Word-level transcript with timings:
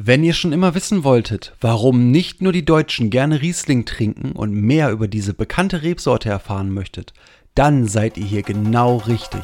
Wenn 0.00 0.22
ihr 0.22 0.32
schon 0.32 0.52
immer 0.52 0.76
wissen 0.76 1.02
wolltet, 1.02 1.56
warum 1.60 2.12
nicht 2.12 2.40
nur 2.40 2.52
die 2.52 2.64
Deutschen 2.64 3.10
gerne 3.10 3.42
Riesling 3.42 3.84
trinken 3.84 4.30
und 4.30 4.52
mehr 4.52 4.92
über 4.92 5.08
diese 5.08 5.34
bekannte 5.34 5.82
Rebsorte 5.82 6.28
erfahren 6.28 6.70
möchtet, 6.70 7.12
dann 7.56 7.88
seid 7.88 8.16
ihr 8.16 8.24
hier 8.24 8.42
genau 8.42 8.98
richtig. 8.98 9.42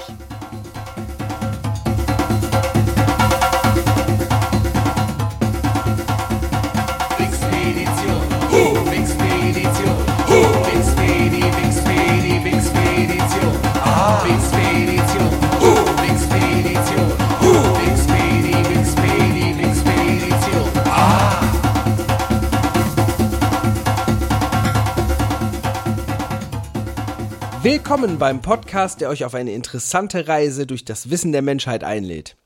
Willkommen 27.65 28.19
beim 28.19 28.43
Podcast, 28.43 29.01
der 29.01 29.09
euch 29.09 29.25
auf 29.25 29.35
eine 29.35 29.55
interessante 29.55 30.29
Reise 30.29 30.67
durch 30.67 30.85
das 30.85 31.09
Wissen 31.09 31.33
der 31.33 31.41
Menschheit 31.41 31.83
einlädt. 31.83 32.37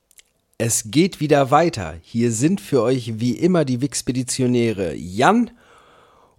Es 0.59 0.93
geht 0.93 1.19
wieder 1.19 1.51
weiter. 1.51 1.97
Hier 2.03 2.31
sind 2.31 2.61
für 2.61 2.83
euch 2.83 3.19
wie 3.19 3.33
immer 3.33 3.65
die 3.65 3.81
Wixpeditionäre 3.81 4.95
Jan 4.95 5.51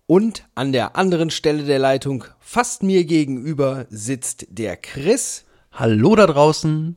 und 0.07 0.45
an 0.55 0.71
der 0.71 0.95
anderen 0.95 1.29
Stelle 1.29 1.63
der 1.63 1.77
Leitung, 1.77 2.23
fast 2.39 2.81
mir 2.81 3.03
gegenüber, 3.03 3.85
sitzt 3.89 4.47
der 4.49 4.77
Chris 4.77 5.43
Hallo 5.73 6.15
da 6.15 6.25
draußen. 6.25 6.95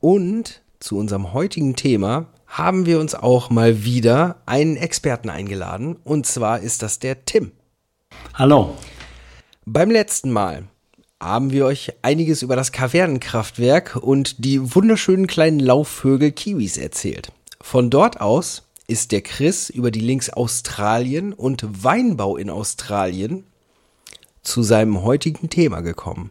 und 0.00 0.62
zu 0.78 0.96
unserem 0.96 1.34
heutigen 1.34 1.76
Thema 1.76 2.28
haben 2.46 2.86
wir 2.86 3.00
uns 3.00 3.14
auch 3.14 3.50
mal 3.50 3.84
wieder 3.84 4.40
einen 4.46 4.78
Experten 4.78 5.28
eingeladen 5.28 5.96
und 6.04 6.24
zwar 6.24 6.60
ist 6.60 6.80
das 6.80 6.98
der 7.00 7.26
Tim. 7.26 7.52
Hallo. 8.32 8.78
Beim 9.66 9.90
letzten 9.90 10.30
Mal 10.30 10.64
haben 11.20 11.50
wir 11.50 11.66
euch 11.66 11.92
einiges 12.00 12.40
über 12.40 12.56
das 12.56 12.72
Kavernenkraftwerk 12.72 13.96
und 13.96 14.42
die 14.42 14.74
wunderschönen 14.74 15.26
kleinen 15.26 15.60
Laufvögel 15.60 16.32
Kiwis 16.32 16.78
erzählt. 16.78 17.30
Von 17.60 17.90
dort 17.90 18.22
aus 18.22 18.62
ist 18.86 19.12
der 19.12 19.20
Chris 19.20 19.68
über 19.68 19.90
die 19.90 20.00
Links 20.00 20.30
Australien 20.30 21.34
und 21.34 21.84
Weinbau 21.84 22.38
in 22.38 22.48
Australien 22.48 23.44
zu 24.42 24.62
seinem 24.62 25.02
heutigen 25.02 25.50
Thema 25.50 25.82
gekommen. 25.82 26.30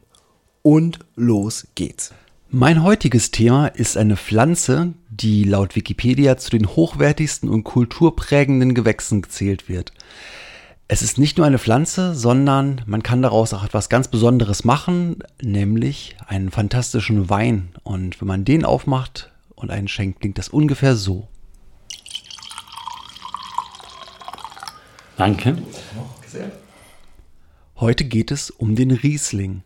Und 0.64 0.98
los 1.16 1.68
geht's. 1.76 2.12
Mein 2.50 2.82
heutiges 2.82 3.30
Thema 3.30 3.68
ist 3.68 3.96
eine 3.96 4.18
Pflanze, 4.18 4.94
die 5.12 5.44
laut 5.44 5.76
Wikipedia 5.76 6.38
zu 6.38 6.50
den 6.50 6.68
hochwertigsten 6.68 7.48
und 7.48 7.64
kulturprägenden 7.64 8.74
Gewächsen 8.74 9.22
gezählt 9.22 9.70
wird. 9.70 9.94
Es 10.92 11.04
ist 11.04 11.20
nicht 11.20 11.38
nur 11.38 11.46
eine 11.46 11.60
Pflanze, 11.60 12.16
sondern 12.16 12.82
man 12.88 13.04
kann 13.04 13.22
daraus 13.22 13.54
auch 13.54 13.64
etwas 13.64 13.90
ganz 13.90 14.08
Besonderes 14.08 14.64
machen, 14.64 15.20
nämlich 15.40 16.18
einen 16.26 16.50
fantastischen 16.50 17.30
Wein. 17.30 17.70
Und 17.84 18.20
wenn 18.20 18.28
man 18.28 18.44
den 18.44 18.66
aufmacht 18.66 19.32
und 19.54 19.70
einen 19.70 19.88
schenkt, 19.88 20.20
klingt 20.20 20.40
das 20.40 20.50
ungefähr 20.50 20.96
so. 20.96 21.28
Danke. 25.16 25.60
Heute 27.80 28.06
geht 28.06 28.32
es 28.32 28.50
um 28.50 28.76
den 28.76 28.90
Riesling. 28.90 29.62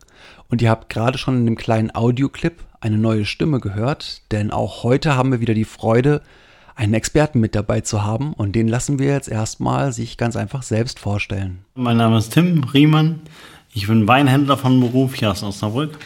Und 0.50 0.60
ihr 0.60 0.68
habt 0.68 0.90
gerade 0.90 1.16
schon 1.16 1.38
in 1.38 1.46
dem 1.46 1.56
kleinen 1.56 1.94
Audioclip 1.94 2.62
eine 2.82 2.98
neue 2.98 3.24
Stimme 3.24 3.60
gehört, 3.60 4.30
denn 4.30 4.50
auch 4.50 4.82
heute 4.82 5.16
haben 5.16 5.32
wir 5.32 5.40
wieder 5.40 5.54
die 5.54 5.64
Freude, 5.64 6.20
einen 6.76 6.94
Experten 6.94 7.40
mit 7.40 7.54
dabei 7.54 7.80
zu 7.80 8.02
haben 8.02 8.32
und 8.32 8.52
den 8.52 8.68
lassen 8.68 8.98
wir 8.98 9.08
jetzt 9.08 9.28
erstmal 9.28 9.92
sich 9.92 10.16
ganz 10.16 10.36
einfach 10.36 10.62
selbst 10.62 10.98
vorstellen. 10.98 11.58
Mein 11.74 11.96
Name 11.96 12.18
ist 12.18 12.32
Tim 12.32 12.64
Riemann. 12.64 13.20
Ich 13.72 13.86
bin 13.86 14.06
Weinhändler 14.06 14.56
von 14.56 14.80
Beruf 14.80 15.14
hier 15.14 15.30
aus 15.30 15.42
Osnabrück. 15.42 15.98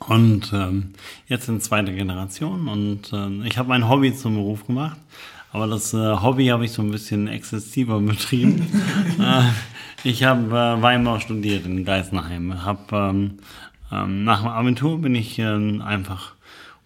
Und 0.00 0.52
ähm, 0.52 0.92
jetzt 1.26 1.48
in 1.48 1.60
zweiter 1.60 1.92
Generation. 1.92 2.68
Und 2.68 3.12
ähm, 3.12 3.44
ich 3.44 3.58
habe 3.58 3.68
mein 3.68 3.88
Hobby 3.88 4.14
zum 4.14 4.34
Beruf 4.34 4.66
gemacht. 4.66 4.98
Aber 5.52 5.66
das 5.66 5.94
äh, 5.94 5.96
Hobby 5.96 6.46
habe 6.48 6.64
ich 6.64 6.72
so 6.72 6.82
ein 6.82 6.90
bisschen 6.90 7.28
exzessiver 7.28 7.98
betrieben. 8.00 8.66
äh, 9.18 9.48
ich 10.04 10.24
habe 10.24 10.48
äh, 10.50 10.82
Weinbau 10.82 11.18
studiert 11.18 11.64
in 11.66 11.84
Geisenheim. 11.84 12.64
Hab, 12.64 12.92
ähm, 12.92 13.38
ähm, 13.90 14.24
nach 14.24 14.40
dem 14.40 14.48
Abitur 14.48 15.00
bin 15.00 15.14
ich 15.14 15.38
ähm, 15.38 15.82
einfach 15.82 16.34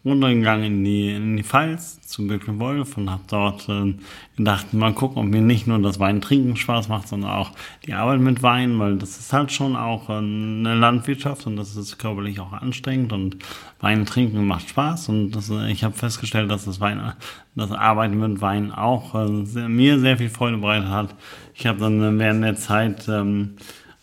runtergegangen 0.04 0.64
in 0.64 0.84
die, 0.84 1.10
in 1.10 1.36
die 1.36 1.42
Pfalz 1.42 2.00
zu 2.00 2.26
Birkel 2.26 2.58
Wolf 2.58 2.96
und 2.96 3.10
habe 3.10 3.22
dort 3.28 3.68
äh, 3.68 3.94
gedacht, 4.36 4.72
mal 4.72 4.94
gucken, 4.94 5.18
ob 5.18 5.26
mir 5.26 5.42
nicht 5.42 5.66
nur 5.66 5.78
das 5.78 6.00
Wein 6.00 6.22
trinken 6.22 6.56
Spaß 6.56 6.88
macht, 6.88 7.08
sondern 7.08 7.30
auch 7.30 7.52
die 7.84 7.92
Arbeit 7.92 8.20
mit 8.20 8.42
Wein, 8.42 8.78
weil 8.78 8.96
das 8.96 9.18
ist 9.18 9.32
halt 9.32 9.52
schon 9.52 9.76
auch 9.76 10.08
äh, 10.08 10.14
eine 10.14 10.74
Landwirtschaft 10.74 11.46
und 11.46 11.56
das 11.56 11.76
ist 11.76 11.98
körperlich 11.98 12.40
auch 12.40 12.52
anstrengend 12.52 13.12
und 13.12 13.36
Wein 13.80 14.06
trinken 14.06 14.46
macht 14.46 14.70
Spaß 14.70 15.10
und 15.10 15.32
das, 15.32 15.50
äh, 15.50 15.70
ich 15.70 15.84
habe 15.84 15.94
festgestellt, 15.94 16.50
dass 16.50 16.64
das 16.64 16.80
Wein, 16.80 17.12
das 17.54 17.70
Arbeiten 17.70 18.18
mit 18.18 18.40
Wein 18.40 18.72
auch 18.72 19.14
äh, 19.14 19.44
sehr, 19.44 19.68
mir 19.68 19.98
sehr 19.98 20.16
viel 20.16 20.30
Freude 20.30 20.56
bereitet 20.56 20.88
hat. 20.88 21.14
Ich 21.54 21.66
habe 21.66 21.78
dann 21.78 22.02
äh, 22.02 22.18
während 22.18 22.42
der 22.42 22.56
Zeit 22.56 23.06
ähm, 23.06 23.56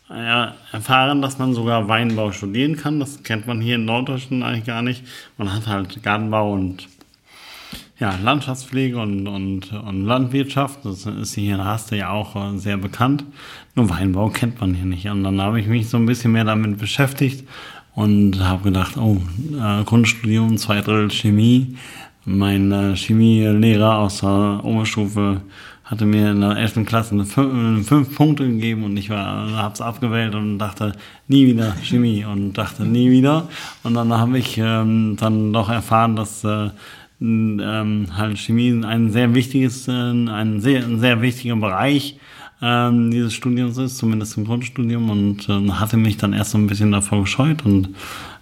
ja, 0.10 0.56
erfahren, 0.72 1.22
dass 1.22 1.38
man 1.38 1.54
sogar 1.54 1.88
Weinbau 1.88 2.32
studieren 2.32 2.78
kann. 2.78 3.00
Das 3.00 3.24
kennt 3.24 3.48
man 3.48 3.62
hier 3.62 3.76
in 3.76 3.86
Norddeutschland 3.86 4.44
eigentlich 4.44 4.66
gar 4.66 4.82
nicht. 4.82 5.04
Man 5.38 5.54
hat 5.54 5.68
halt 5.68 6.02
Gartenbau 6.04 6.54
und 6.54 6.88
ja, 8.00 8.16
Landschaftspflege 8.24 9.00
und, 9.00 9.28
und, 9.28 9.74
und 9.74 10.06
Landwirtschaft. 10.06 10.86
Das 10.86 11.06
ist 11.06 11.34
hier 11.34 11.56
in 11.56 11.66
Haste 11.66 11.96
ja 11.96 12.12
auch 12.12 12.36
äh, 12.36 12.58
sehr 12.58 12.78
bekannt. 12.78 13.26
Nur 13.76 13.90
Weinbau 13.90 14.30
kennt 14.30 14.62
man 14.62 14.76
hier 14.76 14.86
nicht. 14.86 15.08
Und 15.08 15.24
dann 15.24 15.42
habe 15.42 15.60
ich 15.60 15.68
mich 15.68 15.90
so 15.90 15.98
ein 15.98 16.06
bisschen 16.06 16.32
mehr 16.32 16.46
damit 16.46 16.78
beschäftigt 16.78 17.48
und 17.96 18.40
habe 18.40 18.64
gedacht, 18.64 18.98
oh, 18.98 19.18
äh, 19.60 19.84
Grundstudium, 19.84 20.58
zwei 20.58 20.82
Drittel 20.82 21.10
Chemie. 21.10 21.76
Mein 22.24 22.72
äh, 22.72 22.96
Chemielehrer 22.96 23.98
aus 23.98 24.20
der 24.20 24.62
Oberstufe 24.64 25.42
hatte 25.90 26.06
mir 26.06 26.32
in 26.32 26.42
der 26.42 26.58
11. 26.58 26.86
Klasse 26.86 27.24
fünf, 27.24 27.88
fünf 27.88 28.16
Punkte 28.16 28.46
gegeben 28.46 28.84
und 28.84 28.98
ich 28.98 29.10
war, 29.10 29.52
hab's 29.56 29.80
abgewählt 29.80 30.36
und 30.36 30.60
dachte, 30.60 30.92
nie 31.28 31.48
wieder 31.48 31.76
Chemie 31.82 32.26
und 32.26 32.54
dachte, 32.54 32.84
nie 32.84 33.10
wieder. 33.10 33.48
Und 33.84 33.94
dann 33.94 34.12
habe 34.12 34.38
ich 34.38 34.58
ähm, 34.58 35.16
dann 35.18 35.54
doch 35.54 35.70
erfahren, 35.70 36.18
dass 36.18 36.44
äh, 36.44 36.70
ähm, 37.22 38.08
halt 38.16 38.38
Chemie 38.38 38.84
ein 38.84 39.12
sehr 39.12 39.34
wichtiges, 39.34 39.88
äh, 39.88 39.92
ein 39.92 40.60
sehr, 40.60 40.84
ein 40.84 41.00
sehr 41.00 41.22
wichtiger 41.22 41.56
Bereich 41.56 42.20
ähm, 42.62 43.12
dieses 43.12 43.34
Studiums 43.34 43.78
ist, 43.78 43.98
zumindest 43.98 44.38
im 44.38 44.46
Grundstudium 44.46 45.10
und 45.10 45.48
äh, 45.48 45.72
hatte 45.72 45.96
mich 45.96 46.18
dann 46.18 46.34
erst 46.34 46.52
so 46.52 46.58
ein 46.58 46.68
bisschen 46.68 46.92
davor 46.92 47.22
gescheut 47.22 47.64
und 47.66 47.90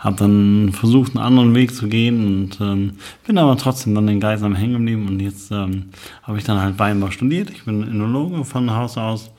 habe 0.06 0.16
dann 0.18 0.72
versucht, 0.72 1.16
einen 1.16 1.26
anderen 1.26 1.56
Weg 1.56 1.74
zu 1.74 1.88
gehen 1.88 2.26
und 2.26 2.62
ähm, 2.62 2.94
bin 3.26 3.38
aber 3.38 3.58
trotzdem 3.58 3.96
dann 3.96 4.08
in 4.08 4.20
Geisam 4.20 4.56
hängen 4.56 4.74
geblieben 4.74 5.08
und 5.08 5.20
jetzt 5.20 5.52
ähm, 5.52 5.86
habe 6.24 6.38
ich 6.38 6.44
dann 6.44 6.62
halt 6.62 6.78
Weinbau 6.78 7.10
studiert. 7.10 7.50
Ich 7.50 7.66
bin 7.66 7.82
Enologe 7.82 8.46
von 8.46 8.72
Haus 8.72 8.98
aus. 8.98 9.32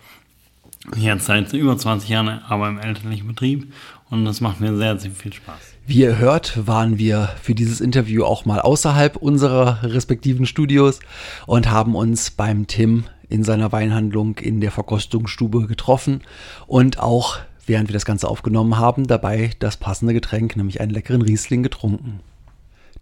Jetzt 0.96 1.26
seit 1.26 1.52
über 1.52 1.76
20 1.76 2.08
Jahren, 2.08 2.40
aber 2.48 2.68
im 2.68 2.78
elterlichen 2.78 3.26
Betrieb 3.28 3.72
und 4.10 4.24
das 4.24 4.40
macht 4.40 4.60
mir 4.60 4.76
sehr, 4.76 4.98
sehr 4.98 5.10
viel 5.10 5.32
Spaß. 5.32 5.56
Wie 5.86 6.00
ihr 6.00 6.18
hört, 6.18 6.66
waren 6.66 6.98
wir 6.98 7.30
für 7.40 7.54
dieses 7.54 7.80
Interview 7.80 8.24
auch 8.24 8.44
mal 8.44 8.60
außerhalb 8.60 9.16
unserer 9.16 9.84
respektiven 9.84 10.46
Studios 10.46 10.98
und 11.46 11.70
haben 11.70 11.94
uns 11.94 12.32
beim 12.32 12.66
Tim 12.66 13.04
in 13.28 13.44
seiner 13.44 13.70
Weinhandlung 13.72 14.38
in 14.38 14.60
der 14.60 14.72
Verkostungsstube 14.72 15.66
getroffen 15.66 16.22
und 16.66 16.98
auch, 16.98 17.38
während 17.66 17.88
wir 17.88 17.94
das 17.94 18.04
Ganze 18.04 18.28
aufgenommen 18.28 18.78
haben, 18.78 19.06
dabei 19.06 19.50
das 19.58 19.76
passende 19.76 20.14
Getränk, 20.14 20.56
nämlich 20.56 20.80
einen 20.80 20.92
leckeren 20.92 21.22
Riesling 21.22 21.62
getrunken. 21.62 22.20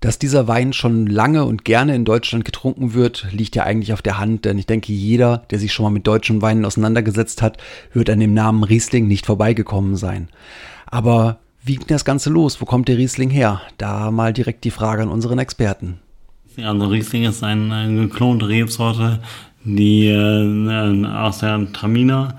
Dass 0.00 0.18
dieser 0.18 0.48
Wein 0.48 0.72
schon 0.72 1.06
lange 1.06 1.44
und 1.44 1.64
gerne 1.64 1.94
in 1.94 2.04
Deutschland 2.04 2.44
getrunken 2.44 2.92
wird, 2.92 3.26
liegt 3.30 3.56
ja 3.56 3.62
eigentlich 3.62 3.92
auf 3.92 4.02
der 4.02 4.18
Hand, 4.18 4.44
denn 4.44 4.58
ich 4.58 4.66
denke, 4.66 4.92
jeder, 4.92 5.38
der 5.50 5.58
sich 5.58 5.72
schon 5.72 5.84
mal 5.84 5.90
mit 5.90 6.06
deutschen 6.06 6.42
Weinen 6.42 6.64
auseinandergesetzt 6.64 7.40
hat, 7.40 7.56
wird 7.92 8.10
an 8.10 8.20
dem 8.20 8.34
Namen 8.34 8.64
Riesling 8.64 9.06
nicht 9.06 9.24
vorbeigekommen 9.24 9.96
sein. 9.96 10.28
Aber 10.86 11.38
wie 11.64 11.76
geht 11.76 11.90
das 11.90 12.04
Ganze 12.04 12.28
los? 12.28 12.60
Wo 12.60 12.66
kommt 12.66 12.88
der 12.88 12.98
Riesling 12.98 13.30
her? 13.30 13.62
Da 13.78 14.10
mal 14.10 14.34
direkt 14.34 14.64
die 14.64 14.70
Frage 14.70 15.02
an 15.02 15.08
unseren 15.08 15.38
Experten. 15.38 16.00
Also 16.62 16.86
Riesling 16.86 17.24
ist 17.24 17.42
eine 17.42 18.02
geklonte 18.02 18.46
Rebsorte, 18.48 19.20
die 19.64 20.08
äh, 20.08 21.06
aus 21.06 21.38
der 21.38 21.72
Traminer 21.72 22.36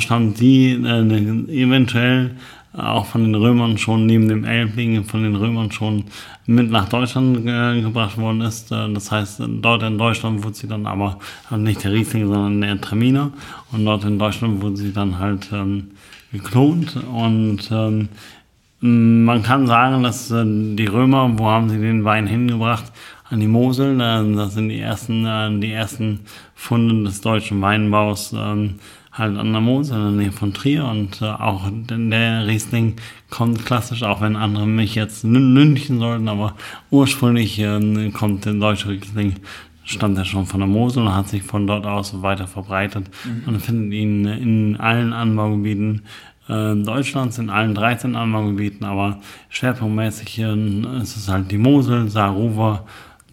Stammt, 0.00 0.40
die 0.40 0.72
äh, 0.72 1.62
eventuell 1.62 2.36
auch 2.72 3.06
von 3.06 3.24
den 3.24 3.34
Römern 3.34 3.78
schon 3.78 4.06
neben 4.06 4.28
dem 4.28 4.44
Elbling 4.44 5.04
von 5.04 5.22
den 5.22 5.36
Römern 5.36 5.72
schon 5.72 6.04
mit 6.46 6.70
nach 6.70 6.88
Deutschland 6.88 7.46
äh, 7.46 7.80
gebracht 7.80 8.18
worden 8.18 8.40
ist. 8.42 8.70
Äh, 8.72 8.92
das 8.92 9.10
heißt, 9.10 9.42
dort 9.60 9.82
in 9.82 9.98
Deutschland 9.98 10.44
wurde 10.44 10.54
sie 10.54 10.68
dann 10.68 10.86
aber 10.86 11.18
halt 11.50 11.62
nicht 11.62 11.82
der 11.84 11.92
Riesling, 11.92 12.26
sondern 12.26 12.60
der 12.60 12.80
Traminer. 12.80 13.30
Und 13.72 13.84
dort 13.84 14.04
in 14.04 14.18
Deutschland 14.18 14.62
wurde 14.62 14.76
sie 14.76 14.92
dann 14.92 15.18
halt 15.18 15.48
ähm, 15.52 15.90
geklont. 16.32 16.96
Und 16.96 17.68
ähm, 17.70 18.08
man 18.80 19.42
kann 19.42 19.66
sagen, 19.66 20.02
dass 20.02 20.30
äh, 20.30 20.44
die 20.46 20.86
Römer, 20.86 21.38
wo 21.38 21.46
haben 21.46 21.68
sie 21.68 21.78
den 21.78 22.04
Wein 22.04 22.26
hingebracht? 22.26 22.84
An 23.30 23.40
die 23.40 23.48
Mosel. 23.48 24.00
Äh, 24.00 24.34
das 24.36 24.54
sind 24.54 24.68
die 24.68 24.80
ersten, 24.80 25.26
äh, 25.26 25.58
die 25.58 25.72
ersten 25.72 26.20
Funde 26.54 27.04
des 27.04 27.20
deutschen 27.20 27.60
Weinbaus. 27.60 28.34
Ähm, 29.18 29.24
halt 29.24 29.38
an 29.38 29.52
der 29.52 29.60
Mosel 29.60 29.96
in 29.96 30.02
der 30.02 30.10
Nähe 30.12 30.32
von 30.32 30.54
Trier 30.54 30.84
und 30.84 31.20
äh, 31.22 31.26
auch 31.26 31.68
der 31.72 32.46
Riesling 32.46 32.96
kommt 33.30 33.64
klassisch, 33.64 34.02
auch 34.02 34.20
wenn 34.20 34.36
andere 34.36 34.66
mich 34.66 34.94
jetzt 34.94 35.24
nünchen 35.24 35.98
sollten, 35.98 36.28
aber 36.28 36.54
ursprünglich 36.90 37.58
äh, 37.58 38.10
kommt 38.10 38.44
der 38.44 38.54
deutsche 38.54 38.90
Riesling, 38.90 39.36
stammt 39.84 40.18
er 40.18 40.24
schon 40.24 40.46
von 40.46 40.60
der 40.60 40.68
Mosel 40.68 41.02
und 41.02 41.14
hat 41.14 41.28
sich 41.28 41.42
von 41.42 41.66
dort 41.66 41.86
aus 41.86 42.22
weiter 42.22 42.46
verbreitet. 42.46 43.10
Mhm. 43.24 43.42
Man 43.46 43.60
findet 43.60 43.92
ihn 43.92 44.24
in 44.26 44.76
allen 44.78 45.12
Anbaugebieten 45.12 46.02
äh, 46.48 46.74
Deutschlands, 46.74 47.38
in 47.38 47.50
allen 47.50 47.74
13 47.74 48.16
Anbaugebieten, 48.16 48.84
aber 48.86 49.18
schwerpunktmäßig 49.48 50.38
äh, 50.40 51.00
ist 51.02 51.16
es 51.16 51.28
halt 51.28 51.50
die 51.50 51.58
Mosel, 51.58 52.08
Saarruwer, 52.08 52.84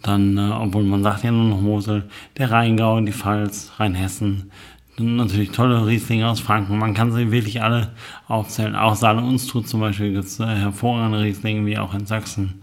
dann, 0.02 0.38
äh, 0.38 0.52
obwohl 0.52 0.84
man 0.84 1.02
sagt 1.02 1.24
ja 1.24 1.30
nur 1.30 1.48
noch 1.48 1.60
Mosel, 1.60 2.04
der 2.36 2.50
Rheingau, 2.50 3.00
die 3.00 3.12
Pfalz, 3.12 3.72
Rheinhessen, 3.78 4.50
natürlich 4.98 5.50
tolle 5.50 5.86
Rieslinge 5.86 6.28
aus 6.28 6.40
Franken. 6.40 6.78
Man 6.78 6.94
kann 6.94 7.12
sie 7.12 7.30
wirklich 7.30 7.62
alle 7.62 7.92
aufzählen. 8.28 8.74
Auch 8.74 8.94
Saale 8.94 9.22
Unstrut 9.22 9.68
zum 9.68 9.80
Beispiel 9.80 10.12
gibt 10.12 10.24
es 10.24 10.40
äh, 10.40 10.46
hervorragende 10.46 11.20
Rieslinge, 11.20 11.66
wie 11.66 11.78
auch 11.78 11.94
in 11.94 12.06
Sachsen. 12.06 12.60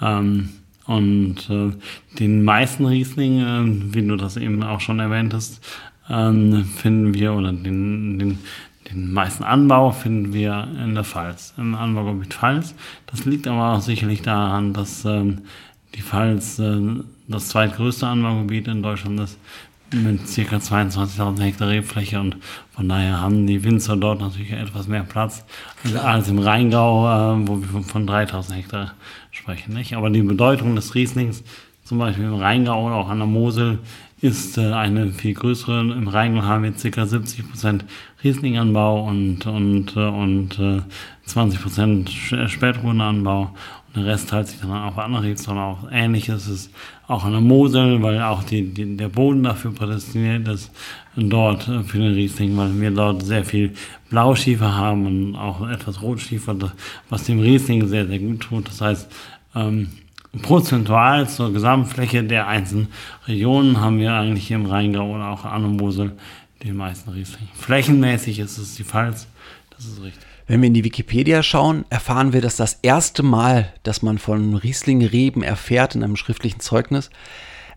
Ähm, 0.00 0.50
und 0.86 1.48
äh, 1.48 1.70
den 2.18 2.44
meisten 2.44 2.86
Rieslingen, 2.86 3.92
äh, 3.92 3.94
wie 3.94 4.06
du 4.06 4.16
das 4.16 4.36
eben 4.36 4.62
auch 4.62 4.80
schon 4.80 5.00
erwähntest, 5.00 5.64
ähm, 6.08 6.64
finden 6.64 7.14
wir, 7.14 7.34
oder 7.34 7.52
den, 7.52 8.18
den, 8.18 8.38
den 8.90 9.12
meisten 9.12 9.44
Anbau 9.44 9.92
finden 9.92 10.32
wir 10.32 10.68
in 10.82 10.94
der 10.94 11.04
Pfalz, 11.04 11.54
im 11.56 11.74
Anbaugebiet 11.74 12.34
Pfalz. 12.34 12.74
Das 13.06 13.24
liegt 13.24 13.46
aber 13.46 13.74
auch 13.74 13.80
sicherlich 13.80 14.22
daran, 14.22 14.72
dass 14.72 15.04
ähm, 15.04 15.42
die 15.94 16.02
Pfalz 16.02 16.58
äh, 16.58 16.80
das 17.28 17.48
zweitgrößte 17.48 18.06
Anbaugebiet 18.06 18.68
in 18.68 18.82
Deutschland 18.82 19.20
ist 19.20 19.38
mit 19.92 20.20
ca. 20.20 20.56
22.000 20.56 21.40
Hektar 21.40 21.68
Rebfläche 21.68 22.20
und 22.20 22.36
von 22.70 22.88
daher 22.88 23.20
haben 23.20 23.46
die 23.46 23.62
Winzer 23.64 23.96
dort 23.96 24.20
natürlich 24.20 24.52
etwas 24.52 24.88
mehr 24.88 25.02
Platz 25.02 25.44
als 26.02 26.28
im 26.28 26.38
Rheingau, 26.38 27.06
äh, 27.06 27.48
wo 27.48 27.60
wir 27.60 27.82
von 27.82 28.08
3.000 28.08 28.52
Hektar 28.52 28.94
sprechen. 29.30 29.74
Nicht? 29.74 29.94
Aber 29.94 30.10
die 30.10 30.22
Bedeutung 30.22 30.74
des 30.74 30.94
Rieslings, 30.94 31.42
zum 31.84 31.98
Beispiel 31.98 32.24
im 32.24 32.34
Rheingau 32.34 32.86
oder 32.86 32.96
auch 32.96 33.08
an 33.08 33.18
der 33.18 33.26
Mosel, 33.26 33.78
ist 34.22 34.56
äh, 34.56 34.72
eine 34.72 35.10
viel 35.10 35.34
größere. 35.34 35.80
Im 35.80 36.08
Rheingau 36.08 36.42
haben 36.42 36.62
wir 36.62 36.72
ca. 36.72 37.06
70 37.06 37.50
Prozent 37.50 37.84
Rieslinganbau 38.22 39.04
und, 39.04 39.46
und, 39.46 39.96
äh, 39.96 40.00
und 40.00 40.58
äh, 40.60 40.80
20 41.26 41.60
Prozent 41.60 42.10
Spätruhenanbau. 42.10 43.52
Der 43.94 44.06
Rest 44.06 44.30
teilt 44.30 44.48
sich 44.48 44.60
dann 44.60 44.70
auf 44.70 44.98
andere 44.98 45.22
Rebsorten 45.22 45.60
auch. 45.60 45.78
Ähnliches 45.90 46.48
ist 46.48 46.70
auch 47.08 47.24
an 47.24 47.32
der 47.32 47.42
Mosel, 47.42 48.02
weil 48.02 48.22
auch 48.22 48.42
die, 48.42 48.72
die, 48.72 48.96
der 48.96 49.08
Boden 49.08 49.42
dafür 49.42 49.72
prädestiniert 49.72 50.48
ist 50.48 50.70
dort 51.14 51.64
für 51.64 51.98
den 51.98 52.14
Riesling, 52.14 52.56
weil 52.56 52.80
wir 52.80 52.90
dort 52.90 53.22
sehr 53.22 53.44
viel 53.44 53.74
Blauschiefer 54.08 54.74
haben 54.74 55.06
und 55.06 55.36
auch 55.36 55.68
etwas 55.68 56.00
Rotschiefer, 56.00 56.56
was 57.10 57.24
dem 57.24 57.40
Riesling 57.40 57.86
sehr, 57.86 58.06
sehr 58.06 58.18
gut 58.18 58.40
tut. 58.40 58.68
Das 58.68 58.80
heißt, 58.80 59.12
ähm, 59.54 59.88
prozentual 60.40 61.28
zur 61.28 61.52
Gesamtfläche 61.52 62.24
der 62.24 62.46
einzelnen 62.48 62.88
Regionen 63.28 63.80
haben 63.80 63.98
wir 63.98 64.14
eigentlich 64.14 64.46
hier 64.46 64.56
im 64.56 64.66
Rheingau 64.66 65.14
oder 65.14 65.28
auch 65.28 65.44
an 65.44 65.62
der 65.62 65.70
Mosel 65.70 66.12
den 66.62 66.76
meisten 66.76 67.10
Riesling. 67.10 67.48
Flächenmäßig 67.54 68.38
ist 68.38 68.56
es 68.56 68.76
die 68.76 68.84
Pfalz, 68.84 69.26
das 69.76 69.84
ist 69.84 70.02
richtig. 70.02 70.31
Wenn 70.46 70.60
wir 70.60 70.66
in 70.68 70.74
die 70.74 70.84
Wikipedia 70.84 71.42
schauen, 71.42 71.84
erfahren 71.90 72.32
wir, 72.32 72.40
dass 72.40 72.56
das 72.56 72.78
erste 72.82 73.22
Mal, 73.22 73.72
dass 73.82 74.02
man 74.02 74.18
von 74.18 74.54
Riesling-Reben 74.54 75.42
erfährt 75.42 75.94
in 75.94 76.02
einem 76.02 76.16
schriftlichen 76.16 76.60
Zeugnis, 76.60 77.10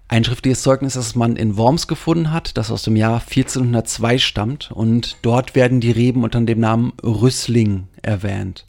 ein 0.08 0.24
schriftliches 0.24 0.62
Zeugnis, 0.62 0.94
das 0.94 1.16
man 1.16 1.36
in 1.36 1.58
Worms 1.58 1.88
gefunden 1.88 2.32
hat, 2.32 2.58
das 2.58 2.72
aus 2.72 2.84
dem 2.84 2.96
Jahr 2.96 3.22
1402 3.22 4.20
stammt 4.20 4.72
und 4.72 5.18
dort 5.24 5.56
werden 5.56 5.80
die 5.80 5.92
Reben 5.92 6.24
unter 6.24 6.42
dem 6.42 6.60
Namen 6.60 6.94
Rüssling 7.04 7.88
erwähnt. 8.02 8.68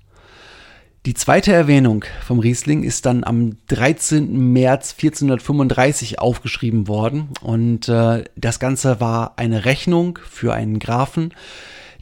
Die 1.05 1.15
zweite 1.15 1.53
Erwähnung 1.53 2.05
vom 2.25 2.41
Riesling 2.41 2.83
ist 2.83 3.07
dann 3.07 3.23
am 3.23 3.59
13. 3.69 4.53
März 4.53 4.95
1435 4.99 6.19
aufgeschrieben 6.19 6.89
worden 6.89 7.29
und 7.43 7.89
äh, 7.89 8.25
das 8.35 8.59
Ganze 8.59 8.99
war 8.99 9.35
eine 9.37 9.65
Rechnung 9.67 10.19
für 10.29 10.53
einen 10.53 10.81
Grafen, 10.81 11.33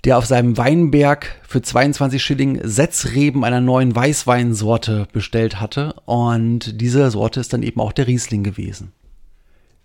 der 0.05 0.19
auf 0.19 0.27
seinem 0.27 0.57
Weinberg 0.57 1.41
für 1.47 1.63
22 1.63 2.23
Schilling 2.23 2.61
Setzreben 2.63 3.45
einer 3.45 3.61
neuen 3.61 3.95
Weißweinsorte 3.97 5.09
bestellt 5.13 5.61
hatte. 5.61 5.95
Und 6.05 6.81
diese 6.81 7.11
Sorte 7.11 7.41
ist 7.41 7.53
dann 7.53 7.63
eben 7.63 7.81
auch 7.81 7.93
der 7.93 8.07
Riesling 8.07 8.43
gewesen. 8.43 8.93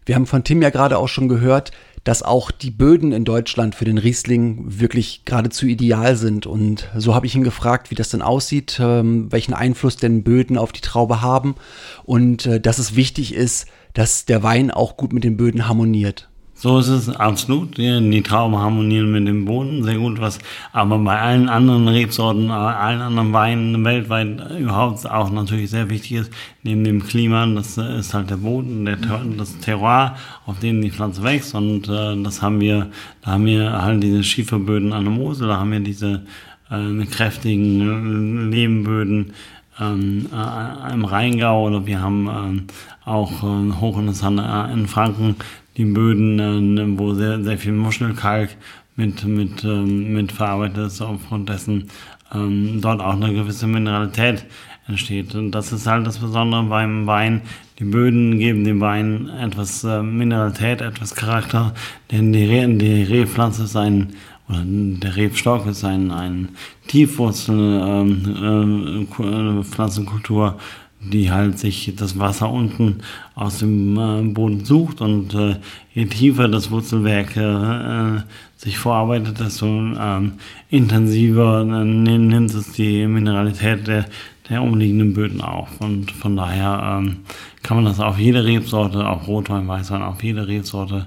Wir 0.06 0.16
haben 0.16 0.26
von 0.26 0.44
Tim 0.44 0.62
ja 0.62 0.72
gerade 0.72 0.98
auch 0.98 1.08
schon 1.08 1.30
gehört, 1.30 1.72
dass 2.04 2.24
auch 2.24 2.52
die 2.52 2.72
Böden 2.72 3.12
in 3.12 3.26
Deutschland 3.26 3.76
für 3.76 3.86
den 3.86 3.98
Riesling 3.98 4.64
wirklich 4.66 5.24
geradezu 5.26 5.68
ideal 5.68 6.16
sind. 6.16 6.48
Und 6.48 6.90
so 6.98 7.14
habe 7.14 7.28
ich 7.28 7.36
ihn 7.36 7.44
gefragt, 7.44 7.92
wie 7.92 7.96
das 7.96 8.10
denn 8.10 8.22
aussieht, 8.22 8.80
ähm, 8.82 9.32
welchen 9.32 9.54
Einfluss 9.54 9.98
denn 9.98 10.24
Böden 10.24 10.58
auf 10.58 10.72
die 10.72 10.82
Traube 10.82 11.22
haben 11.22 11.56
und 12.04 12.46
äh, 12.46 12.60
dass 12.60 12.80
es 12.80 12.96
wichtig 12.96 13.34
ist, 13.34 13.68
dass 13.94 14.26
der 14.26 14.44
Wein 14.44 14.72
auch 14.72 14.98
gut 14.98 15.14
mit 15.14 15.24
den 15.24 15.38
Böden 15.38 15.68
harmoniert. 15.68 16.29
So 16.62 16.78
ist 16.78 16.90
es 16.90 17.08
absolut. 17.08 17.78
Die 17.78 18.22
Trauben 18.22 18.58
harmonieren 18.58 19.14
mit 19.14 19.26
dem 19.26 19.46
Boden 19.46 19.82
sehr 19.86 19.98
gut, 19.98 20.20
was 20.20 20.40
aber 20.74 21.00
bei 21.00 21.18
allen 21.18 21.48
anderen 21.48 21.88
Rebsorten, 21.88 22.52
allen 22.52 23.00
anderen 23.00 23.32
Weinen 23.32 23.86
weltweit 23.86 24.60
überhaupt 24.60 25.10
auch 25.10 25.32
natürlich 25.32 25.70
sehr 25.70 25.90
wichtig 25.90 26.18
ist. 26.18 26.34
Neben 26.64 26.84
dem 26.84 27.02
Klima, 27.02 27.46
das 27.46 27.78
ist 27.78 28.14
halt 28.14 28.30
der 28.30 28.36
Boden, 28.36 28.84
der, 28.84 28.98
das 29.38 29.58
Terroir, 29.60 30.18
auf 30.46 30.60
dem 30.60 30.82
die 30.82 30.92
Pflanze 30.92 31.24
wächst. 31.24 31.56
Und 31.56 31.88
äh, 31.88 32.22
das 32.22 32.42
haben 32.42 32.60
wir, 32.60 32.88
da 33.22 33.32
haben 33.32 33.46
wir 33.46 33.82
halt 33.82 34.04
diese 34.04 34.22
Schieferböden 34.22 34.92
an 34.92 35.06
der 35.06 35.14
Mosel, 35.14 35.48
da 35.48 35.60
haben 35.60 35.72
wir 35.72 35.80
diese 35.80 36.26
äh, 36.70 37.06
kräftigen 37.06 38.52
Lehmböden 38.52 39.32
ähm, 39.80 40.28
äh, 40.34 40.94
im 40.94 41.06
Rheingau 41.06 41.68
oder 41.68 41.86
wir 41.86 42.02
haben 42.02 42.28
ähm, 42.28 42.64
auch 43.06 43.32
äh, 43.44 43.72
hochinteressant 43.80 44.40
äh, 44.40 44.74
in 44.74 44.88
Franken 44.88 45.36
die 45.78 45.86
Böden, 45.86 46.78
äh, 46.78 47.00
wo 47.00 47.14
sehr, 47.14 47.44
sehr 47.44 47.58
viel 47.58 47.74
Muschelkalk 47.74 48.56
mit, 48.96 49.26
mit, 49.26 49.64
ähm, 49.64 50.14
mit 50.14 50.32
verarbeitet 50.32 50.88
ist, 50.88 51.02
aufgrund 51.02 51.50
dessen 51.50 51.90
ähm, 52.34 52.80
dort 52.82 53.02
auch 53.02 53.14
eine 53.14 53.34
gewisse 53.34 53.68
Mineralität 53.68 54.46
entsteht. 54.88 55.36
Und 55.36 55.52
das 55.52 55.72
ist 55.72 55.88
halt 55.88 56.06
das 56.06 56.20
Besondere 56.20 56.64
beim 56.64 57.08
Wein. 57.08 57.42
Die 57.80 57.86
Böden 57.86 58.40
geben 58.40 58.66
dem 58.66 58.82
Wein 58.82 59.30
etwas 59.30 59.84
äh, 59.84 60.04
Mineralität, 60.04 60.82
etwas 60.82 61.16
Charakter, 61.16 61.74
denn 62.12 62.34
die, 62.34 62.46
Re 62.46 62.68
die 62.68 63.04
Rehpflanze 63.04 63.64
ist 63.64 63.78
ein, 63.78 64.14
oder 64.50 64.64
der 64.66 65.16
Rebstock 65.16 65.66
ist 65.68 65.86
ein, 65.86 66.12
ein 66.12 66.50
Tiefwurzel 66.88 67.56
ähm, 67.56 69.08
äh, 69.18 69.64
Pflanzenkultur, 69.64 70.58
die 71.02 71.32
halt 71.32 71.58
sich 71.58 71.94
das 71.96 72.20
Wasser 72.20 72.52
unten 72.52 72.98
aus 73.36 73.60
dem 73.60 73.98
äh, 73.98 74.22
Boden 74.34 74.66
sucht 74.66 75.02
und 75.02 75.34
äh, 75.34 75.56
je 75.94 76.06
tiefer 76.06 76.48
das 76.48 76.72
Wurzelwerk 76.72 77.38
äh, 77.38 78.22
sich 78.58 78.78
vorarbeitet, 78.78 79.40
desto 79.40 79.66
ähm, 79.68 80.34
intensiver 80.70 81.64
nimmt 81.64 82.54
es 82.54 82.74
die 82.74 83.08
Mineralität 83.08 83.88
der, 83.88 84.06
der 84.50 84.62
umliegenden 84.62 85.14
Böden 85.14 85.40
auf. 85.40 85.80
Und 85.80 86.12
von 86.12 86.36
daher 86.36 87.00
ähm, 87.00 87.18
kann 87.64 87.78
man 87.78 87.86
das 87.86 88.02
auf 88.02 88.20
jede 88.20 88.44
Rebsorte, 88.44 89.08
auch 89.08 89.28
Rotwein, 89.28 89.68
Weißwein, 89.68 90.02
auf 90.02 90.22
jede 90.22 90.46
Rebsorte 90.46 91.06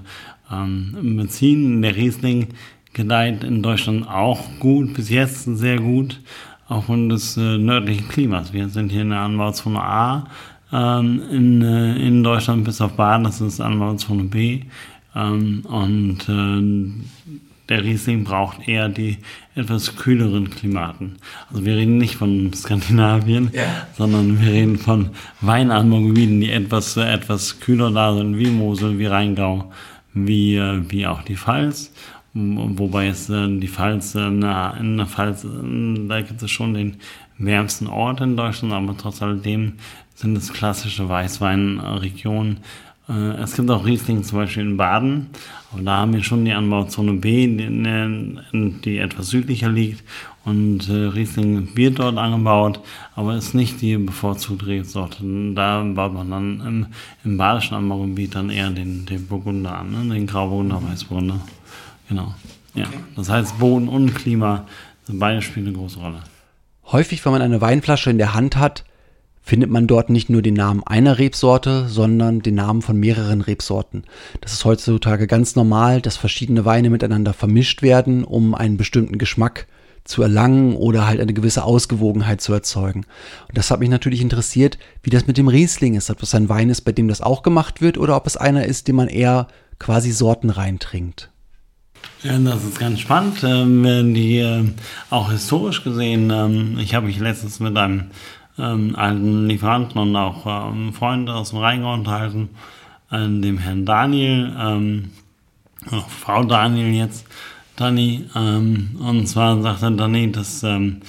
ähm, 0.51 1.17
beziehen. 1.17 1.83
Der 1.83 1.95
Riesling 1.95 2.47
gedeiht 2.93 3.43
in 3.43 3.61
Deutschland 3.61 4.07
auch 4.09 4.41
gut, 4.59 4.95
bis 4.95 5.09
jetzt 5.09 5.43
sehr 5.43 5.79
gut 5.79 6.19
aufgrund 6.67 7.11
des 7.11 7.37
äh, 7.37 7.57
nördlichen 7.57 8.07
Klimas. 8.07 8.53
Wir 8.53 8.69
sind 8.69 8.91
hier 8.91 9.01
in 9.01 9.09
der 9.09 9.19
Anbauzone 9.19 9.81
A 9.81 10.25
ähm, 10.71 11.21
in, 11.31 11.61
äh, 11.61 11.95
in 11.97 12.23
Deutschland 12.23 12.63
bis 12.63 12.81
auf 12.81 12.93
Baden, 12.93 13.25
das 13.25 13.41
ist 13.41 13.61
Anbauzone 13.61 14.23
B. 14.23 14.61
Ähm, 15.15 15.63
und 15.67 16.27
äh, 16.27 17.33
der 17.69 17.83
Riesling 17.83 18.23
braucht 18.23 18.67
eher 18.67 18.89
die 18.89 19.19
etwas 19.55 19.95
kühleren 19.95 20.49
Klimaten. 20.49 21.17
Also 21.49 21.63
wir 21.63 21.75
reden 21.75 21.97
nicht 21.97 22.15
von 22.15 22.51
Skandinavien, 22.53 23.51
yeah. 23.53 23.87
sondern 23.97 24.41
wir 24.41 24.51
reden 24.51 24.77
von 24.77 25.11
Weinanbaugebieten, 25.41 26.41
die 26.41 26.51
etwas, 26.51 26.97
etwas 26.97 27.59
kühler 27.59 27.91
da 27.91 28.15
sind, 28.15 28.37
wie 28.37 28.47
Mosel, 28.47 28.97
wie 28.99 29.05
Rheingau, 29.05 29.71
wie, 30.13 30.57
äh, 30.57 30.81
wie 30.89 31.07
auch 31.07 31.21
die 31.21 31.37
Pfalz. 31.37 31.93
Wobei 32.33 33.07
es 33.07 33.29
äh, 33.29 33.47
die 33.59 33.67
Pfalz, 33.67 34.15
äh, 34.15 34.29
na, 34.29 34.71
in 34.77 34.97
der 34.97 35.05
Pfalz, 35.05 35.43
äh, 35.43 36.07
da 36.07 36.21
gibt 36.21 36.41
es 36.41 36.51
schon 36.51 36.73
den 36.73 36.97
wärmsten 37.37 37.87
Ort 37.87 38.21
in 38.21 38.35
Deutschland, 38.35 38.73
aber 38.73 38.97
trotz 38.97 39.21
alledem 39.21 39.73
sind 40.15 40.35
es 40.35 40.51
klassische 40.51 41.07
Weißweinregionen. 41.07 42.57
Äh, 43.07 43.41
es 43.41 43.55
gibt 43.55 43.69
auch 43.69 43.85
Riesling 43.85 44.23
zum 44.23 44.39
Beispiel 44.39 44.63
in 44.63 44.77
Baden, 44.77 45.27
aber 45.71 45.83
da 45.83 45.97
haben 45.97 46.13
wir 46.13 46.23
schon 46.23 46.45
die 46.45 46.53
Anbauzone 46.53 47.13
B, 47.13 47.47
die, 47.47 48.81
die 48.83 48.97
etwas 48.97 49.27
südlicher 49.27 49.69
liegt 49.69 50.03
und 50.45 50.89
Riesling 50.89 51.69
wird 51.73 51.99
dort 51.99 52.17
angebaut, 52.17 52.81
aber 53.15 53.35
ist 53.35 53.53
nicht 53.53 53.79
die 53.81 53.95
bevorzugte 53.95 54.67
Rebsorte. 54.67 55.23
Da 55.55 55.81
baut 55.83 56.13
man 56.13 56.29
dann 56.29 56.61
im, 56.67 56.85
im 57.23 57.37
badischen 57.37 57.77
Anbaugebiet 57.77 58.35
dann 58.35 58.49
eher 58.49 58.69
den, 58.69 59.05
den 59.05 59.25
Burgunder 59.25 59.77
an, 59.77 59.91
ne? 59.91 60.13
den 60.13 60.27
Grauburgunder, 60.27 60.81
Weißburgunder. 60.83 61.39
Genau. 62.09 62.33
Ja. 62.73 62.85
Okay. 62.87 62.97
Das 63.15 63.29
heißt, 63.29 63.59
Boden 63.59 63.87
und 63.87 64.15
Klima, 64.15 64.65
beide 65.07 65.41
spielen 65.41 65.67
eine 65.67 65.75
große 65.75 65.99
Rolle. 65.99 66.21
Häufig, 66.85 67.23
wenn 67.25 67.31
man 67.31 67.41
eine 67.41 67.61
Weinflasche 67.61 68.09
in 68.09 68.17
der 68.17 68.33
Hand 68.33 68.57
hat, 68.57 68.83
findet 69.41 69.69
man 69.69 69.87
dort 69.87 70.09
nicht 70.09 70.29
nur 70.29 70.41
den 70.41 70.53
Namen 70.53 70.83
einer 70.85 71.19
Rebsorte, 71.19 71.87
sondern 71.89 72.41
den 72.41 72.55
Namen 72.55 72.81
von 72.81 72.97
mehreren 72.97 73.41
Rebsorten. 73.41 74.03
Das 74.41 74.53
ist 74.53 74.63
heutzutage 74.63 75.27
ganz 75.27 75.55
normal, 75.55 76.01
dass 76.01 76.15
verschiedene 76.15 76.65
Weine 76.65 76.89
miteinander 76.89 77.33
vermischt 77.33 77.81
werden, 77.81 78.23
um 78.23 78.55
einen 78.55 78.77
bestimmten 78.77 79.17
Geschmack 79.17 79.67
zu 80.05 80.21
erlangen 80.21 80.75
oder 80.75 81.07
halt 81.07 81.19
eine 81.19 81.33
gewisse 81.33 81.63
Ausgewogenheit 81.63 82.41
zu 82.41 82.53
erzeugen. 82.53 83.05
Und 83.47 83.57
das 83.57 83.69
hat 83.69 83.79
mich 83.79 83.89
natürlich 83.89 84.21
interessiert, 84.21 84.77
wie 85.01 85.09
das 85.09 85.27
mit 85.27 85.37
dem 85.37 85.47
Riesling 85.47 85.95
ist, 85.95 86.09
ob 86.09 86.19
das 86.19 86.35
ein 86.35 86.49
Wein 86.49 86.69
ist, 86.69 86.81
bei 86.81 86.91
dem 86.91 87.07
das 87.07 87.21
auch 87.21 87.43
gemacht 87.43 87.81
wird 87.81 87.97
oder 87.97 88.15
ob 88.15 88.27
es 88.27 88.37
einer 88.37 88.65
ist, 88.65 88.87
den 88.87 88.95
man 88.95 89.07
eher 89.07 89.47
quasi 89.79 90.11
sortenrein 90.11 90.79
trinkt. 90.79 91.32
Ja, 92.23 92.37
das 92.39 92.63
ist 92.63 92.79
ganz 92.79 92.99
spannend. 92.99 93.43
Ähm, 93.43 94.13
die, 94.13 94.37
äh, 94.37 94.63
auch 95.09 95.31
historisch 95.31 95.83
gesehen, 95.83 96.29
ähm, 96.31 96.77
ich 96.79 96.95
habe 96.95 97.07
mich 97.07 97.19
letztens 97.19 97.59
mit 97.59 97.75
einem 97.77 98.05
ähm, 98.57 98.95
alten 98.95 99.47
Lieferanten 99.47 99.99
und 99.99 100.15
auch 100.15 100.71
ähm, 100.71 100.93
Freund 100.93 101.29
aus 101.29 101.49
dem 101.49 101.59
Rheingau 101.59 101.93
unterhalten, 101.93 102.49
äh, 103.11 103.27
dem 103.27 103.57
Herrn 103.57 103.85
Daniel, 103.85 104.55
ähm, 104.57 105.11
oder 105.91 106.05
Frau 106.07 106.43
Daniel 106.43 106.93
jetzt, 106.93 107.25
Dani, 107.75 108.25
ähm, 108.35 108.95
und 108.99 109.27
zwar 109.27 109.61
sagte 109.61 109.91
Dani, 109.91 110.31
dass 110.31 110.63
ähm, 110.63 111.01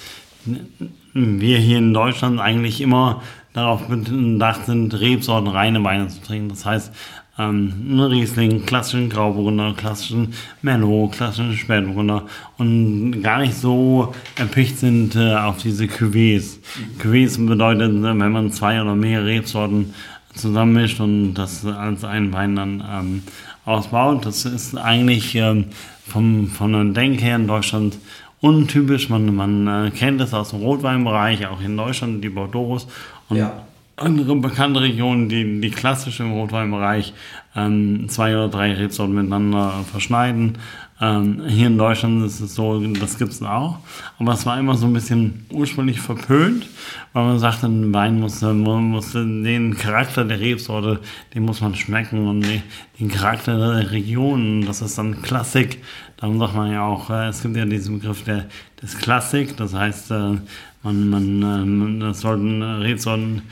wir 1.12 1.58
hier 1.58 1.78
in 1.78 1.94
Deutschland 1.94 2.40
eigentlich 2.40 2.80
immer 2.80 3.22
darauf 3.52 3.86
bedacht 3.86 4.66
sind, 4.66 4.94
Rebsorten 4.94 5.48
reine 5.48 5.84
Weine 5.84 6.08
zu 6.08 6.20
trinken. 6.20 6.48
Das 6.48 6.66
heißt, 6.66 6.92
ähm, 7.38 7.72
einen 7.88 8.00
Riesling, 8.00 8.64
klassischen 8.64 9.08
Grauburgunder, 9.08 9.74
klassischen 9.76 10.34
Merlot, 10.62 11.12
klassischen 11.12 11.54
Spätburgunder 11.54 12.24
und 12.58 13.22
gar 13.22 13.40
nicht 13.40 13.54
so 13.54 14.14
erpicht 14.36 14.78
sind 14.78 15.16
äh, 15.16 15.34
auf 15.34 15.58
diese 15.58 15.84
Cuvées. 15.84 16.58
Cuvées 17.02 17.44
bedeutet, 17.46 17.92
äh, 17.92 18.02
wenn 18.02 18.32
man 18.32 18.52
zwei 18.52 18.80
oder 18.80 18.94
mehr 18.94 19.24
Rebsorten 19.24 19.94
zusammenmischt 20.34 21.00
und 21.00 21.34
das 21.34 21.64
als 21.64 22.04
einen 22.04 22.32
Wein 22.32 22.56
dann 22.56 22.84
ähm, 22.90 23.22
ausbaut. 23.64 24.26
Das 24.26 24.44
ist 24.44 24.76
eigentlich 24.76 25.34
ähm, 25.34 25.66
vom, 26.06 26.48
von 26.48 26.72
der 26.72 26.84
Denk 26.84 27.20
her 27.20 27.36
in 27.36 27.46
Deutschland 27.46 27.98
untypisch. 28.40 29.08
Man, 29.08 29.34
man 29.34 29.66
äh, 29.86 29.90
kennt 29.90 30.20
es 30.20 30.34
aus 30.34 30.50
dem 30.50 30.60
Rotweinbereich, 30.60 31.46
auch 31.46 31.60
in 31.60 31.76
Deutschland, 31.76 32.22
die 32.22 32.28
Bordeaux 32.28 32.80
und 33.28 33.36
Ja. 33.36 33.64
Andere 33.96 34.36
bekannte 34.36 34.80
Regionen, 34.80 35.28
die, 35.28 35.60
die 35.60 35.70
klassisch 35.70 36.20
im 36.20 36.32
Rotweinbereich 36.32 37.14
ähm, 37.54 38.08
zwei 38.08 38.34
oder 38.34 38.48
drei 38.48 38.72
Rebsorten 38.72 39.14
miteinander 39.14 39.84
verschneiden. 39.90 40.58
Ähm, 41.00 41.42
hier 41.46 41.66
in 41.68 41.78
Deutschland 41.78 42.24
ist 42.24 42.40
es 42.40 42.54
so, 42.54 42.80
das 42.80 43.18
gibt 43.18 43.32
es 43.32 43.42
auch. 43.42 43.78
Aber 44.18 44.32
es 44.32 44.46
war 44.46 44.58
immer 44.58 44.74
so 44.74 44.86
ein 44.86 44.92
bisschen 44.92 45.46
ursprünglich 45.50 46.00
verpönt, 46.00 46.66
weil 47.12 47.24
man 47.24 47.38
sagte, 47.38 47.66
ein 47.66 47.92
Wein 47.92 48.20
muss, 48.20 48.42
äh, 48.42 48.52
man 48.52 48.84
muss 48.84 49.12
den 49.12 49.76
Charakter 49.76 50.24
der 50.24 50.40
Rebsorte, 50.40 51.00
den 51.34 51.44
muss 51.44 51.60
man 51.60 51.74
schmecken 51.74 52.26
und 52.26 52.40
die, 52.42 52.62
den 52.98 53.10
Charakter 53.10 53.56
der 53.58 53.90
Region, 53.92 54.64
das 54.66 54.82
ist 54.82 54.98
dann 54.98 55.22
Klassik. 55.22 55.82
Darum 56.16 56.38
sagt 56.38 56.54
man 56.54 56.72
ja 56.72 56.82
auch, 56.84 57.10
äh, 57.10 57.28
es 57.28 57.42
gibt 57.42 57.56
ja 57.56 57.64
diesen 57.64 57.98
Begriff 57.98 58.24
der, 58.24 58.46
des 58.80 58.96
Klassik, 58.96 59.56
das 59.56 59.74
heißt, 59.74 60.10
äh, 60.10 60.38
man, 60.84 61.08
man, 61.08 61.42
ähm, 61.42 62.00
das 62.00 62.20
sollten 62.20 62.62
äh, 62.62 62.64
Rebsorten 62.64 63.38
äh, 63.38 63.42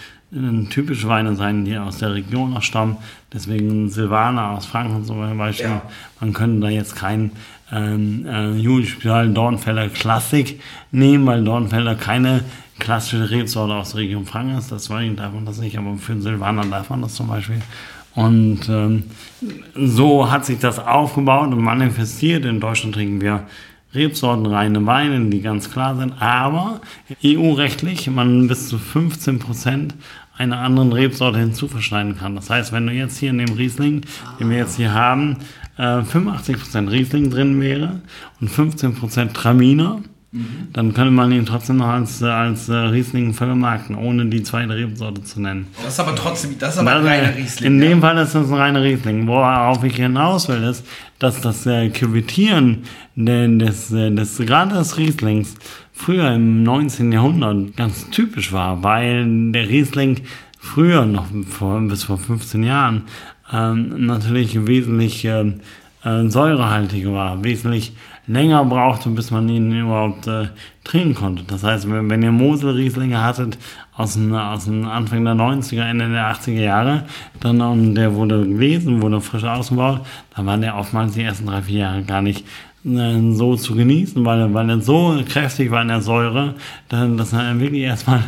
typische 0.71 1.09
Weine 1.09 1.37
sein, 1.37 1.65
die 1.65 1.77
aus 1.77 1.99
der 1.99 2.15
Region 2.15 2.57
auch 2.57 2.63
stammen. 2.63 2.97
Deswegen 3.33 3.91
Silvaner 3.91 4.51
aus 4.51 4.67
Franken 4.67 5.05
zum 5.05 5.39
Beispiel. 5.39 5.67
Ja. 5.67 5.83
Man 6.21 6.33
könnte 6.33 6.61
da 6.61 6.69
jetzt 6.69 6.97
kein 6.97 7.33
ähm, 7.71 8.27
äh, 8.27 9.27
Dornfelder 9.29 9.89
Klassik 9.89 10.61
nehmen, 10.91 11.27
weil 11.27 11.45
Dornfelder 11.45 11.95
keine 11.95 12.45
klassische 12.79 13.31
Rebsorte 13.31 13.75
aus 13.75 13.93
der 13.93 14.01
Region 14.01 14.27
Franken 14.27 14.57
ist. 14.57 14.73
Deswegen 14.73 15.17
darf 15.17 15.33
man 15.33 15.45
das 15.45 15.59
nicht, 15.59 15.77
aber 15.77 15.97
für 15.97 16.13
den 16.13 16.23
Silvaner 16.23 16.65
darf 16.65 16.91
man 16.91 17.03
das 17.03 17.15
zum 17.15 17.29
Beispiel. 17.29 17.61
Und 18.15 18.69
ähm, 18.69 19.05
so 19.75 20.31
hat 20.31 20.45
sich 20.45 20.59
das 20.59 20.79
aufgebaut 20.79 21.53
und 21.53 21.61
manifestiert. 21.61 22.45
In 22.45 22.61
Deutschland 22.61 22.95
trinken 22.95 23.21
wir 23.21 23.47
rebsortenreine 23.95 24.85
Weine, 24.87 25.29
die 25.29 25.43
ganz 25.43 25.71
klar 25.71 25.97
sind, 25.97 26.15
aber 26.21 26.81
EU-rechtlich 27.25 28.09
man 28.11 28.49
bis 28.49 28.69
zu 28.69 28.79
15 28.79 29.39
Prozent 29.39 29.95
einer 30.43 30.59
anderen 30.59 30.93
Rebsorte 30.93 31.39
hinzuverschneiden 31.39 32.19
kann. 32.19 32.35
Das 32.35 32.51
heißt, 32.51 32.73
wenn 32.73 32.87
du 32.87 32.93
jetzt 32.93 33.19
hier 33.19 33.31
in 33.31 33.39
dem 33.39 33.53
Riesling, 33.55 34.03
den 34.39 34.51
wir 34.51 34.59
jetzt 34.59 34.77
hier 34.77 34.93
haben, 34.93 35.37
äh, 35.79 36.03
85% 36.03 36.91
Riesling 36.91 37.31
drin 37.31 37.61
wäre 37.61 38.01
und 38.41 38.51
15% 38.51 39.33
Traminer, 39.33 40.01
dann 40.73 40.95
könnte 40.95 41.11
man 41.11 41.31
ihn 41.31 41.45
trotzdem 41.45 41.77
noch 41.77 41.89
als, 41.89 42.23
äh, 42.23 42.27
als 42.27 42.67
äh, 42.71 42.75
Riesling 42.75 43.35
vermarkten, 43.35 43.95
ohne 43.97 44.25
die 44.27 44.43
zweite 44.43 44.75
Rebsorte 44.75 45.23
zu 45.23 45.43
nennen. 45.43 45.67
Das 45.85 45.93
ist 45.93 46.01
aber 46.01 46.15
trotzdem, 46.17 46.59
das 46.59 46.73
ist 46.75 46.79
aber 46.79 46.97
ein 46.97 47.05
Weil, 47.05 47.21
reiner 47.21 47.37
Riesling. 47.37 47.75
In 47.75 47.83
ja. 47.83 47.89
dem 47.91 48.01
Fall 48.01 48.17
ist 48.17 48.35
das 48.35 48.49
ein 48.49 48.55
reiner 48.55 48.83
Riesling. 48.83 49.27
Worauf 49.27 49.85
ich 49.85 49.97
hinaus 49.97 50.49
will, 50.49 50.63
ist, 50.63 50.87
dass 51.19 51.43
das 51.43 51.67
äh, 51.67 51.91
Küvettieren 51.91 52.85
de- 53.15 53.59
des, 53.59 53.93
äh, 53.93 54.11
des, 54.11 54.39
gerade 54.39 54.75
des 54.75 54.97
Rieslings 54.97 55.55
früher 56.03 56.33
im 56.33 56.65
19. 56.65 57.13
Jahrhundert 57.13 57.77
ganz 57.77 58.11
typisch 58.11 58.53
war, 58.53 58.83
weil 58.83 59.53
der 59.53 59.69
Riesling 59.69 60.23
früher, 60.59 61.07
noch 61.07 61.27
vor, 61.49 61.81
bis 61.83 62.03
vor 62.03 62.19
15 62.19 62.65
Jahren, 62.65 63.03
ähm, 63.53 64.07
natürlich 64.07 64.67
wesentlich 64.67 65.25
ähm, 65.25 65.61
äh, 66.03 66.29
säurehaltiger 66.29 67.13
war, 67.13 67.45
wesentlich 67.45 67.93
länger 68.27 68.65
brauchte, 68.65 69.11
bis 69.11 69.31
man 69.31 69.49
ihn 69.49 69.73
überhaupt 69.73 70.27
äh, 70.27 70.49
trinken 70.83 71.15
konnte. 71.15 71.45
Das 71.45 71.63
heißt, 71.63 71.89
wenn, 71.89 72.11
wenn 72.11 72.23
ihr 72.23 72.33
Mosel-Rieslinge 72.33 73.23
hattet 73.23 73.57
aus 73.97 74.15
dem, 74.15 74.35
aus 74.35 74.69
Anfang 74.69 75.25
der 75.25 75.35
90er, 75.35 75.85
Ende 75.85 76.09
der 76.09 76.33
80er 76.35 76.61
Jahre, 76.61 77.05
dann 77.39 77.61
und 77.61 77.95
der 77.95 78.15
wurde 78.15 78.45
gelesen, 78.45 79.03
wurde 79.03 79.21
frisch 79.21 79.45
ausgebaut, 79.45 80.01
dann 80.35 80.47
war 80.47 80.59
der 80.59 80.77
oftmals 80.77 81.13
die 81.13 81.23
ersten 81.23 81.47
drei, 81.47 81.63
vier 81.63 81.81
Jahre 81.81 82.03
gar 82.03 82.23
nicht 82.23 82.41
äh, 82.41 82.72
so 82.85 83.55
zu 83.57 83.75
genießen, 83.77 84.25
weil, 84.25 84.41
er- 84.41 84.55
weil 84.55 84.69
er 84.69 84.81
so 84.81 85.17
kräftig 85.29 85.71
war 85.71 85.83
in 85.83 85.89
der 85.89 86.01
Säure, 86.03 86.55
dann, 86.89 87.17
dass 87.17 87.33
er 87.33 87.61
wirklich 87.61 87.83
erstmal 87.83 88.23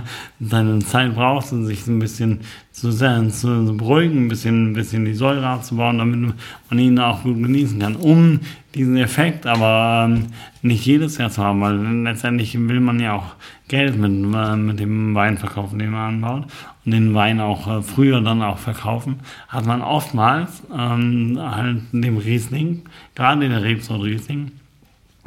seine 0.49 0.79
Zeit 0.81 1.15
braucht, 1.15 1.53
um 1.53 1.67
sich 1.67 1.87
ein 1.87 1.99
bisschen 1.99 2.41
zu, 2.73 2.91
zu, 2.91 3.31
zu 3.31 3.77
beruhigen, 3.77 4.27
ein 4.27 4.29
bisschen, 4.29 4.71
ein 4.71 4.73
bisschen 4.73 5.05
die 5.05 5.15
Säure 5.15 5.47
abzubauen, 5.47 5.99
damit 5.99 6.35
man 6.71 6.79
ihn 6.79 6.99
auch 6.99 7.23
gut 7.23 7.43
genießen 7.43 7.79
kann. 7.79 7.97
Um 7.97 8.41
diesen 8.75 8.97
Effekt 8.97 9.47
aber 9.47 10.07
ähm, 10.09 10.27
nicht 10.63 10.85
jedes 10.85 11.19
Jahr 11.19 11.31
zu 11.31 11.43
haben, 11.43 11.61
weil 11.61 11.77
letztendlich 12.03 12.59
will 12.59 12.81
man 12.81 12.99
ja 13.01 13.15
auch 13.15 13.37
Geld 13.69 13.97
mit, 13.97 14.11
äh, 14.11 14.57
mit 14.57 14.81
dem 14.81 15.15
Wein 15.15 15.39
verkaufen, 15.39 15.79
den 15.79 15.91
man 15.91 16.15
anbaut 16.15 16.47
und 16.85 16.93
den 16.93 17.15
Wein 17.15 17.41
auch 17.41 17.67
äh, 17.67 17.83
früher 17.83 18.21
dann 18.21 18.43
auch 18.43 18.59
verkaufen, 18.59 19.21
hat 19.49 19.67
man 19.67 19.81
oftmals 19.83 20.63
ähm, 20.77 21.39
halt 21.41 21.83
dem 21.93 22.17
Riesling, 22.19 22.83
gerade 23.15 23.49
der 23.49 23.63
Rebsorte 23.63 24.05
Riesling, 24.05 24.51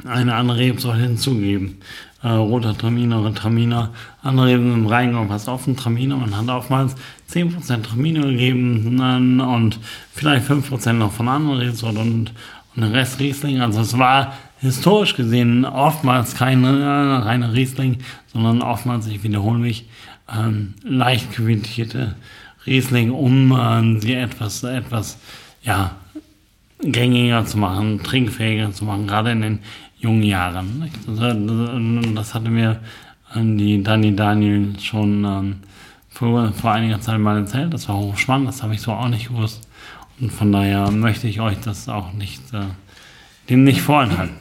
eine 0.04 0.34
andere 0.34 0.58
Rebsorte 0.58 1.00
hinzugeben. 1.00 1.78
Äh, 2.20 2.30
roter 2.30 2.76
Traminer 2.76 3.20
oder 3.20 3.32
Traminer. 3.32 3.90
Andere 4.22 4.48
Reben 4.48 4.74
im 4.74 4.86
Rheingau 4.86 5.24
passt 5.26 5.48
auf 5.48 5.66
den 5.66 5.76
Traminer. 5.76 6.16
Man 6.16 6.36
hat 6.36 6.48
oftmals 6.48 6.96
10% 7.30 7.82
Traminer 7.82 8.22
gegeben 8.22 9.40
und 9.40 9.78
vielleicht 10.12 10.50
5% 10.50 10.94
noch 10.94 11.12
von 11.12 11.28
anderen 11.28 11.58
Rebsorten 11.58 11.98
und, 11.98 12.32
und 12.74 12.82
den 12.82 12.90
Rest 12.90 13.20
Riesling. 13.20 13.60
Also 13.60 13.82
es 13.82 13.96
war 13.96 14.32
historisch 14.58 15.14
gesehen 15.14 15.64
oftmals 15.64 16.34
kein 16.34 16.64
äh, 16.64 16.68
reiner 16.68 17.52
Riesling, 17.52 17.98
sondern 18.32 18.62
oftmals, 18.62 19.06
ich 19.06 19.22
wiederhole 19.22 19.60
mich, 19.60 19.88
ähm, 20.36 20.74
leicht 20.82 21.32
quintierte 21.32 22.16
Riesling, 22.66 23.12
um 23.12 23.56
ähm, 23.56 24.00
sie 24.00 24.14
etwas, 24.14 24.64
etwas, 24.64 25.18
ja, 25.62 25.92
gängiger 26.80 27.44
zu 27.44 27.58
machen, 27.58 28.02
trinkfähiger 28.02 28.72
zu 28.72 28.84
machen, 28.84 29.06
gerade 29.06 29.32
in 29.32 29.40
den 29.40 29.58
jungen 29.98 30.22
Jahren. 30.22 30.90
das 32.14 32.34
hatte 32.34 32.50
mir 32.50 32.80
äh, 33.34 33.40
die 33.42 33.82
Dani 33.82 34.14
Daniel 34.14 34.78
schon 34.80 35.24
ähm, 35.24 35.56
vor, 36.08 36.52
vor 36.52 36.72
einiger 36.72 37.00
Zeit 37.00 37.18
mal 37.18 37.38
erzählt. 37.38 37.72
Das 37.72 37.88
war 37.88 37.96
hochspannend, 37.96 38.48
das 38.48 38.62
habe 38.62 38.74
ich 38.74 38.80
so 38.80 38.92
auch 38.92 39.08
nicht 39.08 39.28
gewusst. 39.28 39.68
Und 40.20 40.32
von 40.32 40.50
daher 40.52 40.90
möchte 40.90 41.28
ich 41.28 41.40
euch 41.40 41.58
das 41.60 41.88
auch 41.88 42.12
nicht 42.12 42.42
äh, 42.52 42.62
dem 43.48 43.64
nicht 43.64 43.82
vorenthalten. 43.82 44.36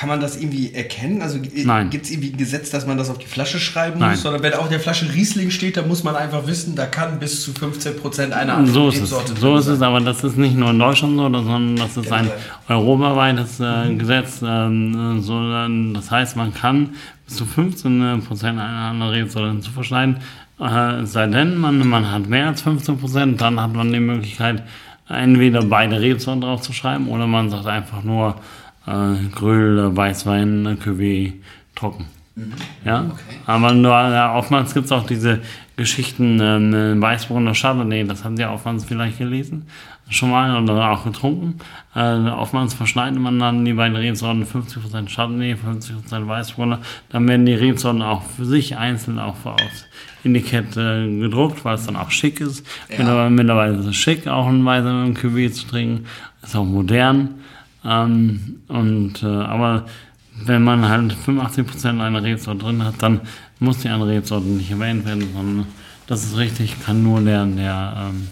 Kann 0.00 0.08
man 0.08 0.18
das 0.18 0.40
irgendwie 0.40 0.72
erkennen? 0.72 1.20
Also 1.20 1.38
Nein. 1.62 1.90
gibt 1.90 2.06
es 2.06 2.10
irgendwie 2.10 2.30
ein 2.30 2.38
Gesetz, 2.38 2.70
dass 2.70 2.86
man 2.86 2.96
das 2.96 3.10
auf 3.10 3.18
die 3.18 3.26
Flasche 3.26 3.60
schreiben 3.60 4.00
Nein. 4.00 4.12
muss? 4.12 4.24
Oder 4.24 4.42
wenn 4.42 4.54
auf 4.54 4.70
der 4.70 4.80
Flasche 4.80 5.12
Riesling 5.12 5.50
steht, 5.50 5.76
dann 5.76 5.88
muss 5.88 6.04
man 6.04 6.16
einfach 6.16 6.46
wissen, 6.46 6.74
da 6.74 6.86
kann 6.86 7.18
bis 7.18 7.42
zu 7.42 7.50
15% 7.50 8.30
einer 8.30 8.56
Und 8.56 8.68
so 8.68 8.88
ist 8.88 9.02
es. 9.02 9.10
So 9.10 9.58
ist 9.58 9.66
es, 9.66 9.82
aber 9.82 10.00
das 10.00 10.24
ist 10.24 10.38
nicht 10.38 10.56
nur 10.56 10.70
in 10.70 10.78
Deutschland 10.78 11.18
so, 11.18 11.24
sondern 11.24 11.76
das 11.76 11.98
ist 11.98 12.10
ein 12.10 12.30
europaweites 12.66 13.60
äh, 13.60 13.94
Gesetz. 13.94 14.40
Ähm, 14.42 15.18
äh, 15.18 15.20
so, 15.20 15.38
das 15.92 16.10
heißt, 16.10 16.34
man 16.34 16.54
kann 16.54 16.94
bis 17.26 17.36
zu 17.36 17.44
15 17.44 18.22
Prozent 18.26 18.58
einer 18.58 18.90
anderen 18.92 19.12
Rebsorte 19.12 19.50
hinzuverschneiden. 19.50 20.16
Äh, 20.58 21.02
es 21.02 21.12
sei 21.12 21.26
denn, 21.26 21.58
man, 21.58 21.86
man 21.86 22.10
hat 22.10 22.26
mehr 22.26 22.46
als 22.46 22.62
15 22.62 22.96
Prozent, 22.96 23.40
dann 23.42 23.60
hat 23.60 23.74
man 23.74 23.92
die 23.92 24.00
Möglichkeit, 24.00 24.62
entweder 25.10 25.62
beide 25.62 26.00
Rebsorten 26.00 26.40
draufzuschreiben 26.40 27.06
oder 27.08 27.26
man 27.26 27.50
sagt 27.50 27.66
einfach 27.66 28.02
nur 28.02 28.36
äh, 28.90 29.28
Grüll, 29.34 29.96
Weißwein, 29.96 30.66
äh, 30.66 30.74
Cuvée, 30.74 31.34
trocken. 31.74 32.06
Ja, 32.84 33.10
aber 33.46 33.72
nur, 33.72 33.90
ja, 33.90 34.34
oftmals 34.34 34.72
gibt 34.72 34.86
es 34.86 34.92
auch 34.92 35.06
diese 35.06 35.40
Geschichten, 35.76 36.38
ähm, 36.40 37.00
Weißbrunner 37.00 37.54
Chardonnay, 37.54 38.04
das 38.04 38.24
haben 38.24 38.36
Sie 38.36 38.44
oftmals 38.44 38.84
vielleicht 38.84 39.18
gelesen, 39.18 39.66
schon 40.08 40.30
mal 40.30 40.62
oder 40.62 40.90
auch 40.90 41.04
getrunken. 41.04 41.58
Äh, 41.94 42.28
oftmals 42.28 42.74
verschneidet 42.74 43.18
man 43.18 43.38
dann 43.38 43.64
die 43.64 43.72
beiden 43.72 43.96
Rebsorten 43.96 44.44
50% 44.44 45.14
Chardonnay, 45.14 45.54
50% 45.54 46.26
Weißbrunner. 46.26 46.80
Dann 47.10 47.28
werden 47.28 47.46
die 47.46 47.54
Rebsorten 47.54 48.02
auch 48.02 48.22
für 48.22 48.44
sich 48.44 48.76
einzeln 48.76 49.18
auch 49.18 49.36
aufs 49.44 49.86
Etikett 50.24 50.76
äh, 50.76 51.08
gedruckt, 51.18 51.64
weil 51.64 51.74
es 51.74 51.86
dann 51.86 51.96
auch 51.96 52.10
schick 52.10 52.40
ist. 52.40 52.66
Mittlerweile, 52.88 53.30
mittlerweile 53.30 53.76
ist 53.78 53.86
es 53.86 53.96
schick, 53.96 54.26
auch 54.28 54.46
ein 54.46 54.64
Weißer 54.64 55.04
im 55.04 55.14
Cuvée 55.14 55.50
zu 55.50 55.66
trinken. 55.66 56.06
Ist 56.42 56.56
auch 56.56 56.64
modern. 56.64 57.40
Ähm, 57.84 58.60
und, 58.68 59.22
äh, 59.22 59.26
aber 59.26 59.86
wenn 60.44 60.62
man 60.62 60.88
halt 60.88 61.12
85% 61.12 62.00
einer 62.00 62.22
Rebsorte 62.22 62.64
drin 62.64 62.84
hat, 62.84 63.02
dann 63.02 63.20
muss 63.58 63.78
die 63.78 63.88
andere 63.88 64.10
Rebsorte 64.10 64.46
nicht 64.46 64.70
erwähnt 64.70 65.04
werden, 65.04 65.28
sondern 65.34 65.66
das 66.06 66.24
ist 66.24 66.36
richtig, 66.36 66.82
kann 66.84 67.02
nur 67.02 67.20
der, 67.20 67.44
der 67.46 68.10
ähm, 68.10 68.28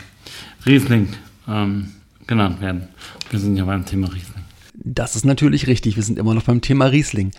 Riesling 0.67 1.09
ähm, 1.47 1.91
genannt 2.27 2.61
werden. 2.61 2.89
Wir 3.31 3.39
sind 3.39 3.57
ja 3.57 3.65
beim 3.65 3.85
Thema 3.85 4.09
Riesling. 4.09 4.45
Das 4.75 5.17
ist 5.17 5.25
natürlich 5.25 5.67
richtig. 5.67 5.97
Wir 5.97 6.03
sind 6.03 6.19
immer 6.19 6.35
noch 6.35 6.45
beim 6.45 6.61
Thema 6.61 6.87
Riesling. 6.87 7.33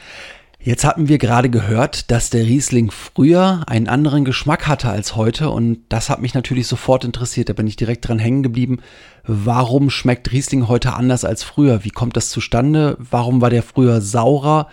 Jetzt 0.61 0.83
hatten 0.83 1.07
wir 1.07 1.19
gerade 1.19 1.49
gehört, 1.49 2.11
dass 2.11 2.29
der 2.29 2.45
Riesling 2.45 2.91
früher 2.91 3.63
einen 3.67 3.87
anderen 3.87 4.25
Geschmack 4.25 4.67
hatte 4.67 4.89
als 4.89 5.15
heute 5.15 5.49
und 5.51 5.79
das 5.87 6.09
hat 6.09 6.21
mich 6.21 6.33
natürlich 6.33 6.67
sofort 6.67 7.05
interessiert. 7.05 7.47
Da 7.47 7.53
bin 7.53 7.65
ich 7.65 7.77
direkt 7.77 8.05
dran 8.05 8.19
hängen 8.19 8.43
geblieben. 8.43 8.79
Warum 9.25 9.89
schmeckt 9.89 10.33
Riesling 10.33 10.67
heute 10.67 10.93
anders 10.93 11.23
als 11.23 11.43
früher? 11.43 11.85
Wie 11.85 11.91
kommt 11.91 12.17
das 12.17 12.29
zustande? 12.29 12.97
Warum 12.99 13.39
war 13.39 13.49
der 13.49 13.63
früher 13.63 14.01
saurer? 14.01 14.67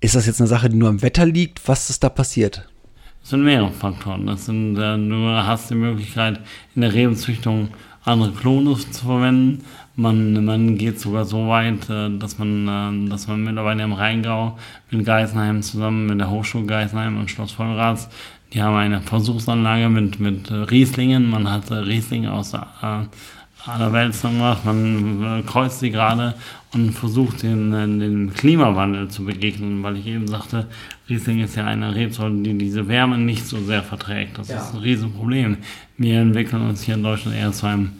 Ist 0.00 0.14
das 0.14 0.26
jetzt 0.26 0.42
eine 0.42 0.48
Sache, 0.48 0.68
die 0.68 0.76
nur 0.76 0.90
am 0.90 1.00
Wetter 1.00 1.24
liegt? 1.24 1.66
Was 1.66 1.88
ist 1.88 2.04
da 2.04 2.10
passiert? 2.10 2.68
Es 3.22 3.30
sind 3.30 3.44
mehrere 3.44 3.72
Faktoren. 3.72 4.26
Das 4.26 4.44
sind, 4.44 4.76
äh, 4.76 4.98
du 4.98 5.26
hast 5.30 5.70
die 5.70 5.74
Möglichkeit, 5.74 6.40
in 6.74 6.82
der 6.82 6.92
Rebenzüchtung 6.92 7.68
andere 8.04 8.32
Klone 8.32 8.76
zu 8.76 9.06
verwenden. 9.06 9.64
Man, 9.96 10.44
man 10.44 10.76
geht 10.76 10.98
sogar 10.98 11.24
so 11.24 11.48
weit, 11.48 11.88
äh, 11.88 12.10
dass 12.18 12.38
man, 12.38 13.06
äh, 13.06 13.08
dass 13.08 13.28
man 13.28 13.44
mittlerweile 13.44 13.84
im 13.84 13.92
Rheingau 13.92 14.58
mit 14.90 15.06
Geisenheim 15.06 15.62
zusammen 15.62 16.06
mit 16.06 16.18
der 16.18 16.30
Hochschule 16.30 16.66
Geisenheim 16.66 17.16
und 17.18 17.30
Schloss 17.30 17.52
Vollrats, 17.52 18.08
die 18.52 18.60
haben 18.60 18.74
eine 18.74 19.00
Versuchsanlage 19.00 19.88
mit, 19.88 20.18
mit 20.18 20.50
äh, 20.50 20.54
Rieslingen. 20.54 21.30
Man 21.30 21.48
hat 21.48 21.70
Rieslinge 21.70 22.32
aus 22.32 22.50
der, 22.50 22.66
aller 23.66 23.92
Welt 23.92 24.20
gemacht. 24.20 24.64
Man 24.64 25.44
kreuzt 25.46 25.80
sie 25.80 25.90
gerade 25.90 26.34
und 26.74 26.92
versucht 26.92 27.42
den, 27.42 27.70
den 27.70 28.34
Klimawandel 28.34 29.08
zu 29.08 29.24
begegnen, 29.24 29.82
weil 29.82 29.96
ich 29.96 30.06
eben 30.06 30.26
sagte, 30.26 30.66
Riesling 31.08 31.40
ist 31.40 31.56
ja 31.56 31.64
eine 31.64 31.94
Rebsorte, 31.94 32.36
die 32.42 32.58
diese 32.58 32.88
Wärme 32.88 33.16
nicht 33.16 33.46
so 33.46 33.58
sehr 33.64 33.82
verträgt. 33.82 34.38
Das 34.38 34.50
ist 34.50 34.74
ein 34.74 34.80
Riesenproblem. 34.80 35.58
Wir 35.96 36.20
entwickeln 36.20 36.68
uns 36.68 36.82
hier 36.82 36.96
in 36.96 37.02
Deutschland 37.02 37.36
eher 37.36 37.52
zu 37.52 37.66
einem 37.66 37.92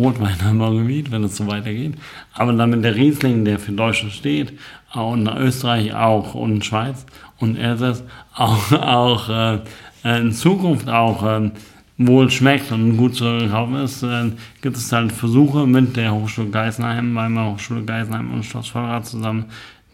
Rotweinanbaugebiet, 0.00 1.10
wenn 1.10 1.24
es 1.24 1.36
so 1.36 1.46
weitergeht. 1.46 1.94
Aber 2.34 2.52
damit 2.52 2.84
der 2.84 2.96
Riesling, 2.96 3.44
der 3.44 3.58
für 3.58 3.72
Deutschland 3.72 4.12
steht, 4.12 4.52
in 4.94 5.28
Österreich 5.28 5.94
auch 5.94 6.34
und 6.34 6.64
Schweiz 6.64 7.06
und 7.38 7.56
Elsass 7.56 8.02
auch, 8.34 8.72
auch 8.72 9.28
äh, 9.28 9.58
in 10.04 10.32
Zukunft 10.32 10.88
auch 10.88 11.22
äh, 11.24 11.50
wohl 11.98 12.30
schmeckt 12.30 12.72
und 12.72 12.96
gut 12.96 13.14
zu 13.16 13.48
kaufen 13.50 13.76
ist, 13.76 14.02
äh, 14.02 14.30
gibt 14.62 14.76
es 14.76 14.90
halt 14.90 15.12
Versuche 15.12 15.66
mit 15.66 15.96
der 15.96 16.14
Hochschule 16.14 16.48
Geisenheim, 16.48 17.14
Weimarer 17.14 17.52
Hochschule 17.52 17.84
Geisenheim 17.84 18.32
und 18.32 18.44
Schloss 18.44 18.68
Vollrad 18.68 19.06
zusammen, 19.06 19.44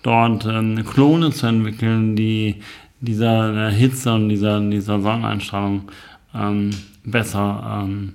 dort 0.02 0.46
äh, 0.46 0.82
Klone 0.82 1.30
zu 1.30 1.46
entwickeln, 1.46 2.16
die 2.16 2.62
dieser 3.00 3.68
äh, 3.68 3.72
Hitze 3.72 4.14
und 4.14 4.28
dieser, 4.28 4.60
dieser 4.60 5.00
Sonneneinstrahlung 5.00 5.82
ähm, 6.38 6.70
besser, 7.04 7.82
ähm, 7.84 8.14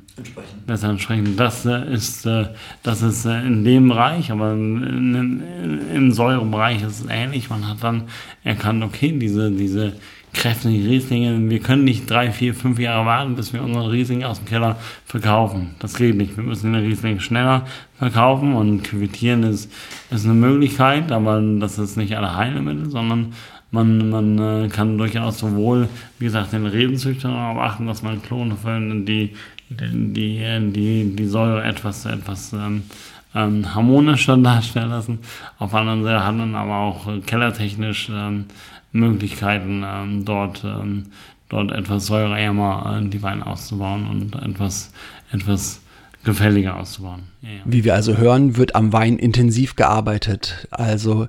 besser 0.67 0.89
entsprechen. 0.89 1.35
Das 1.37 1.65
äh, 1.65 1.93
ist, 1.93 2.25
äh, 2.25 2.47
das 2.83 3.01
ist 3.01 3.25
äh, 3.25 3.41
in 3.41 3.63
dem 3.63 3.87
Bereich, 3.87 4.31
aber 4.31 4.53
in, 4.53 5.15
in, 5.15 5.81
im 5.93 6.11
Säurebereich 6.11 6.83
ist 6.83 7.01
es 7.01 7.07
ähnlich. 7.09 7.49
Man 7.49 7.67
hat 7.67 7.83
dann 7.83 8.03
erkannt, 8.43 8.83
okay, 8.83 9.17
diese, 9.17 9.49
diese 9.49 9.93
kräftigen 10.33 10.87
Rieslinge, 10.87 11.49
wir 11.49 11.59
können 11.59 11.83
nicht 11.83 12.09
drei, 12.09 12.31
vier, 12.31 12.53
fünf 12.53 12.79
Jahre 12.79 13.05
warten, 13.05 13.35
bis 13.35 13.53
wir 13.53 13.63
unsere 13.63 13.91
Rieslinge 13.91 14.27
aus 14.27 14.39
dem 14.39 14.47
Keller 14.47 14.77
verkaufen. 15.05 15.75
Das 15.79 15.95
geht 15.95 16.15
nicht. 16.15 16.37
Wir 16.37 16.43
müssen 16.43 16.71
den 16.71 16.83
Riesling 16.83 17.19
schneller 17.19 17.65
verkaufen 17.97 18.53
und 18.53 18.83
quittieren 18.83 19.43
ist, 19.43 19.71
ist 20.09 20.25
eine 20.25 20.33
Möglichkeit, 20.33 21.11
aber 21.11 21.41
das 21.59 21.79
ist 21.79 21.97
nicht 21.97 22.15
alle 22.15 22.35
Heilmittel, 22.35 22.89
sondern 22.89 23.33
man, 23.71 24.09
man 24.09 24.65
äh, 24.65 24.67
kann 24.67 24.97
durchaus 24.97 25.39
sowohl, 25.39 25.87
wie 26.19 26.25
gesagt, 26.25 26.53
den 26.53 26.65
Rebenzüchtern 26.65 27.31
darauf 27.31 27.57
achten, 27.57 27.87
dass 27.87 28.03
man 28.03 28.21
Klone 28.21 28.55
die, 29.05 29.31
die, 29.69 30.13
die, 30.13 30.71
die, 30.71 31.15
die 31.15 31.25
Säure 31.25 31.63
etwas, 31.63 32.05
etwas 32.05 32.53
ähm, 32.53 32.83
ähm, 33.33 33.73
harmonischer 33.73 34.37
darstellen 34.37 34.89
lassen. 34.89 35.19
Auf 35.57 35.71
der 35.71 35.79
anderen 35.79 36.03
Seite 36.03 36.25
hat 36.25 36.35
man 36.35 36.53
aber 36.55 36.77
auch 36.77 37.07
äh, 37.07 37.19
kellertechnisch 37.21 38.09
ähm, 38.13 38.45
Möglichkeiten, 38.91 39.83
ähm, 39.85 40.25
dort, 40.25 40.63
ähm, 40.65 41.05
dort 41.47 41.71
etwas 41.71 42.07
säureärmer 42.07 43.01
äh, 43.01 43.09
die 43.09 43.23
Weine 43.23 43.47
auszubauen 43.47 44.07
und 44.07 44.35
etwas, 44.35 44.91
etwas 45.31 45.81
gefälliger 46.25 46.77
auszubauen. 46.77 47.21
Ja, 47.41 47.49
ja. 47.49 47.55
Wie 47.65 47.85
wir 47.85 47.95
also 47.95 48.17
hören, 48.17 48.57
wird 48.57 48.75
am 48.75 48.91
Wein 48.91 49.17
intensiv 49.17 49.77
gearbeitet. 49.77 50.67
Also 50.71 51.27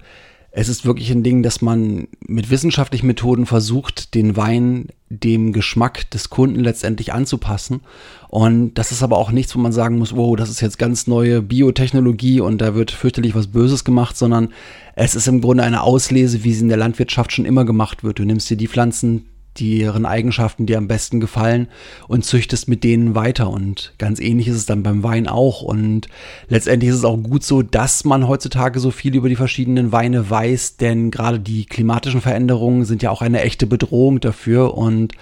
es 0.54 0.68
ist 0.68 0.84
wirklich 0.84 1.10
ein 1.10 1.22
Ding, 1.22 1.42
dass 1.42 1.62
man 1.62 2.08
mit 2.26 2.50
wissenschaftlichen 2.50 3.06
Methoden 3.06 3.46
versucht, 3.46 4.14
den 4.14 4.36
Wein 4.36 4.88
dem 5.08 5.52
Geschmack 5.54 6.10
des 6.10 6.28
Kunden 6.28 6.60
letztendlich 6.60 7.14
anzupassen. 7.14 7.80
Und 8.28 8.74
das 8.74 8.92
ist 8.92 9.02
aber 9.02 9.16
auch 9.16 9.30
nichts, 9.30 9.54
wo 9.56 9.58
man 9.58 9.72
sagen 9.72 9.96
muss, 9.96 10.14
wow, 10.14 10.36
das 10.36 10.50
ist 10.50 10.60
jetzt 10.60 10.78
ganz 10.78 11.06
neue 11.06 11.40
Biotechnologie 11.40 12.40
und 12.40 12.60
da 12.60 12.74
wird 12.74 12.90
fürchterlich 12.90 13.34
was 13.34 13.46
Böses 13.46 13.84
gemacht, 13.84 14.16
sondern 14.16 14.50
es 14.94 15.14
ist 15.14 15.26
im 15.26 15.40
Grunde 15.40 15.64
eine 15.64 15.82
Auslese, 15.82 16.44
wie 16.44 16.52
sie 16.52 16.62
in 16.62 16.68
der 16.68 16.78
Landwirtschaft 16.78 17.32
schon 17.32 17.46
immer 17.46 17.64
gemacht 17.64 18.04
wird. 18.04 18.18
Du 18.18 18.24
nimmst 18.24 18.50
dir 18.50 18.58
die 18.58 18.68
Pflanzen, 18.68 19.24
deren 19.58 20.06
Eigenschaften 20.06 20.66
dir 20.66 20.78
am 20.78 20.88
besten 20.88 21.20
gefallen 21.20 21.68
und 22.08 22.24
züchtest 22.24 22.68
mit 22.68 22.84
denen 22.84 23.14
weiter. 23.14 23.50
Und 23.50 23.94
ganz 23.98 24.20
ähnlich 24.20 24.48
ist 24.48 24.56
es 24.56 24.66
dann 24.66 24.82
beim 24.82 25.02
Wein 25.02 25.26
auch. 25.28 25.62
Und 25.62 26.08
letztendlich 26.48 26.90
ist 26.90 26.98
es 26.98 27.04
auch 27.04 27.16
gut 27.16 27.44
so, 27.44 27.62
dass 27.62 28.04
man 28.04 28.28
heutzutage 28.28 28.80
so 28.80 28.90
viel 28.90 29.14
über 29.14 29.28
die 29.28 29.36
verschiedenen 29.36 29.92
Weine 29.92 30.28
weiß, 30.28 30.76
denn 30.76 31.10
gerade 31.10 31.40
die 31.40 31.66
klimatischen 31.66 32.20
Veränderungen 32.20 32.84
sind 32.84 33.02
ja 33.02 33.10
auch 33.10 33.22
eine 33.22 33.42
echte 33.42 33.66
Bedrohung 33.66 34.20
dafür. 34.20 34.76
Und 34.76 35.12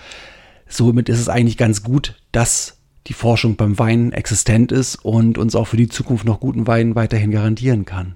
somit 0.69 1.09
ist 1.09 1.21
es 1.21 1.29
eigentlich 1.29 1.57
ganz 1.57 1.83
gut, 1.83 2.14
dass 2.33 2.77
die 3.07 3.14
Forschung 3.14 3.57
beim 3.57 3.79
Wein 3.79 4.12
existent 4.12 4.73
ist 4.73 4.97
und 4.97 5.38
uns 5.38 5.57
auch 5.57 5.66
für 5.66 5.77
die 5.77 5.88
Zukunft 5.88 6.25
noch 6.25 6.38
guten 6.38 6.66
Wein 6.66 6.95
weiterhin 6.95 7.31
garantieren 7.31 7.85
kann. 7.85 8.14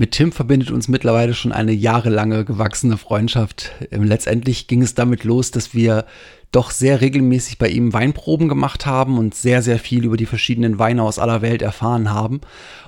Mit 0.00 0.12
Tim 0.12 0.32
verbindet 0.32 0.70
uns 0.70 0.88
mittlerweile 0.88 1.34
schon 1.34 1.52
eine 1.52 1.72
jahrelange 1.72 2.46
gewachsene 2.46 2.96
Freundschaft. 2.96 3.72
Ähm, 3.90 4.02
Letztendlich 4.04 4.66
ging 4.66 4.80
es 4.80 4.94
damit 4.94 5.24
los, 5.24 5.50
dass 5.50 5.74
wir 5.74 6.06
doch 6.52 6.70
sehr 6.70 7.02
regelmäßig 7.02 7.58
bei 7.58 7.68
ihm 7.68 7.92
Weinproben 7.92 8.48
gemacht 8.48 8.86
haben 8.86 9.18
und 9.18 9.34
sehr, 9.34 9.60
sehr 9.60 9.78
viel 9.78 10.06
über 10.06 10.16
die 10.16 10.24
verschiedenen 10.24 10.78
Weine 10.78 11.02
aus 11.02 11.18
aller 11.18 11.42
Welt 11.42 11.60
erfahren 11.60 12.08
haben. 12.08 12.40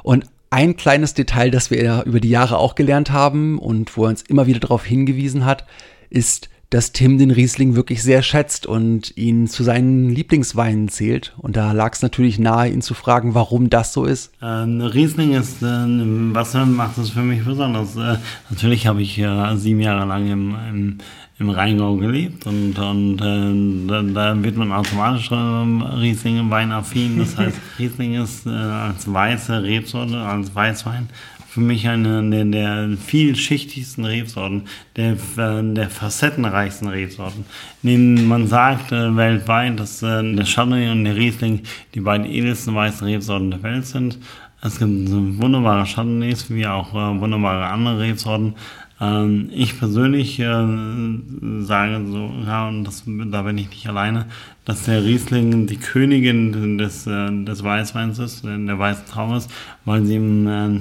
Und 0.02 0.24
ein 0.48 0.76
kleines 0.76 1.12
Detail, 1.12 1.50
das 1.50 1.70
wir 1.70 2.04
über 2.06 2.18
die 2.18 2.30
Jahre 2.30 2.56
auch 2.56 2.76
gelernt 2.76 3.10
haben 3.10 3.58
und 3.58 3.94
wo 3.94 4.04
er 4.04 4.08
uns 4.08 4.22
immer 4.22 4.46
wieder 4.46 4.60
darauf 4.60 4.86
hingewiesen 4.86 5.44
hat, 5.44 5.66
ist, 6.08 6.48
dass 6.72 6.92
Tim 6.92 7.18
den 7.18 7.30
Riesling 7.30 7.74
wirklich 7.74 8.02
sehr 8.02 8.22
schätzt 8.22 8.64
und 8.66 9.14
ihn 9.18 9.46
zu 9.46 9.62
seinen 9.62 10.08
Lieblingsweinen 10.08 10.88
zählt. 10.88 11.34
Und 11.36 11.54
da 11.54 11.72
lag 11.72 11.92
es 11.92 12.00
natürlich 12.00 12.38
nahe, 12.38 12.70
ihn 12.70 12.80
zu 12.80 12.94
fragen, 12.94 13.34
warum 13.34 13.68
das 13.68 13.92
so 13.92 14.06
ist. 14.06 14.32
Äh, 14.40 14.46
Riesling 14.46 15.34
ist, 15.34 15.62
äh, 15.62 15.66
was 15.66 16.54
macht 16.54 16.96
es 16.96 17.10
für 17.10 17.20
mich 17.20 17.44
besonders? 17.44 17.94
Äh, 17.96 18.16
natürlich 18.48 18.86
habe 18.86 19.02
ich 19.02 19.18
äh, 19.18 19.54
sieben 19.56 19.80
Jahre 19.80 20.06
lang 20.06 20.26
im, 20.30 20.56
im, 20.70 20.98
im 21.38 21.50
Rheingau 21.50 21.96
gelebt 21.96 22.46
und, 22.46 22.78
und 22.78 23.20
äh, 23.20 23.88
da, 23.88 24.02
da 24.32 24.42
wird 24.42 24.56
man 24.56 24.72
automatisch 24.72 25.30
äh, 25.30 25.34
Riesling 25.34 26.48
Wein 26.48 26.72
affin. 26.72 27.18
Das 27.18 27.36
heißt, 27.36 27.58
Riesling 27.78 28.14
ist 28.14 28.46
äh, 28.46 28.50
als 28.50 29.12
weiße 29.12 29.62
Rebsorte, 29.62 30.16
als 30.16 30.54
Weißwein 30.54 31.10
für 31.52 31.60
mich 31.60 31.86
eine 31.86 32.30
der, 32.30 32.46
der 32.46 32.96
vielschichtigsten 32.96 34.06
Rebsorten, 34.06 34.62
der, 34.96 35.16
der 35.36 35.90
facettenreichsten 35.90 36.88
Rebsorten. 36.88 37.44
Man 37.82 38.46
sagt 38.46 38.90
äh, 38.90 39.14
weltweit, 39.14 39.78
dass 39.78 40.02
äh, 40.02 40.22
der 40.34 40.46
Chardonnay 40.46 40.90
und 40.90 41.04
der 41.04 41.14
Riesling 41.14 41.60
die 41.94 42.00
beiden 42.00 42.24
edelsten 42.24 42.74
weißen 42.74 43.06
Rebsorten 43.06 43.50
der 43.50 43.62
Welt 43.62 43.84
sind. 43.84 44.18
Es 44.62 44.78
gibt 44.78 45.10
wunderbare 45.10 45.84
Chardonnays, 45.84 46.48
wie 46.48 46.66
auch 46.66 46.94
äh, 46.94 47.20
wunderbare 47.20 47.66
andere 47.66 48.00
Rebsorten. 48.00 48.54
Ähm, 48.98 49.50
ich 49.52 49.78
persönlich 49.78 50.38
äh, 50.38 50.44
sage 50.44 52.06
so, 52.06 52.30
ja, 52.46 52.68
und 52.68 52.84
das, 52.84 53.02
da 53.06 53.42
bin 53.42 53.58
ich 53.58 53.68
nicht 53.68 53.88
alleine, 53.88 54.24
dass 54.64 54.84
der 54.84 55.04
Riesling 55.04 55.66
die 55.66 55.76
Königin 55.76 56.78
des, 56.78 57.06
äh, 57.06 57.44
des 57.44 57.62
Weißweins 57.62 58.20
ist, 58.20 58.42
der 58.44 58.78
weißen 58.78 59.04
Traum 59.06 59.34
ist, 59.34 59.50
weil 59.84 60.04
sie, 60.06 60.14
ihm, 60.14 60.46
äh, 60.46 60.80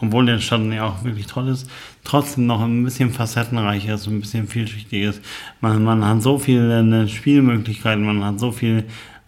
obwohl 0.00 0.26
der 0.26 0.38
Chardonnay 0.38 0.80
auch 0.80 1.04
wirklich 1.04 1.26
toll 1.26 1.48
ist, 1.48 1.70
trotzdem 2.04 2.46
noch 2.46 2.60
ein 2.60 2.84
bisschen 2.84 3.10
facettenreicher 3.10 3.94
ist, 3.94 4.06
ein 4.06 4.20
bisschen 4.20 4.48
vielschichtiger 4.48 5.10
ist. 5.10 5.22
Man, 5.60 5.82
man 5.84 6.04
hat 6.04 6.22
so 6.22 6.38
viele 6.38 7.08
Spielmöglichkeiten, 7.08 8.04
man 8.04 8.24
hat 8.24 8.40
so 8.40 8.52
viel 8.52 8.84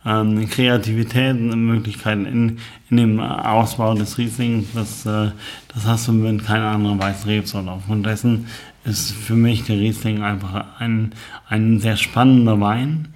ähm, 0.06 0.48
Kreativitätsmöglichkeiten 0.48 2.26
in, 2.26 2.58
in 2.90 2.96
dem 2.96 3.20
Ausbau 3.20 3.94
des 3.94 4.16
Rieslings, 4.16 4.68
das, 4.72 5.04
äh, 5.04 5.32
das 5.74 5.84
hast 5.84 6.08
du 6.08 6.12
mit 6.12 6.44
keiner 6.44 6.70
anderen 6.70 7.00
weißen 7.00 7.28
Rebsorte. 7.28 7.70
Aufgrund 7.70 8.06
dessen 8.06 8.46
ist 8.84 9.12
für 9.12 9.34
mich 9.34 9.64
der 9.64 9.78
Riesling 9.78 10.22
einfach 10.22 10.78
ein, 10.78 11.12
ein 11.48 11.80
sehr 11.80 11.96
spannender 11.96 12.60
Wein, 12.60 13.08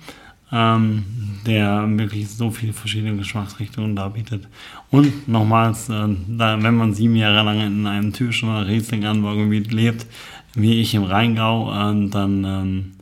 ähm, 0.51 1.05
der 1.47 1.87
wirklich 1.97 2.29
so 2.29 2.51
viele 2.51 2.73
verschiedene 2.73 3.17
Geschmacksrichtungen 3.17 3.95
darbietet. 3.95 4.49
Und 4.91 5.29
nochmals, 5.29 5.89
äh, 5.89 6.09
da, 6.29 6.63
wenn 6.63 6.75
man 6.75 6.95
sieben 6.95 7.17
Jahre 7.17 7.45
lang 7.45 7.61
in 7.61 7.87
einem 7.87 8.13
typischen 8.13 8.51
Riesling-Anbaugebiet 8.51 9.73
lebt, 9.73 10.07
wie 10.55 10.81
ich 10.81 10.95
im 10.95 11.05
Rheingau, 11.05 11.71
äh, 11.71 12.09
dann 12.09 12.45
ähm, 12.45 12.93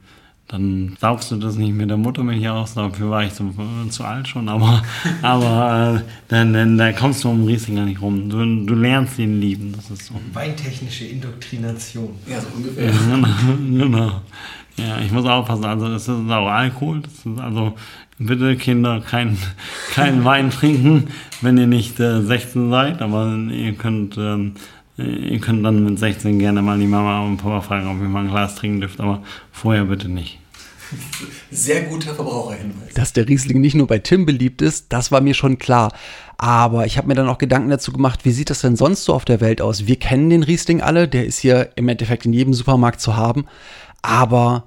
dann 0.49 0.97
saugst 0.99 1.31
du 1.31 1.37
das 1.37 1.57
nicht 1.57 1.75
mit 1.75 1.91
der 1.91 1.99
Muttermilch 1.99 2.49
aus, 2.49 2.73
dafür 2.73 3.11
war 3.11 3.23
ich 3.23 3.35
zu, 3.35 3.55
zu 3.91 4.03
alt 4.03 4.27
schon, 4.27 4.49
aber, 4.49 4.83
aber 5.23 5.97
äh, 5.99 6.11
dann, 6.29 6.55
dann, 6.55 6.79
dann 6.79 6.97
kommst 6.97 7.23
du 7.23 7.29
um 7.29 7.45
Riesling 7.45 7.77
gar 7.77 7.85
nicht 7.85 8.01
rum. 8.01 8.31
Du, 8.31 8.39
du 8.39 8.75
lernst 8.75 9.19
ihn 9.19 9.41
lieben, 9.41 9.75
das 9.77 9.91
ist 9.91 10.07
so. 10.07 10.15
Weintechnische 10.33 11.05
Indoktrination. 11.05 12.15
Ja, 12.27 12.41
so 12.41 12.49
ungefähr. 12.57 12.87
Ja, 12.87 12.93
genau. 13.57 14.23
Ja, 14.77 15.01
ich 15.01 15.13
muss 15.13 15.27
aufpassen, 15.27 15.65
also 15.65 15.87
es 15.89 16.03
ist 16.03 16.31
auch 16.31 16.49
Alkohol, 16.49 17.01
das 17.01 17.13
ist 17.13 17.39
also 17.39 17.75
bitte 18.19 18.57
Kinder 18.57 19.01
kein, 19.01 19.39
kein 19.93 20.25
Wein 20.25 20.51
trinken, 20.51 21.09
wenn 21.41 21.57
ihr 21.59 21.67
nicht 21.67 22.01
äh, 22.01 22.23
16 22.23 22.71
seid, 22.71 23.03
aber 23.03 23.35
ihr 23.51 23.73
könnt 23.75 24.17
ähm, 24.19 24.55
Ihr 24.99 25.39
könnt 25.39 25.65
dann 25.65 25.85
mit 25.85 25.97
16 25.97 26.41
gerne 26.41 26.61
mal 26.61 26.77
die 26.77 26.87
Mama 26.87 27.25
und 27.25 27.37
Papa 27.37 27.61
fragen, 27.61 27.87
ob 27.87 28.03
ihr 28.03 28.09
mal 28.09 28.25
ein 28.25 28.31
Glas 28.31 28.57
trinken 28.57 28.81
dürft, 28.81 28.99
aber 29.01 29.23
vorher 29.53 29.85
bitte 29.85 30.09
nicht. 30.09 30.41
Sehr 31.53 31.83
guter 31.83 32.15
Verbraucherhinweis. 32.15 32.95
Dass 32.95 33.13
der 33.13 33.29
Riesling 33.29 33.61
nicht 33.61 33.77
nur 33.77 33.87
bei 33.87 34.01
Tim 34.01 34.27
beliebt 34.27 34.61
ist, 34.61 34.93
das 34.93 35.13
war 35.13 35.21
mir 35.21 35.35
schon 35.35 35.59
klar. 35.59 35.93
Aber 36.37 36.87
ich 36.87 36.99
habe 36.99 37.07
mir 37.07 37.15
dann 37.15 37.29
auch 37.29 37.39
Gedanken 37.39 37.71
dazu 37.71 37.93
gemacht, 37.93 38.25
wie 38.25 38.33
sieht 38.33 38.51
das 38.51 38.63
denn 38.63 38.75
sonst 38.75 39.05
so 39.05 39.15
auf 39.15 39.25
der 39.25 39.41
Welt 39.41 39.61
aus? 39.61 39.87
Wir 39.87 39.97
kennen 39.97 40.31
den 40.31 40.43
Riesling 40.43 40.81
alle, 40.81 41.07
der 41.07 41.27
ist 41.27 41.39
hier 41.39 41.71
im 41.77 41.89
Endeffekt 41.89 42.27
in 42.27 42.33
jedem 42.33 42.55
Supermarkt 42.55 43.01
zu 43.01 43.17
haben. 43.17 43.47
Aber 44.03 44.65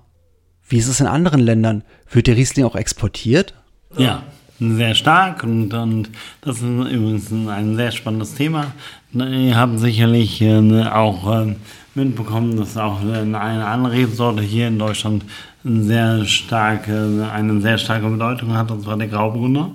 wie 0.71 0.77
ist 0.77 0.88
es 0.88 1.01
in 1.01 1.07
anderen 1.07 1.41
Ländern? 1.41 1.84
Wird 2.10 2.27
der 2.27 2.38
Riesling 2.38 2.65
auch 2.65 2.75
exportiert? 2.75 3.53
Ja, 3.97 4.23
sehr 4.57 4.95
stark 4.95 5.43
und, 5.43 5.73
und 5.73 6.10
das 6.39 6.57
ist 6.57 6.63
übrigens 6.63 7.31
ein 7.31 7.75
sehr 7.75 7.91
spannendes 7.91 8.36
Thema. 8.36 8.67
Ihr 9.13 9.57
habt 9.57 9.79
sicherlich 9.79 10.41
äh, 10.41 10.84
auch 10.86 11.41
äh, 11.41 11.55
mitbekommen, 11.93 12.55
dass 12.55 12.77
auch 12.77 13.01
eine 13.01 13.38
andere 13.38 13.93
Rebsorte 13.93 14.41
hier 14.41 14.69
in 14.69 14.79
Deutschland 14.79 15.25
sehr 15.65 16.25
starke, 16.25 17.29
eine 17.34 17.60
sehr 17.60 17.77
starke 17.77 18.07
Bedeutung 18.07 18.53
hat, 18.53 18.71
und 18.71 18.81
zwar 18.81 18.97
der 18.97 19.10
Graubrunner. 19.10 19.71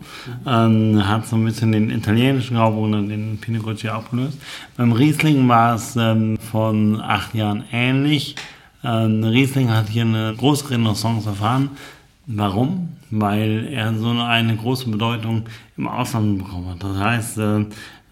Ähm, 0.46 1.06
hat 1.06 1.26
so 1.26 1.36
ein 1.36 1.44
bisschen 1.44 1.72
den 1.72 1.90
italienischen 1.90 2.56
Graubrunner, 2.56 3.02
den 3.02 3.38
Pinot 3.38 3.64
Grigio 3.64 3.92
abgelöst. 3.92 4.38
Beim 4.78 4.92
Riesling 4.92 5.46
war 5.46 5.74
es 5.74 5.94
ähm, 5.96 6.38
von 6.38 7.00
acht 7.02 7.34
Jahren 7.34 7.64
ähnlich. 7.70 8.34
Ähm, 8.84 9.24
Riesling 9.24 9.70
hat 9.70 9.88
hier 9.88 10.02
eine 10.02 10.34
große 10.36 10.70
Renaissance 10.70 11.28
erfahren. 11.28 11.70
Warum? 12.26 12.96
Weil 13.10 13.68
er 13.70 13.94
so 13.94 14.10
eine 14.10 14.56
große 14.56 14.88
Bedeutung 14.90 15.44
im 15.76 15.88
Ausland 15.88 16.38
bekommen 16.38 16.70
hat. 16.70 16.82
Das 16.82 16.98
heißt, 16.98 17.38
äh, 17.38 17.64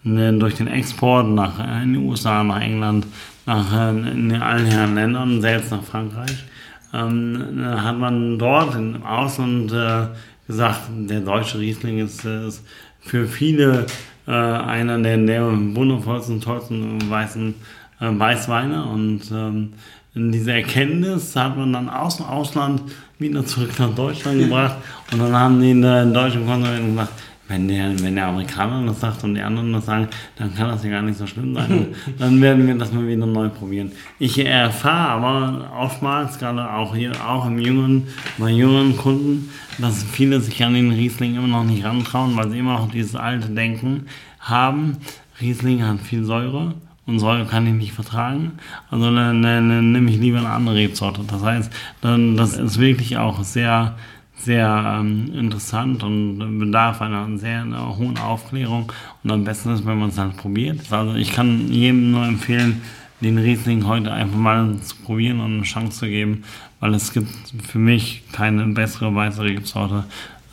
ne, 0.03 0.33
durch 0.33 0.55
den 0.55 0.67
Export 0.67 1.27
nach 1.27 1.59
äh, 1.59 1.83
in 1.83 1.93
die 1.93 1.99
USA, 1.99 2.43
nach 2.43 2.61
England, 2.61 3.05
nach 3.45 3.73
äh, 3.73 3.89
in 3.89 4.31
allen 4.33 4.65
Herren 4.65 4.95
Ländern, 4.95 5.41
selbst 5.41 5.71
nach 5.71 5.83
Frankreich, 5.83 6.45
ähm, 6.93 7.65
hat 7.77 7.97
man 7.97 8.39
dort 8.39 8.75
im 8.75 9.03
Ausland 9.03 9.71
äh, 9.73 10.07
gesagt, 10.47 10.81
der 11.09 11.19
deutsche 11.19 11.59
Riesling 11.59 11.99
ist, 11.99 12.23
ist 12.23 12.63
für 13.01 13.27
viele 13.27 13.85
äh, 14.27 14.31
einer 14.31 14.97
der, 14.99 15.17
der 15.17 15.43
wundervollsten, 15.75 16.41
tollsten 16.41 17.09
weißen 17.09 17.53
äh, 17.99 18.19
Weißweine 18.19 18.85
und 18.85 19.21
ähm, 19.31 19.73
diese 20.15 20.53
Erkenntnis 20.53 21.35
hat 21.35 21.57
man 21.57 21.73
dann 21.73 21.89
aus 21.89 22.17
dem 22.17 22.25
Ausland 22.25 22.81
wieder 23.19 23.45
zurück 23.45 23.71
nach 23.77 23.93
Deutschland 23.93 24.39
gebracht 24.39 24.77
und 25.11 25.19
dann 25.19 25.33
haben 25.33 25.59
die 25.59 25.71
in 25.71 25.81
der 25.81 26.05
deutschen 26.05 26.45
Konsumenten 26.45 26.91
gesagt, 26.91 27.11
wenn 27.47 27.67
der, 27.67 27.99
wenn 27.99 28.15
der 28.15 28.27
Amerikaner 28.27 28.87
das 28.87 29.01
sagt 29.01 29.23
und 29.23 29.35
die 29.35 29.41
anderen 29.41 29.73
das 29.73 29.85
sagen, 29.85 30.07
dann 30.37 30.55
kann 30.55 30.69
das 30.69 30.83
ja 30.83 30.89
gar 30.89 31.01
nicht 31.01 31.17
so 31.17 31.27
schlimm 31.27 31.53
sein. 31.53 31.87
dann 32.17 32.41
werden 32.41 32.65
wir 32.65 32.75
das 32.75 32.91
mal 32.91 33.07
wieder 33.07 33.25
neu 33.25 33.49
probieren. 33.49 33.91
Ich 34.17 34.43
erfahre 34.43 35.09
aber 35.09 35.71
oftmals, 35.77 36.39
gerade 36.39 36.67
auch 36.73 36.95
hier, 36.95 37.11
auch 37.23 37.45
im 37.45 37.59
jüngeren, 37.59 38.07
bei 38.37 38.49
jüngeren 38.49 38.97
Kunden, 38.97 39.49
dass 39.77 40.03
viele 40.03 40.39
sich 40.39 40.63
an 40.63 40.73
den 40.73 40.91
Riesling 40.91 41.35
immer 41.35 41.47
noch 41.47 41.65
nicht 41.65 41.83
rantrauen, 41.83 42.35
weil 42.35 42.49
sie 42.49 42.59
immer 42.59 42.79
noch 42.79 42.89
dieses 42.89 43.15
alte 43.15 43.49
Denken 43.49 44.07
haben. 44.39 44.97
Riesling 45.39 45.85
hat 45.85 45.99
viel 45.99 46.23
Säure 46.23 46.73
und 47.07 47.19
Säure 47.19 47.45
kann 47.45 47.67
ich 47.67 47.73
nicht 47.73 47.93
vertragen. 47.93 48.53
Also 48.89 49.05
dann, 49.13 49.41
dann, 49.41 49.69
dann 49.69 49.91
nehme 49.91 50.09
ich 50.09 50.17
lieber 50.17 50.39
eine 50.39 50.49
andere 50.49 50.75
Rebsorte. 50.75 51.21
Das 51.27 51.43
heißt, 51.43 51.71
dann, 52.01 52.35
das 52.35 52.57
ist 52.57 52.79
wirklich 52.79 53.17
auch 53.17 53.43
sehr, 53.43 53.95
sehr 54.37 54.97
ähm, 54.99 55.31
interessant 55.33 56.03
und 56.03 56.59
bedarf 56.59 57.01
einer 57.01 57.37
sehr 57.37 57.61
einer 57.61 57.95
hohen 57.97 58.17
Aufklärung. 58.17 58.91
Und 59.23 59.31
am 59.31 59.43
besten 59.43 59.73
ist, 59.73 59.85
wenn 59.85 59.99
man 59.99 60.09
es 60.09 60.17
halt 60.17 60.35
probiert. 60.37 60.91
Also 60.91 61.13
ich 61.15 61.31
kann 61.31 61.71
jedem 61.71 62.11
nur 62.11 62.25
empfehlen, 62.25 62.81
den 63.21 63.37
Riesling 63.37 63.85
heute 63.85 64.11
einfach 64.11 64.37
mal 64.37 64.75
zu 64.81 64.95
probieren 64.97 65.39
und 65.39 65.53
eine 65.53 65.63
Chance 65.63 65.99
zu 65.99 66.07
geben, 66.07 66.43
weil 66.79 66.93
es 66.93 67.13
gibt 67.13 67.29
für 67.65 67.79
mich 67.79 68.23
keine 68.31 68.65
bessere 68.67 69.13
weiße 69.13 69.41
Rebsorte 69.43 70.05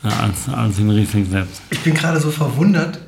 äh, 0.03 0.07
als, 0.07 0.47
als 0.49 0.77
den 0.77 0.89
Riesling 0.89 1.25
selbst. 1.25 1.61
Ich 1.71 1.79
bin 1.81 1.93
gerade 1.93 2.19
so 2.19 2.31
verwundert, 2.31 2.99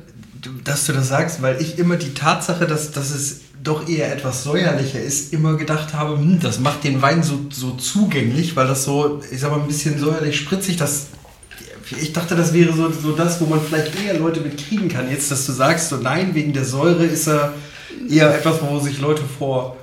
dass 0.64 0.86
du 0.86 0.92
das 0.92 1.08
sagst, 1.08 1.42
weil 1.42 1.60
ich 1.60 1.78
immer 1.78 1.96
die 1.96 2.14
Tatsache, 2.14 2.66
dass, 2.66 2.92
dass 2.92 3.10
es 3.10 3.40
doch 3.62 3.88
eher 3.88 4.12
etwas 4.12 4.44
säuerlicher 4.44 5.00
ist, 5.00 5.32
immer 5.32 5.56
gedacht 5.56 5.94
habe, 5.94 6.16
hm, 6.18 6.40
das 6.40 6.60
macht 6.60 6.84
den 6.84 7.02
Wein 7.02 7.22
so, 7.22 7.40
so 7.50 7.72
zugänglich, 7.72 8.56
weil 8.56 8.66
das 8.66 8.84
so, 8.84 9.20
ich 9.30 9.40
sag 9.40 9.50
mal, 9.50 9.60
ein 9.60 9.66
bisschen 9.66 9.98
säuerlich 9.98 10.36
spritzig, 10.36 10.76
das 10.76 11.08
ich 12.00 12.12
dachte, 12.12 12.34
das 12.34 12.52
wäre 12.52 12.72
so, 12.72 12.90
so 12.90 13.12
das, 13.12 13.40
wo 13.40 13.46
man 13.46 13.60
vielleicht 13.60 13.92
eher 14.02 14.18
Leute 14.18 14.40
mit 14.40 14.56
kriegen 14.56 14.88
kann. 14.88 15.08
Jetzt, 15.08 15.30
dass 15.30 15.46
du 15.46 15.52
sagst, 15.52 15.88
so 15.88 15.96
nein, 15.96 16.34
wegen 16.34 16.52
der 16.52 16.64
Säure 16.64 17.04
ist 17.04 17.28
er 17.28 17.54
eher 18.10 18.34
etwas, 18.34 18.56
wo 18.60 18.80
sich 18.80 19.00
Leute 19.00 19.22
vor, 19.38 19.76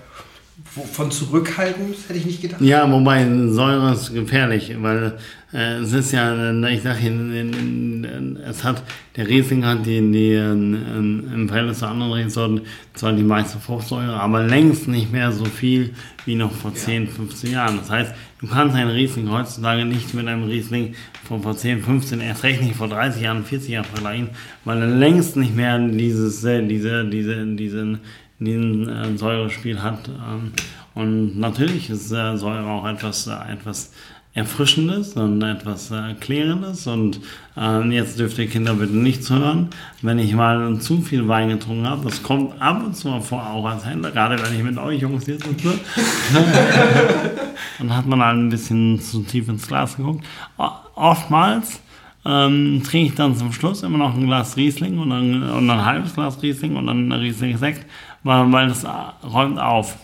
von 0.91 1.11
zurückhalten, 1.11 1.91
das 1.91 2.09
hätte 2.09 2.19
ich 2.19 2.25
nicht 2.25 2.41
gedacht. 2.41 2.61
Ja, 2.61 2.91
wobei 2.91 3.25
Säure 3.49 3.93
ist 3.93 4.13
gefährlich, 4.13 4.75
weil 4.79 5.17
äh, 5.53 5.77
es 5.77 5.93
ist 5.93 6.11
ja, 6.11 6.51
äh, 6.51 6.73
ich 6.73 6.81
sage 6.81 7.05
Ihnen, 7.05 8.39
es 8.43 8.63
hat, 8.63 8.81
der 9.15 9.27
Riesling 9.27 9.63
hat 9.65 9.85
die, 9.85 9.99
die 10.11 10.33
äh, 10.33 10.51
im 10.51 11.45
Verhältnis 11.47 11.79
zu 11.79 11.85
anderen 11.85 12.13
Rebsorten 12.13 12.61
zwar 12.95 13.13
die 13.13 13.23
meiste 13.23 13.59
Fruchtsäure, 13.59 14.19
aber 14.19 14.43
längst 14.43 14.87
nicht 14.87 15.11
mehr 15.11 15.31
so 15.31 15.45
viel 15.45 15.93
wie 16.25 16.35
noch 16.35 16.51
vor 16.51 16.73
10, 16.73 17.07
15 17.07 17.51
Jahren. 17.51 17.77
Das 17.77 17.91
heißt, 17.91 18.15
du 18.41 18.47
kannst 18.47 18.75
einen 18.75 18.89
Riesling 18.89 19.29
heutzutage 19.29 19.85
nicht 19.85 20.13
mit 20.15 20.27
einem 20.27 20.45
Riesling 20.45 20.95
von 21.23 21.43
vor 21.43 21.55
10, 21.55 21.83
15, 21.83 22.19
erst 22.19 22.43
recht 22.43 22.61
nicht 22.63 22.75
vor 22.75 22.87
30 22.87 23.21
Jahren, 23.21 23.43
40 23.45 23.69
Jahren 23.69 23.85
vergleichen, 23.85 24.29
weil 24.65 24.81
er 24.81 24.87
längst 24.87 25.37
nicht 25.37 25.55
mehr 25.55 25.77
dieses, 25.79 26.41
diese, 26.41 27.05
diese, 27.05 27.45
diesen, 27.45 27.99
diesen 28.39 28.89
äh, 28.89 29.17
Säurespiel 29.17 29.81
hat. 29.81 30.07
Ähm, 30.07 30.51
und 30.95 31.39
natürlich 31.39 31.89
ist 31.89 32.11
äh, 32.11 32.37
Säure 32.37 32.67
auch 32.67 32.87
etwas, 32.87 33.27
äh, 33.27 33.51
etwas 33.51 33.91
Erfrischendes 34.35 35.13
und 35.13 35.43
etwas 35.43 35.91
äh, 35.91 36.15
Klärendes. 36.19 36.87
Und 36.87 37.19
äh, 37.55 37.87
jetzt 37.89 38.17
dürft 38.17 38.39
ihr 38.39 38.47
Kinder 38.47 38.73
bitte 38.73 38.95
nichts 38.95 39.29
hören. 39.29 39.69
Wenn 40.01 40.17
ich 40.17 40.33
mal 40.33 40.79
zu 40.79 41.01
viel 41.01 41.27
Wein 41.27 41.49
getrunken 41.49 41.87
habe, 41.87 42.03
das 42.03 42.23
kommt 42.23 42.59
ab 42.59 42.83
und 42.83 42.95
zu 42.95 43.09
mal 43.09 43.21
vor, 43.21 43.47
auch 43.47 43.65
als 43.65 43.85
Händler, 43.85 44.11
gerade 44.11 44.41
wenn 44.43 44.55
ich 44.55 44.63
mit 44.63 44.77
euch 44.77 45.01
Jungs 45.01 45.25
hier 45.25 45.37
sitze, 45.37 45.53
dann 47.77 47.95
hat 47.95 48.07
man 48.07 48.23
halt 48.23 48.37
ein 48.37 48.49
bisschen 48.49 48.99
zu 48.99 49.21
tief 49.21 49.49
ins 49.49 49.67
Glas 49.67 49.97
geguckt. 49.97 50.25
Oftmals 50.95 51.82
ähm, 52.25 52.81
trinke 52.83 53.07
ich 53.07 53.15
dann 53.15 53.35
zum 53.35 53.51
Schluss 53.51 53.83
immer 53.83 53.97
noch 53.97 54.15
ein 54.15 54.25
Glas 54.25 54.55
Riesling 54.55 54.97
und 54.97 55.09
dann, 55.09 55.43
und 55.43 55.69
ein 55.69 55.85
halbes 55.85 56.13
Glas 56.13 56.41
Riesling 56.41 56.75
und 56.75 56.87
dann 56.87 57.09
ein 57.09 57.19
Riesling-Sekt, 57.19 57.85
weil, 58.23 58.51
weil 58.51 58.67
das 58.67 58.85
räumt 59.23 59.59
auf. 59.59 59.97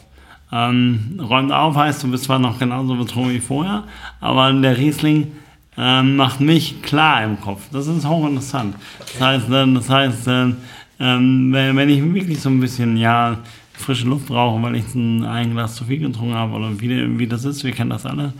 Ähm, 0.51 1.19
räumt 1.21 1.51
auf 1.51 1.75
heißt, 1.75 2.03
du 2.03 2.12
bist 2.12 2.25
zwar 2.25 2.39
noch 2.39 2.58
genauso 2.58 2.95
betrunken 2.95 3.34
wie 3.34 3.39
vorher, 3.39 3.84
aber 4.19 4.51
der 4.53 4.77
Riesling 4.77 5.32
ähm, 5.77 6.15
macht 6.17 6.41
mich 6.41 6.82
klar 6.82 7.23
im 7.23 7.39
Kopf. 7.39 7.69
Das 7.71 7.88
ist 7.88 8.05
hochinteressant. 8.05 8.75
Das 8.99 9.21
heißt, 9.21 9.49
äh, 9.49 9.73
das 9.73 9.89
heißt 9.89 10.27
äh, 10.27 10.53
ähm, 10.99 11.53
wenn, 11.53 11.75
wenn 11.77 11.89
ich 11.89 12.03
wirklich 12.13 12.41
so 12.41 12.49
ein 12.49 12.60
bisschen, 12.60 12.97
ja, 12.97 13.38
frische 13.80 14.08
Luft 14.08 14.28
brauche, 14.28 14.62
weil 14.62 14.76
ich 14.76 14.94
ein, 14.94 15.52
Glas 15.52 15.76
zu 15.76 15.86
viel 15.86 16.00
getrunken 16.00 16.36
habe 16.36 16.54
oder 16.54 16.70
wie, 16.80 17.18
wie 17.18 17.28
das 17.28 17.46
ist, 17.46 17.63
wir 17.63 17.72
kennen 17.72 17.89
das 17.89 18.06
alle. 18.06 18.34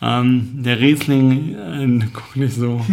Ähm, 0.00 0.50
der 0.54 0.78
Riesling, 0.80 1.54
äh, 1.54 2.06
guck 2.12 2.36
nicht 2.36 2.54
so. 2.54 2.80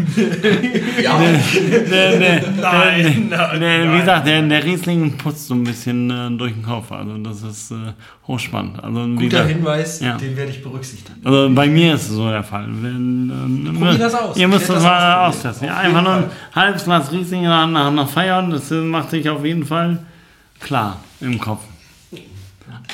Ja. 1.02 1.20
Der, 1.20 1.80
der, 1.90 2.20
der, 2.20 2.52
nein, 2.62 3.32
nein. 3.60 3.94
Wie 3.94 4.00
gesagt, 4.00 4.28
der, 4.28 4.42
der 4.44 4.64
Riesling 4.64 5.18
putzt 5.18 5.48
so 5.48 5.56
ein 5.56 5.64
bisschen 5.64 6.10
äh, 6.10 6.38
durch 6.38 6.54
den 6.54 6.64
Kopf. 6.64 6.92
Also 6.92 7.18
das 7.18 7.42
ist 7.44 7.72
äh, 7.72 7.94
hochspannend. 8.28 8.84
Also, 8.84 9.00
Guter 9.08 9.26
gesagt, 9.26 9.50
Hinweis, 9.50 10.00
Ja. 10.00 10.18
den 10.18 10.38
werde 10.38 10.52
ich 10.52 10.62
berücksichtigen. 10.62 11.20
also 11.24 11.50
bei 11.54 11.68
mir 11.68 11.96
ist 11.96 12.04
es 12.04 12.10
so 12.10 12.30
der 12.30 12.44
Fall. 12.44 12.68
Wenn, 12.70 13.66
äh, 13.66 13.78
Probier 13.78 13.98
das 13.98 14.16
aus. 14.16 14.38
Ihr 14.38 14.48
müsst 14.48 14.70
das 14.70 14.84
mal 14.84 15.28
austesten. 15.28 15.68
Ja, 15.68 15.78
einfach 15.78 16.04
nur 16.04 16.14
ein 16.14 16.24
halbes 16.56 16.84
Glas 16.86 17.12
Riesling 17.12 17.44
nach, 17.44 17.68
nach, 17.68 17.92
nach 17.92 18.08
Feiern, 18.10 18.52
das 18.52 18.70
macht 18.72 19.12
dich 19.12 19.30
auf 19.30 19.44
jeden 19.44 19.66
Fall 19.66 20.00
klar 20.60 21.00
im 21.20 21.40
Kopf. 21.40 21.62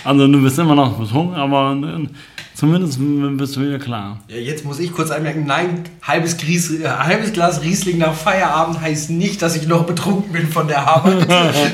Also 0.04 0.28
du 0.28 0.42
bist 0.42 0.58
immer 0.60 0.76
noch 0.76 0.98
betrunken, 0.98 1.36
aber 1.36 1.76
äh, 1.76 2.08
zumindest 2.54 3.00
bist 3.38 3.56
du 3.56 3.62
wieder 3.62 3.80
klar. 3.80 4.22
Ja, 4.28 4.38
jetzt 4.38 4.66
muss 4.66 4.80
ich 4.80 4.92
kurz 4.92 5.12
anmerken, 5.12 5.46
nein, 5.46 5.84
halbes, 6.02 6.38
Gries, 6.38 6.72
äh, 6.72 6.88
halbes 6.88 7.34
Glas 7.34 7.64
Riesling 7.64 7.98
nach 7.98 8.14
Feierabend 8.14 8.80
heißt 8.82 9.10
nicht, 9.10 9.42
dass 9.42 9.56
ich 9.56 9.68
noch 9.68 9.86
betrunken 9.86 10.32
bin 10.32 10.48
von 10.48 10.68
der 10.68 10.88
Arbeit. 10.88 11.28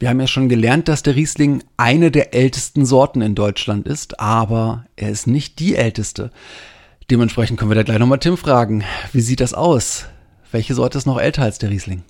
Wir 0.00 0.10
haben 0.10 0.20
ja 0.20 0.28
schon 0.28 0.48
gelernt, 0.48 0.86
dass 0.86 1.02
der 1.02 1.16
Riesling 1.16 1.64
eine 1.76 2.12
der 2.12 2.32
ältesten 2.32 2.86
Sorten 2.86 3.20
in 3.20 3.34
Deutschland 3.34 3.88
ist, 3.88 4.20
aber 4.20 4.84
er 4.94 5.10
ist 5.10 5.26
nicht 5.26 5.58
die 5.58 5.74
älteste. 5.74 6.30
Dementsprechend 7.10 7.58
können 7.58 7.72
wir 7.72 7.74
da 7.74 7.82
gleich 7.82 7.98
nochmal 7.98 8.20
Tim 8.20 8.36
fragen. 8.36 8.84
Wie 9.12 9.20
sieht 9.20 9.40
das 9.40 9.54
aus? 9.54 10.04
Welche 10.52 10.74
Sorte 10.74 10.98
ist 10.98 11.06
noch 11.06 11.18
älter 11.18 11.42
als 11.42 11.58
der 11.58 11.70
Riesling? 11.70 12.04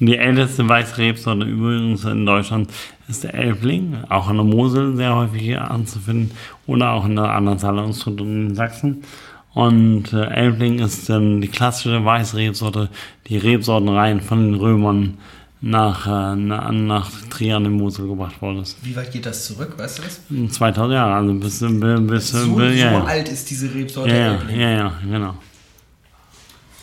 Die 0.00 0.16
älteste 0.16 0.68
Weißrebsorte 0.68 1.44
übrigens 1.44 2.04
in 2.04 2.24
Deutschland 2.24 2.70
ist 3.08 3.24
der 3.24 3.34
Elbling, 3.34 3.96
auch 4.08 4.30
in 4.30 4.36
der 4.36 4.44
Mosel 4.44 4.94
sehr 4.96 5.14
häufig 5.16 5.58
anzufinden 5.58 6.30
oder 6.66 6.92
auch 6.92 7.04
in 7.04 7.16
der 7.16 7.32
Annanzahlungsstruktur 7.32 8.26
in 8.26 8.54
Sachsen. 8.54 9.02
Und 9.54 10.12
äh, 10.12 10.24
Elbling 10.26 10.78
ist 10.78 11.08
ähm, 11.10 11.40
die 11.40 11.48
klassische 11.48 12.04
Weißrebsorte, 12.04 12.90
die 13.26 13.38
Rebsortenreihen 13.38 14.20
von 14.20 14.52
den 14.52 14.54
Römern 14.60 15.18
nach, 15.60 16.06
äh, 16.06 16.36
na- 16.36 16.70
nach 16.70 17.10
Trier 17.30 17.58
die 17.58 17.68
Mosel 17.68 18.06
gebracht 18.06 18.40
worden 18.40 18.58
ist. 18.62 18.76
Wie 18.82 18.94
weit 18.94 19.10
geht 19.10 19.26
das 19.26 19.46
zurück, 19.46 19.74
weißt 19.76 19.98
du 19.98 20.02
das? 20.02 20.52
2000 20.54 20.94
Jahre, 20.94 21.14
also 21.14 21.34
bis, 21.34 21.58
bis, 21.58 22.06
bis 22.06 22.28
So, 22.30 22.44
so 22.44 22.60
ja, 22.60 22.92
ja. 22.92 23.04
alt 23.04 23.28
ist 23.28 23.50
diese 23.50 23.74
Rebsorte. 23.74 24.10
Ja, 24.10 24.16
ja, 24.16 24.32
Elbling. 24.34 24.60
ja, 24.60 24.70
ja, 24.70 24.92
genau. 25.10 25.34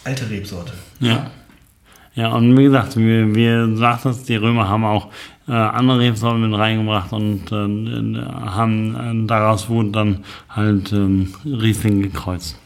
Alte 0.03 0.29
Rebsorte. 0.29 0.73
Ja. 0.99 1.31
Ja, 2.15 2.29
und 2.33 2.57
wie 2.57 2.63
gesagt, 2.63 2.95
wie, 2.95 3.35
wie 3.35 3.77
sagt 3.77 4.05
es, 4.05 4.23
die 4.23 4.37
Römer 4.37 4.69
haben 4.69 4.85
auch 4.85 5.09
äh, 5.47 5.51
andere 5.51 5.99
Rebsorten 5.99 6.49
mit 6.49 6.57
reingebracht 6.57 7.11
und 7.11 7.51
äh, 7.51 8.21
haben 8.49 9.25
äh, 9.25 9.27
daraus 9.27 9.69
wurde 9.69 9.91
dann 9.91 10.23
halt 10.49 10.91
ähm, 10.93 11.33
Riesling 11.45 12.01
gekreuzt. 12.01 12.57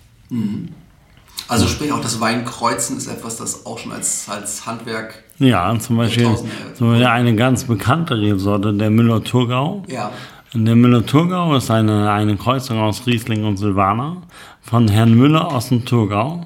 Also 1.47 1.67
sprich 1.67 1.91
auch 1.91 2.01
das 2.01 2.21
Weinkreuzen 2.21 2.97
ist 2.97 3.07
etwas, 3.07 3.37
das 3.37 3.65
auch 3.65 3.79
schon 3.79 3.91
als, 3.91 4.29
als 4.29 4.67
Handwerk. 4.67 5.23
Ja, 5.39 5.77
zum 5.79 5.97
Beispiel, 5.97 6.29
zum 6.75 6.91
Beispiel 6.91 7.07
eine 7.07 7.35
ganz 7.35 7.63
bekannte 7.63 8.19
Rebsorte, 8.19 8.73
der 8.73 8.91
Müller-Thurgau. 8.91 9.83
Ja. 9.87 10.11
Der 10.53 10.75
Müller-Thurgau 10.75 11.55
ist 11.55 11.71
eine, 11.71 12.11
eine 12.11 12.37
Kreuzung 12.37 12.79
aus 12.79 13.07
Riesling 13.07 13.45
und 13.45 13.57
Silvaner 13.57 14.17
von 14.61 14.87
Herrn 14.87 15.15
Müller 15.15 15.47
aus 15.47 15.69
dem 15.69 15.85
Thurgau. 15.85 16.45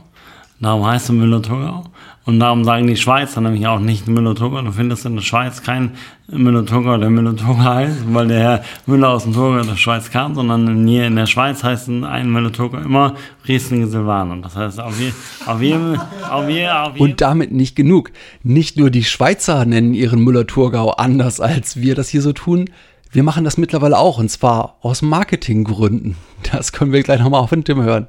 Darum 0.61 0.85
heißt 0.85 1.09
er 1.09 1.15
Müller-Thurgau. 1.15 1.83
Und 2.25 2.39
darum 2.39 2.63
sagen 2.63 2.87
die 2.87 2.95
Schweizer 2.95 3.41
nämlich 3.41 3.67
auch 3.67 3.79
nicht 3.79 4.07
Müller-Thurgau. 4.07 4.61
Du 4.61 4.71
findest 4.71 5.05
in 5.05 5.15
der 5.15 5.23
Schweiz 5.23 5.61
keinen 5.61 5.91
Müller-Thurgau, 6.27 6.97
der 6.97 7.09
Müller-Thurgau 7.09 7.63
heißt, 7.63 8.13
weil 8.13 8.27
der 8.27 8.39
Herr 8.39 8.63
Müller 8.85 9.09
aus 9.09 9.23
dem 9.23 9.33
Thurgau 9.33 9.61
der 9.61 9.75
Schweiz 9.75 10.09
kam, 10.09 10.33
sondern 10.33 10.87
hier 10.87 11.05
in 11.07 11.17
der 11.17 11.25
Schweiz 11.25 11.63
heißt 11.63 11.89
ein 11.89 12.31
Müller-Thurgau 12.31 12.77
immer 12.77 13.15
Riesling 13.45 13.87
Silvaner. 13.87 14.37
Das 14.37 14.55
heißt, 14.55 14.79
auf, 14.79 14.97
je, 15.01 15.11
auf 15.45 15.61
jedem, 15.61 15.99
auf 16.29 16.49
je, 16.49 16.69
auf 16.69 16.93
jedem 16.93 17.01
Und 17.01 17.19
damit 17.19 17.51
nicht 17.51 17.75
genug. 17.75 18.11
Nicht 18.41 18.77
nur 18.77 18.89
die 18.89 19.03
Schweizer 19.03 19.65
nennen 19.65 19.93
ihren 19.93 20.23
Müller-Thurgau 20.23 20.91
anders, 20.91 21.41
als 21.41 21.81
wir 21.81 21.93
das 21.93 22.07
hier 22.07 22.21
so 22.21 22.31
tun. 22.31 22.69
Wir 23.11 23.23
machen 23.23 23.43
das 23.43 23.57
mittlerweile 23.57 23.97
auch, 23.97 24.17
und 24.17 24.29
zwar 24.29 24.77
aus 24.81 25.01
Marketinggründen. 25.01 26.15
Das 26.51 26.71
können 26.71 26.93
wir 26.93 27.03
gleich 27.03 27.19
nochmal 27.19 27.41
auf 27.41 27.49
den 27.49 27.63
Tim 27.63 27.81
hören. 27.81 28.07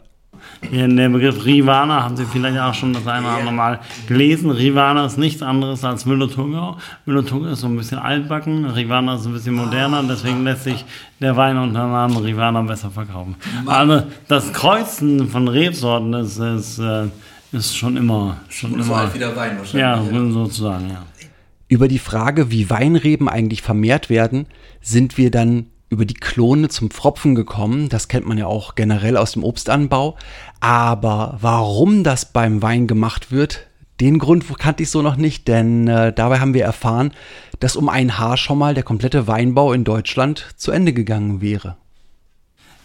Ja, 0.71 0.87
der 0.87 1.09
Begriff 1.09 1.45
Rivana 1.45 2.03
haben 2.03 2.17
Sie 2.17 2.25
vielleicht 2.25 2.59
auch 2.59 2.75
schon 2.75 2.93
das 2.93 3.07
eine 3.07 3.27
oder 3.27 3.37
andere 3.37 3.55
Mal 3.55 3.81
gelesen. 4.07 4.51
Rivana 4.51 5.07
ist 5.07 5.19
nichts 5.19 5.43
anderes 5.43 5.85
als 5.85 6.07
Müller-Thurgau. 6.07 6.77
Müller-Thurgau 7.07 7.47
ist 7.49 7.61
so 7.61 7.67
ein 7.67 7.77
bisschen 7.77 7.99
altbacken, 7.99 8.65
Rivana 8.67 9.17
ist 9.17 9.27
ein 9.27 9.33
bisschen 9.33 9.55
moderner, 9.55 10.03
deswegen 10.03 10.45
lässt 10.45 10.65
sich 10.65 10.85
der 11.21 11.37
Wein 11.37 11.57
unter 11.57 11.81
dem 11.83 11.93
Namen 11.93 12.17
Rivana 12.17 12.63
besser 12.63 12.91
verkaufen. 12.91 13.37
Also 13.67 14.03
das 14.29 14.53
Kreuzen 14.53 15.29
von 15.29 15.49
Rebsorten 15.49 16.13
ist, 16.15 16.39
ist, 16.39 16.79
äh, 16.79 17.07
ist 17.53 17.77
schon 17.77 17.97
immer, 17.97 18.39
schon 18.49 18.73
So 18.83 18.93
immer, 18.93 18.97
alt 18.97 19.15
wie 19.15 19.19
der 19.19 19.37
Wein 19.37 19.53
ja, 19.73 19.99
wahrscheinlich. 19.99 20.33
sozusagen, 20.33 20.91
ja. 20.91 21.03
Über 21.69 21.89
die 21.89 21.99
Frage, 21.99 22.51
wie 22.51 22.69
Weinreben 22.69 23.29
eigentlich 23.29 23.63
vermehrt 23.63 24.11
werden, 24.11 24.47
sind 24.81 25.17
wir 25.19 25.31
dann 25.31 25.67
über 25.95 26.05
die 26.05 26.15
Klone 26.15 26.69
zum 26.69 26.91
Pfropfen 26.91 27.35
gekommen. 27.35 27.89
Das 27.89 28.09
kennt 28.09 28.27
man 28.27 28.37
ja 28.37 28.47
auch 28.47 28.75
generell 28.75 29.17
aus 29.17 29.33
dem 29.33 29.45
Obstanbau. 29.45 30.17
Aber 30.61 31.39
warum 31.41 32.05
das 32.05 32.27
beim 32.27 32.61
Wein 32.61 32.87
gemacht 32.87 33.33
wird, 33.33 33.67
den 34.01 34.19
Grund 34.19 34.45
kannte 34.59 34.83
ich 34.83 34.91
so 34.91 35.03
noch 35.03 35.17
nicht, 35.17 35.47
denn 35.47 35.87
äh, 35.87 36.13
dabei 36.13 36.41
haben 36.41 36.53
wir 36.53 36.65
erfahren, 36.65 37.13
dass 37.61 37.77
um 37.77 37.89
ein 37.89 38.19
Haar 38.19 38.37
schon 38.37 38.59
mal 38.59 38.75
der 38.75 38.83
komplette 38.83 39.29
Weinbau 39.29 39.73
in 39.73 39.85
Deutschland 39.85 40.47
zu 40.57 40.73
Ende 40.73 40.93
gegangen 40.93 41.41
wäre. 41.41 41.77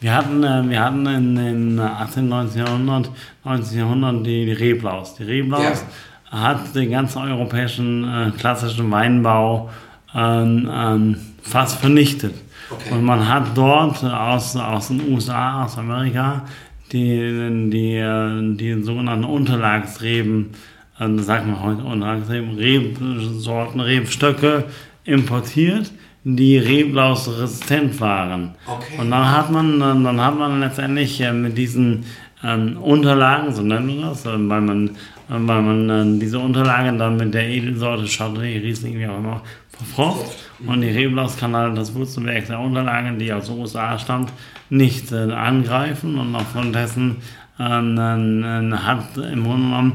Wir 0.01 0.15
hatten, 0.15 0.43
äh, 0.43 0.69
wir 0.69 0.83
hatten 0.83 1.05
in, 1.07 1.37
in 1.37 1.79
18, 1.79 2.29
19. 2.29 2.65
Jahrhundert, 2.65 3.11
19. 3.43 3.79
Jahrhundert 3.79 4.25
die, 4.25 4.45
die 4.45 4.51
Reblaus. 4.51 5.15
Die 5.15 5.23
Reblaus 5.23 5.83
hat 6.29 6.75
den 6.75 6.91
ganzen 6.91 7.23
europäischen 7.23 8.03
äh, 8.03 8.31
klassischen 8.37 8.91
Weinbau 8.91 9.69
ähm, 10.15 10.69
ähm, 10.71 11.17
fast 11.41 11.79
vernichtet. 11.79 12.35
Okay. 12.69 12.93
Und 12.93 13.03
man 13.03 13.27
hat 13.27 13.55
dort 13.55 14.03
aus, 14.03 14.55
aus 14.55 14.87
den 14.89 15.11
USA, 15.11 15.65
aus 15.65 15.77
Amerika, 15.77 16.43
die, 16.91 17.69
die, 17.69 17.95
äh, 17.95 18.55
die 18.55 18.81
sogenannten 18.83 19.25
Unterlagsreben, 19.25 20.51
äh, 20.99 21.09
das 21.09 21.25
sagt 21.25 21.47
man 21.47 21.61
heute 21.61 21.83
Unterlagsreben, 21.83 22.57
Rebsorten, 22.57 23.79
Rebstöcke 23.79 24.65
importiert, 25.03 25.91
die 26.23 26.57
Reblaus 26.57 27.27
resistent 27.27 27.99
waren. 28.01 28.55
Okay. 28.67 28.99
Und 28.99 29.11
dann 29.11 29.31
hat 29.31 29.51
man, 29.51 29.79
dann 29.79 30.21
hat 30.21 30.37
man 30.37 30.59
letztendlich 30.59 31.21
äh, 31.21 31.31
mit 31.31 31.57
diesen 31.57 32.05
ähm, 32.43 32.77
Unterlagen, 32.77 33.53
so 33.53 33.61
nennen 33.61 33.87
wir 33.87 34.01
das, 34.07 34.25
äh, 34.25 34.29
weil 34.31 34.61
man, 34.61 34.87
äh, 34.89 34.91
weil 35.29 35.61
man 35.61 35.89
äh, 35.89 36.19
diese 36.19 36.39
Unterlagen 36.39 36.97
dann 36.97 37.17
mit 37.17 37.33
der 37.33 37.47
Edelsorte 37.47 38.05
Chardonnay, 38.05 38.57
Riesling, 38.59 38.97
wie 38.97 39.07
auch 39.07 39.17
immer, 39.17 39.41
verfrocht. 39.79 40.35
Und 40.65 40.81
die 40.81 40.89
Reblaus 40.89 41.37
kann 41.37 41.55
halt 41.55 41.77
das 41.77 41.95
Wurzelwerk 41.95 42.47
der 42.47 42.59
Unterlagen, 42.59 43.17
die 43.17 43.31
aus 43.31 43.47
den 43.47 43.59
USA 43.59 43.97
stammt, 43.97 44.31
nicht 44.69 45.11
äh, 45.11 45.31
angreifen. 45.31 46.17
Und 46.17 46.35
aufgrund 46.35 46.75
dessen 46.75 47.17
äh, 47.57 47.63
hat 47.63 49.17
im 49.17 49.43
Grunde 49.43 49.67
genommen 49.67 49.93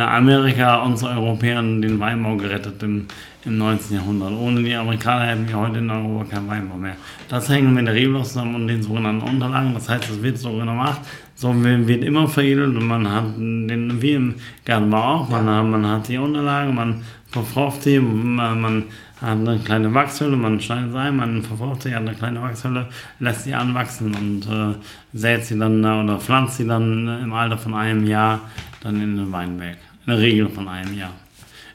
Amerika 0.00 0.82
uns 0.82 1.02
Europäer 1.02 1.62
den 1.62 1.98
Weinbau 2.00 2.36
gerettet 2.36 2.82
im, 2.82 3.06
im 3.44 3.58
19. 3.58 3.96
Jahrhundert. 3.96 4.32
Ohne 4.32 4.62
die 4.62 4.74
Amerikaner 4.74 5.26
hätten 5.26 5.48
wir 5.48 5.56
heute 5.56 5.78
in 5.78 5.90
Europa 5.90 6.24
keinen 6.24 6.48
Weinbau 6.48 6.76
mehr. 6.76 6.96
Das 7.28 7.48
hängt 7.48 7.72
mit 7.72 7.86
der 7.86 7.94
Reblaus 7.94 8.28
zusammen 8.28 8.54
und 8.54 8.68
den 8.68 8.82
sogenannten 8.82 9.28
Unterlagen. 9.28 9.74
Das 9.74 9.88
heißt, 9.88 10.10
es 10.10 10.22
wird 10.22 10.38
so 10.38 10.52
gemacht. 10.52 11.00
So 11.36 11.52
wird 11.64 12.04
immer 12.04 12.28
veredelt 12.28 12.76
und 12.76 12.86
man 12.86 13.10
hat 13.10 13.36
den, 13.36 14.00
wie 14.00 14.12
im 14.12 14.34
Gartenbau 14.64 15.02
auch, 15.02 15.28
man, 15.28 15.48
hat, 15.48 15.66
man 15.66 15.86
hat 15.86 16.06
die 16.06 16.16
Unterlagen, 16.16 16.74
man 16.74 17.02
verfrocht 17.26 17.84
die, 17.84 17.98
man, 17.98 18.60
man 18.60 18.82
hat 19.20 19.38
eine 19.38 19.58
kleine 19.58 19.92
Wachshülle, 19.92 20.36
man 20.36 20.60
schneidet 20.60 20.92
sie 20.92 20.98
ein, 20.98 21.16
man 21.16 21.42
verfrocht 21.42 21.82
sie, 21.82 21.94
hat 21.94 22.02
eine 22.02 22.14
kleine 22.14 22.40
Wachshülle, 22.40 22.86
lässt 23.18 23.44
sie 23.44 23.54
anwachsen 23.54 24.14
und 24.14 24.46
äh, 24.46 24.76
sät 25.12 25.44
sie 25.44 25.58
dann 25.58 25.82
äh, 25.82 26.02
oder 26.04 26.20
pflanzt 26.20 26.58
sie 26.58 26.66
dann 26.66 27.08
äh, 27.08 27.22
im 27.22 27.32
Alter 27.32 27.58
von 27.58 27.74
einem 27.74 28.06
Jahr 28.06 28.40
dann 28.84 29.00
in 29.02 29.16
den 29.16 29.32
Weinberg. 29.32 29.78
In 30.06 30.12
der 30.12 30.18
Regel 30.18 30.48
von 30.48 30.68
einem 30.68 30.96
Jahr 30.96 31.14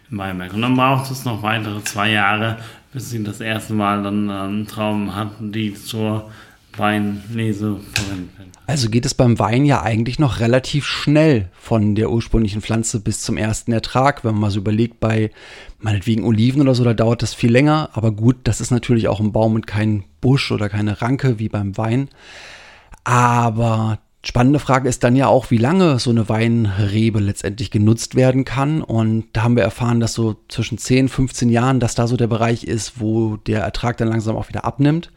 im 0.09 0.17
Weinberg. 0.17 0.53
Und 0.53 0.61
dann 0.61 0.75
braucht 0.75 1.11
es 1.11 1.25
noch 1.25 1.43
weitere 1.43 1.83
zwei 1.83 2.11
Jahre, 2.11 2.57
bis 2.93 3.09
sie 3.09 3.23
das 3.23 3.41
erste 3.41 3.73
Mal 3.73 4.03
dann 4.03 4.29
ähm, 4.29 4.67
Trauben 4.67 5.15
hatten, 5.15 5.51
die 5.51 5.73
zur 5.73 6.29
Weinlese 6.77 7.79
verwendet 7.93 8.37
werden. 8.37 8.51
Also 8.67 8.89
geht 8.89 9.05
es 9.05 9.13
beim 9.15 9.39
Wein 9.39 9.65
ja 9.65 9.81
eigentlich 9.81 10.19
noch 10.19 10.39
relativ 10.39 10.85
schnell 10.85 11.49
von 11.59 11.95
der 11.95 12.11
ursprünglichen 12.11 12.61
Pflanze 12.61 12.99
bis 12.99 13.21
zum 13.21 13.37
ersten 13.37 13.71
Ertrag. 13.71 14.23
Wenn 14.23 14.33
man 14.33 14.41
mal 14.41 14.51
so 14.51 14.59
überlegt, 14.59 14.99
bei 14.99 15.31
meinetwegen 15.79 16.23
Oliven 16.23 16.61
oder 16.61 16.75
so, 16.75 16.83
da 16.83 16.93
dauert 16.93 17.23
das 17.23 17.33
viel 17.33 17.51
länger. 17.51 17.89
Aber 17.93 18.11
gut, 18.11 18.37
das 18.43 18.61
ist 18.61 18.71
natürlich 18.71 19.07
auch 19.07 19.19
ein 19.19 19.31
Baum 19.31 19.55
und 19.55 19.67
kein 19.67 20.03
Busch 20.21 20.51
oder 20.51 20.69
keine 20.69 21.01
Ranke 21.01 21.39
wie 21.39 21.49
beim 21.49 21.77
Wein. 21.77 22.09
Aber 23.03 23.97
spannende 24.23 24.59
Frage 24.59 24.89
ist 24.89 25.03
dann 25.03 25.15
ja 25.15 25.27
auch, 25.27 25.51
wie 25.51 25.57
lange 25.57 25.99
so 25.99 26.09
eine 26.09 26.27
Weinrebe 26.27 27.19
letztendlich 27.19 27.71
genutzt 27.71 28.15
werden 28.15 28.45
kann. 28.45 28.81
Und 28.81 29.25
da 29.33 29.43
haben 29.43 29.55
wir 29.55 29.63
erfahren, 29.63 29.99
dass 29.99 30.13
so 30.13 30.37
zwischen 30.49 30.77
10, 30.77 31.09
15 31.09 31.49
Jahren, 31.49 31.79
dass 31.79 31.95
da 31.95 32.07
so 32.07 32.17
der 32.17 32.27
Bereich 32.27 32.63
ist, 32.63 32.99
wo 32.99 33.37
der 33.37 33.61
Ertrag 33.61 33.97
dann 33.97 34.09
langsam 34.09 34.35
auch 34.35 34.49
wieder 34.49 34.65
abnimmt. 34.65 35.11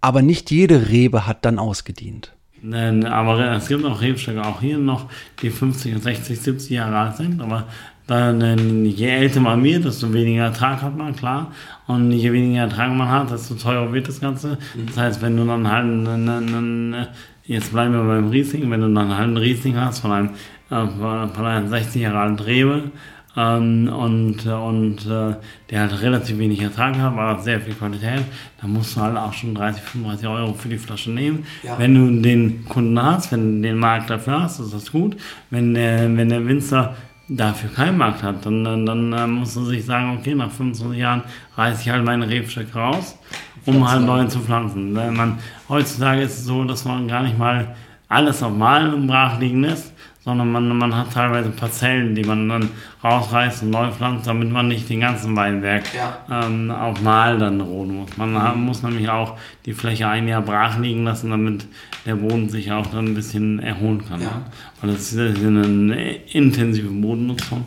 Aber 0.00 0.20
nicht 0.20 0.50
jede 0.50 0.88
Rebe 0.88 1.26
hat 1.26 1.44
dann 1.44 1.58
ausgedient. 1.58 2.34
Denn, 2.62 3.04
aber 3.04 3.38
es 3.56 3.68
gibt 3.68 3.84
auch 3.84 4.00
Rebstöcke, 4.00 4.42
auch 4.42 4.60
hier 4.60 4.78
noch, 4.78 5.10
die 5.42 5.50
50, 5.50 6.02
60, 6.02 6.40
70 6.40 6.70
Jahre 6.70 6.96
alt 6.96 7.16
sind. 7.16 7.40
Aber 7.40 7.66
dann, 8.06 8.84
je 8.84 9.08
älter 9.08 9.40
man 9.40 9.62
wird, 9.64 9.84
desto 9.84 10.12
weniger 10.12 10.44
Ertrag 10.44 10.82
hat 10.82 10.96
man, 10.96 11.16
klar. 11.16 11.52
Und 11.86 12.12
je 12.12 12.32
weniger 12.32 12.62
Ertrag 12.62 12.92
man 12.92 13.08
hat, 13.08 13.30
desto 13.30 13.54
teurer 13.54 13.92
wird 13.92 14.08
das 14.08 14.20
Ganze. 14.20 14.58
Das 14.86 14.96
heißt, 14.96 15.22
wenn 15.22 15.36
du 15.36 15.46
dann 15.46 15.70
halt, 15.70 15.84
einen, 15.84 16.28
einen, 16.28 17.06
jetzt 17.44 17.72
bleiben 17.72 17.94
wir 17.94 18.04
beim 18.04 18.28
Riesling, 18.28 18.70
wenn 18.70 18.80
du 18.80 18.92
dann 18.92 19.10
einen 19.10 19.36
Riesling 19.36 19.76
hast 19.76 20.00
von 20.00 20.12
einem, 20.12 20.30
äh, 20.70 20.86
von 20.86 21.46
einem 21.46 21.68
60 21.68 22.02
Jahre 22.02 22.18
alten 22.18 22.40
Rebe, 22.40 22.90
ähm, 23.36 23.88
und, 23.88 24.46
und 24.46 25.06
äh, 25.06 25.34
der 25.70 25.80
halt 25.80 26.02
relativ 26.02 26.38
wenig 26.38 26.60
Ertrag 26.60 26.96
hat, 26.96 27.12
aber 27.12 27.40
sehr 27.40 27.60
viel 27.60 27.74
Qualität, 27.74 28.22
dann 28.60 28.72
musst 28.72 28.96
du 28.96 29.00
halt 29.00 29.16
auch 29.16 29.32
schon 29.32 29.54
30, 29.54 29.82
35 29.82 30.28
Euro 30.28 30.52
für 30.54 30.68
die 30.68 30.78
Flasche 30.78 31.10
nehmen. 31.10 31.44
Ja. 31.62 31.78
Wenn 31.78 31.94
du 31.94 32.22
den 32.22 32.64
Kunden 32.66 33.00
hast, 33.00 33.32
wenn 33.32 33.56
du 33.56 33.68
den 33.68 33.78
Markt 33.78 34.10
dafür 34.10 34.42
hast, 34.42 34.60
ist 34.60 34.72
das 34.72 34.92
gut. 34.92 35.16
Wenn 35.50 35.74
der, 35.74 36.16
wenn 36.16 36.28
der 36.28 36.46
Winzer 36.46 36.94
dafür 37.28 37.70
keinen 37.70 37.98
Markt 37.98 38.22
hat, 38.22 38.44
dann, 38.44 38.62
dann, 38.64 38.86
dann 38.86 39.12
äh, 39.12 39.26
musst 39.26 39.56
du 39.56 39.64
sich 39.64 39.84
sagen, 39.84 40.18
okay, 40.18 40.34
nach 40.34 40.50
25 40.50 40.98
Jahren 40.98 41.22
reiße 41.56 41.82
ich 41.82 41.88
halt 41.88 42.04
meine 42.04 42.28
Rebstöcke 42.28 42.78
raus, 42.78 43.18
um 43.66 43.88
halt 43.90 44.02
neu 44.04 44.24
zu 44.26 44.40
pflanzen. 44.40 44.94
Weil 44.94 45.10
Man, 45.12 45.38
heutzutage 45.68 46.22
ist 46.22 46.38
es 46.38 46.44
so, 46.44 46.64
dass 46.64 46.84
man 46.84 47.08
gar 47.08 47.22
nicht 47.22 47.38
mal 47.38 47.74
alles 48.08 48.42
auf 48.42 48.52
Malen 48.54 49.06
brach 49.06 49.38
liegen 49.40 49.62
lässt, 49.62 49.92
sondern 50.20 50.50
man, 50.52 50.68
man 50.78 50.94
hat 50.96 51.12
teilweise 51.12 51.50
Parzellen, 51.50 52.14
die 52.14 52.22
man 52.24 52.48
dann 52.48 52.68
rausreißt 53.02 53.62
und 53.64 53.70
neu 53.70 53.90
pflanzt, 53.90 54.26
damit 54.26 54.50
man 54.50 54.68
nicht 54.68 54.88
den 54.88 55.00
ganzen 55.00 55.36
Weinberg 55.36 55.84
Ja. 55.94 56.18
ähm, 56.46 56.70
auf 56.70 57.00
Mal 57.02 57.38
dann 57.38 57.60
roden 57.60 57.96
muss. 57.96 58.16
Man 58.16 58.40
ha- 58.40 58.54
muss 58.54 58.82
nämlich 58.82 59.08
auch 59.10 59.36
die 59.66 59.74
Fläche 59.74 60.08
ein 60.08 60.26
Jahr 60.28 60.40
brach 60.42 60.78
liegen 60.78 61.04
lassen, 61.04 61.30
damit 61.30 61.66
der 62.06 62.14
Boden 62.16 62.48
sich 62.48 62.72
auch 62.72 62.86
dann 62.86 63.06
ein 63.06 63.14
bisschen 63.14 63.58
erholen 63.58 64.02
kann. 64.08 64.20
Ja. 64.20 64.26
Ja. 64.28 64.42
Weil 64.80 64.92
das 64.92 65.12
ist 65.12 65.18
eine 65.44 66.14
intensive 66.32 66.88
Bodennutzung 66.88 67.64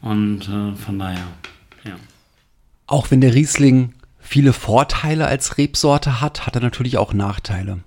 und 0.00 0.48
äh, 0.48 0.74
von 0.76 0.98
daher, 0.98 1.26
ja. 1.84 1.92
Auch 2.86 3.10
wenn 3.12 3.20
der 3.20 3.34
Riesling 3.34 3.92
viele 4.30 4.52
Vorteile 4.52 5.26
als 5.26 5.58
Rebsorte 5.58 6.20
hat, 6.20 6.46
hat 6.46 6.54
er 6.54 6.62
natürlich 6.62 6.98
auch 6.98 7.12
Nachteile. 7.12 7.80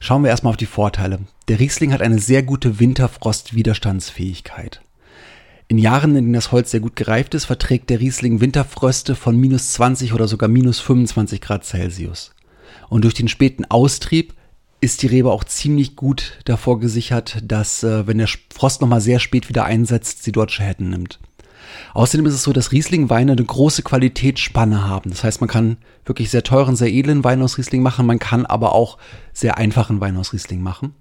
Schauen 0.00 0.24
wir 0.24 0.30
erstmal 0.30 0.50
auf 0.50 0.56
die 0.56 0.66
Vorteile. 0.66 1.20
Der 1.46 1.60
Riesling 1.60 1.92
hat 1.92 2.02
eine 2.02 2.18
sehr 2.18 2.42
gute 2.42 2.80
Winterfrostwiderstandsfähigkeit. 2.80 4.80
In 5.68 5.78
Jahren, 5.78 6.16
in 6.16 6.24
denen 6.24 6.32
das 6.32 6.50
Holz 6.50 6.72
sehr 6.72 6.80
gut 6.80 6.96
gereift 6.96 7.34
ist, 7.34 7.44
verträgt 7.44 7.88
der 7.88 8.00
Riesling 8.00 8.40
Winterfröste 8.40 9.14
von 9.14 9.36
minus 9.36 9.74
20 9.74 10.12
oder 10.12 10.26
sogar 10.26 10.48
minus 10.48 10.80
25 10.80 11.40
Grad 11.40 11.64
Celsius. 11.64 12.32
Und 12.88 13.04
durch 13.04 13.14
den 13.14 13.28
späten 13.28 13.64
Austrieb 13.64 14.34
ist 14.80 15.02
die 15.02 15.06
Rebe 15.06 15.30
auch 15.30 15.44
ziemlich 15.44 15.94
gut 15.94 16.40
davor 16.46 16.80
gesichert, 16.80 17.38
dass, 17.44 17.84
äh, 17.84 18.08
wenn 18.08 18.18
der 18.18 18.28
Frost 18.52 18.80
nochmal 18.80 19.00
sehr 19.00 19.20
spät 19.20 19.48
wieder 19.48 19.64
einsetzt, 19.64 20.24
sie 20.24 20.32
dort 20.32 20.50
Schäden 20.50 20.90
nimmt. 20.90 21.20
Außerdem 21.94 22.26
ist 22.26 22.34
es 22.34 22.42
so, 22.42 22.52
dass 22.52 22.72
Riesling-Weine 22.72 23.32
eine 23.32 23.44
große 23.44 23.82
Qualitätsspanne 23.82 24.88
haben. 24.88 25.10
Das 25.10 25.24
heißt, 25.24 25.40
man 25.40 25.48
kann 25.48 25.76
wirklich 26.04 26.30
sehr 26.30 26.42
teuren, 26.42 26.76
sehr 26.76 26.92
edlen 26.92 27.24
Wein 27.24 27.42
aus 27.42 27.58
Riesling 27.58 27.82
machen, 27.82 28.06
man 28.06 28.18
kann 28.18 28.46
aber 28.46 28.72
auch 28.74 28.98
sehr 29.32 29.58
einfachen 29.58 30.00
Wein 30.00 30.16
aus 30.16 30.32
Riesling 30.32 30.62
machen. 30.62 30.94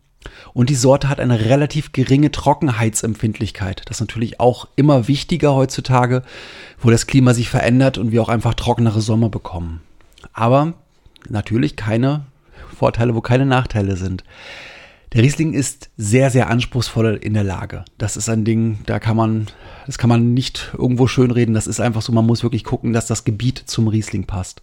Und 0.54 0.70
die 0.70 0.76
Sorte 0.76 1.10
hat 1.10 1.20
eine 1.20 1.46
relativ 1.46 1.92
geringe 1.92 2.32
Trockenheitsempfindlichkeit. 2.32 3.84
Das 3.86 3.98
ist 3.98 4.02
natürlich 4.02 4.40
auch 4.40 4.68
immer 4.76 5.08
wichtiger 5.08 5.54
heutzutage, 5.54 6.24
wo 6.80 6.90
das 6.90 7.08
Klima 7.08 7.34
sich 7.34 7.50
verändert 7.50 7.98
und 7.98 8.12
wir 8.12 8.22
auch 8.22 8.30
einfach 8.30 8.56
trockenere 8.56 9.02
Sommer 9.02 9.30
bekommen. 9.30 9.82
Aber 10.34 10.74
natürlich 11.30 11.76
keine 11.76 12.26
Vorteile, 12.76 13.16
wo 13.16 13.22
keine 13.22 13.46
Nachteile 13.46 13.98
sind. 13.98 14.24
Der 15.16 15.24
Riesling 15.24 15.54
ist 15.54 15.92
sehr, 15.96 16.30
sehr 16.30 16.50
anspruchsvoll 16.50 17.18
in 17.24 17.36
der 17.36 17.46
Lage. 17.46 17.86
Das 17.98 18.18
ist 18.18 18.28
ein 18.28 18.44
Ding, 18.44 18.80
da 18.86 19.00
kann 19.00 19.16
man, 19.16 19.48
das 19.86 19.98
kann 19.98 20.10
man 20.10 20.34
nicht 20.34 20.74
irgendwo 20.78 21.08
schönreden. 21.08 21.56
Das 21.56 21.68
ist 21.68 21.80
einfach 21.80 22.02
so, 22.02 22.12
man 22.12 22.26
muss 22.26 22.44
wirklich 22.44 22.66
gucken, 22.66 22.92
dass 22.92 23.08
das 23.08 23.24
Gebiet 23.24 23.64
zum 23.66 23.88
Riesling 23.88 24.26
passt. 24.26 24.62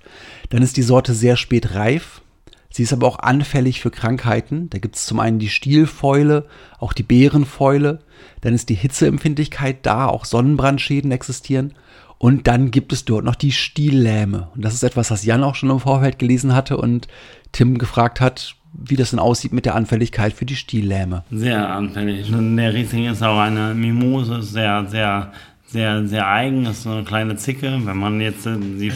Dann 0.50 0.62
ist 0.62 0.76
die 0.76 0.82
Sorte 0.82 1.14
sehr 1.14 1.38
spät 1.38 1.74
reif. 1.74 2.20
Sie 2.68 2.82
ist 2.82 2.92
aber 2.92 3.06
auch 3.06 3.20
anfällig 3.20 3.80
für 3.80 3.90
Krankheiten. 3.90 4.68
Da 4.68 4.78
gibt 4.78 4.96
es 4.96 5.06
zum 5.06 5.20
einen 5.20 5.38
die 5.38 5.48
Stielfäule, 5.48 6.44
auch 6.78 6.92
die 6.92 7.02
Beerenfäule. 7.02 8.00
Dann 8.42 8.52
ist 8.52 8.68
die 8.68 8.74
Hitzeempfindlichkeit 8.74 9.86
da, 9.86 10.06
auch 10.06 10.26
Sonnenbrandschäden 10.26 11.12
existieren. 11.12 11.72
Und 12.18 12.46
dann 12.46 12.70
gibt 12.70 12.92
es 12.92 13.06
dort 13.06 13.24
noch 13.24 13.36
die 13.36 13.52
Stiellähme. 13.52 14.50
Und 14.54 14.62
das 14.62 14.74
ist 14.74 14.82
etwas, 14.82 15.10
was 15.10 15.24
Jan 15.24 15.44
auch 15.44 15.54
schon 15.54 15.70
im 15.70 15.80
Vorfeld 15.80 16.18
gelesen 16.18 16.54
hatte 16.54 16.76
und 16.76 17.08
Tim 17.52 17.78
gefragt 17.78 18.20
hat, 18.20 18.56
wie 18.72 18.96
das 18.96 19.10
denn 19.10 19.18
aussieht 19.18 19.52
mit 19.52 19.66
der 19.66 19.74
Anfälligkeit 19.74 20.32
für 20.32 20.44
die 20.44 20.56
Stiellähme. 20.56 21.24
Sehr 21.30 21.68
anfällig. 21.68 22.30
Der 22.30 22.74
Riesling 22.74 23.06
ist 23.06 23.22
auch 23.22 23.38
eine 23.38 23.74
Mimose, 23.74 24.36
ist 24.36 24.52
sehr, 24.52 24.86
sehr, 24.86 25.32
sehr, 25.66 26.06
sehr 26.06 26.28
eigen, 26.28 26.66
ist 26.66 26.82
so 26.82 26.90
eine 26.90 27.04
kleine 27.04 27.36
Zicke. 27.36 27.80
Wenn 27.84 27.96
man 27.96 28.20
jetzt 28.20 28.46
äh, 28.46 28.56
die, 28.58 28.92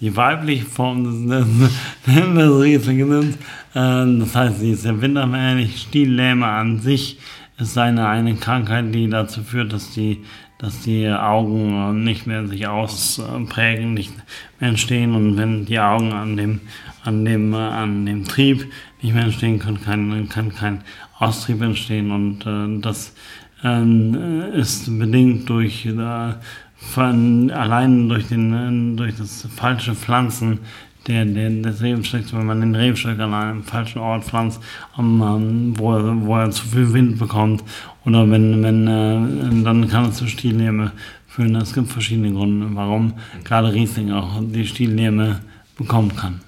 die 0.00 0.16
weibliche 0.16 0.64
Form 0.64 1.04
des, 1.04 1.46
des, 1.46 1.70
des 2.06 2.60
Rieslings 2.60 3.08
nimmt, 3.08 3.34
äh, 3.74 4.20
das 4.20 4.34
heißt, 4.34 4.60
sie 4.60 4.72
ist 4.72 4.82
sehr 4.82 5.00
wintermäßig. 5.00 5.82
Stiellähme 5.82 6.46
an 6.46 6.80
sich 6.80 7.18
ist 7.58 7.78
eine, 7.78 8.08
eine 8.08 8.34
Krankheit, 8.34 8.94
die 8.94 9.08
dazu 9.08 9.42
führt, 9.42 9.72
dass 9.72 9.92
die, 9.92 10.22
dass 10.58 10.80
die 10.80 11.08
Augen 11.08 12.04
nicht 12.04 12.26
mehr 12.26 12.46
sich 12.46 12.66
ausprägen, 12.66 13.94
nicht 13.94 14.12
mehr 14.60 14.70
entstehen 14.70 15.14
und 15.14 15.36
wenn 15.36 15.66
die 15.66 15.78
Augen 15.78 16.12
an 16.12 16.36
dem, 16.36 16.60
an 17.04 17.24
dem, 17.24 17.52
äh, 17.52 17.56
an 17.56 18.06
dem 18.06 18.24
Trieb 18.24 18.66
nicht 19.04 19.14
mehr 19.14 19.24
entstehen, 19.24 19.58
kann 19.58 19.80
kein, 19.80 20.28
kann 20.28 20.52
kein 20.52 20.80
Austrieb 21.18 21.60
entstehen 21.62 22.10
und 22.10 22.46
äh, 22.46 22.80
das 22.80 23.14
ähm, 23.62 24.14
ist 24.54 24.98
bedingt 24.98 25.48
durch 25.48 25.86
äh, 25.86 26.34
von, 26.76 27.50
allein 27.50 28.08
durch 28.08 28.26
den 28.28 28.94
äh, 28.94 28.96
durch 28.96 29.16
das 29.16 29.46
falsche 29.54 29.94
Pflanzen 29.94 30.60
der, 31.06 31.26
der, 31.26 31.50
des 31.50 31.82
Rebstocks, 31.82 32.32
wenn 32.32 32.46
man 32.46 32.60
den 32.60 32.74
Rebstock 32.74 33.18
an 33.18 33.34
einem 33.34 33.62
falschen 33.62 33.98
Ort 33.98 34.24
pflanzt, 34.24 34.60
um, 34.96 35.20
ähm, 35.20 35.74
wo, 35.78 35.92
er, 35.92 36.26
wo 36.26 36.36
er 36.36 36.50
zu 36.50 36.66
viel 36.66 36.92
Wind 36.94 37.18
bekommt 37.18 37.62
oder 38.06 38.28
wenn, 38.30 38.62
wenn 38.62 38.86
äh, 38.86 39.64
dann 39.64 39.86
kann 39.86 40.06
es 40.06 40.16
zu 40.16 40.26
Stiellähme 40.26 40.92
führen. 41.28 41.56
Es 41.56 41.74
gibt 41.74 41.88
verschiedene 41.88 42.32
Gründe, 42.32 42.68
warum 42.72 43.12
gerade 43.44 43.72
Riesling 43.72 44.12
auch 44.12 44.40
die 44.40 44.66
Stiellähme 44.66 45.40
bekommen 45.76 46.16
kann. 46.16 46.40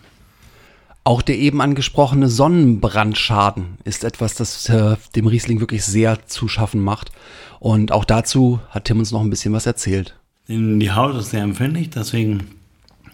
Auch 1.07 1.23
der 1.23 1.39
eben 1.39 1.61
angesprochene 1.61 2.29
Sonnenbrandschaden 2.29 3.79
ist 3.85 4.03
etwas, 4.03 4.35
das 4.35 4.69
äh, 4.69 4.97
dem 5.15 5.29
Riesling 5.29 5.61
wirklich 5.61 5.85
sehr 5.85 6.27
zu 6.27 6.49
schaffen 6.49 6.81
macht. 6.81 7.13
Und 7.61 7.93
auch 7.93 8.05
dazu 8.05 8.59
hat 8.71 8.87
Tim 8.87 8.99
uns 8.99 9.13
noch 9.13 9.21
ein 9.21 9.31
bisschen 9.31 9.53
was 9.53 9.67
erzählt. 9.67 10.17
Die 10.49 10.91
Haut 10.91 11.15
ist 11.15 11.31
sehr 11.31 11.45
empfindlich, 11.45 11.91
deswegen, 11.91 12.49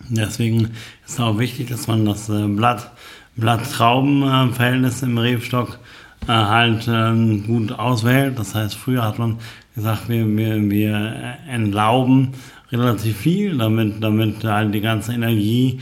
deswegen 0.09 0.71
ist 1.07 1.21
auch 1.21 1.39
wichtig, 1.39 1.69
dass 1.69 1.87
man 1.87 2.07
das 2.07 2.31
äh, 2.31 2.47
Blatt, 2.47 2.93
Blatt-Trauben-Verhältnis 3.37 5.03
im 5.03 5.19
Rebstock 5.19 5.79
äh, 6.27 6.33
halt 6.33 6.89
ähm, 6.89 7.47
gut 7.47 7.73
auswählt. 7.73 8.39
Das 8.39 8.55
heißt, 8.55 8.75
früher 8.75 9.05
hat 9.05 9.19
man 9.19 9.37
gesagt, 9.75 10.09
wir, 10.09 10.27
wir, 10.35 10.71
wir 10.71 11.37
entlauben 11.47 12.33
relativ 12.71 13.19
viel, 13.19 13.59
damit, 13.59 14.03
damit 14.03 14.43
halt 14.45 14.75
die 14.75 14.81
ganze 14.81 15.13
Energie 15.13 15.81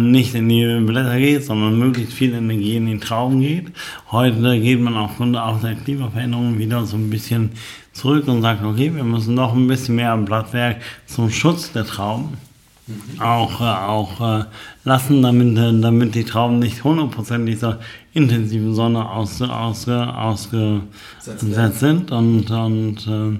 nicht 0.00 0.34
in 0.34 0.48
die 0.48 0.80
Blätter 0.84 1.18
geht, 1.18 1.44
sondern 1.44 1.78
möglichst 1.78 2.12
viel 2.12 2.34
Energie 2.34 2.76
in 2.76 2.86
die 2.86 2.98
Trauben 2.98 3.40
geht. 3.40 3.72
Heute 4.12 4.60
geht 4.60 4.80
man 4.80 4.94
aufgrund 4.94 5.36
auch 5.36 5.60
der 5.60 5.74
Klimaveränderung 5.74 6.58
wieder 6.58 6.84
so 6.84 6.96
ein 6.96 7.10
bisschen 7.10 7.50
zurück 7.92 8.28
und 8.28 8.42
sagt, 8.42 8.62
okay, 8.62 8.94
wir 8.94 9.02
müssen 9.02 9.34
noch 9.34 9.54
ein 9.54 9.66
bisschen 9.66 9.96
mehr 9.96 10.16
Blattwerk 10.18 10.80
zum 11.06 11.30
Schutz 11.30 11.72
der 11.72 11.84
Trauben 11.84 12.36
auch, 13.18 13.60
äh, 13.60 13.64
auch 13.64 14.40
äh, 14.40 14.44
lassen, 14.84 15.22
damit, 15.22 15.56
äh, 15.56 15.80
damit 15.80 16.14
die 16.14 16.24
Trauben 16.24 16.58
nicht 16.58 16.82
hundertprozentig 16.84 17.56
dieser 17.56 17.78
intensiven 18.12 18.74
Sonne 18.74 19.08
aus, 19.08 19.40
aus, 19.40 19.88
ausgesetzt 19.88 21.80
sind 21.80 22.10
und, 22.10 22.50
und, 22.50 23.06
äh, 23.06 23.38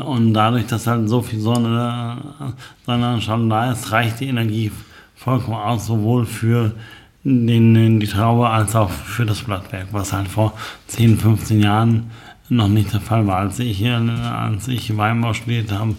und 0.00 0.34
dadurch, 0.34 0.66
dass 0.66 0.86
halt 0.86 1.08
so 1.08 1.22
viel 1.22 1.40
Sonne, 1.40 2.18
äh, 2.40 2.44
Sonne 2.86 3.20
schon 3.20 3.48
da 3.48 3.72
ist, 3.72 3.92
reicht 3.92 4.20
die 4.20 4.28
Energie 4.28 4.72
vollkommen 5.24 5.56
aus, 5.56 5.86
sowohl 5.86 6.26
für 6.26 6.72
den, 7.24 7.98
die 7.98 8.06
Traube 8.06 8.50
als 8.50 8.76
auch 8.76 8.90
für 8.90 9.24
das 9.24 9.42
Blattwerk, 9.42 9.88
was 9.92 10.12
halt 10.12 10.28
vor 10.28 10.52
10, 10.88 11.16
15 11.16 11.60
Jahren 11.62 12.10
noch 12.50 12.68
nicht 12.68 12.92
der 12.92 13.00
Fall 13.00 13.26
war. 13.26 13.38
Als 13.38 13.58
ich 13.58 13.78
hier, 13.78 13.96
als 13.96 14.68
ich 14.68 14.94
Weinbau 14.94 15.32
studiert 15.32 15.72
habe, 15.72 15.94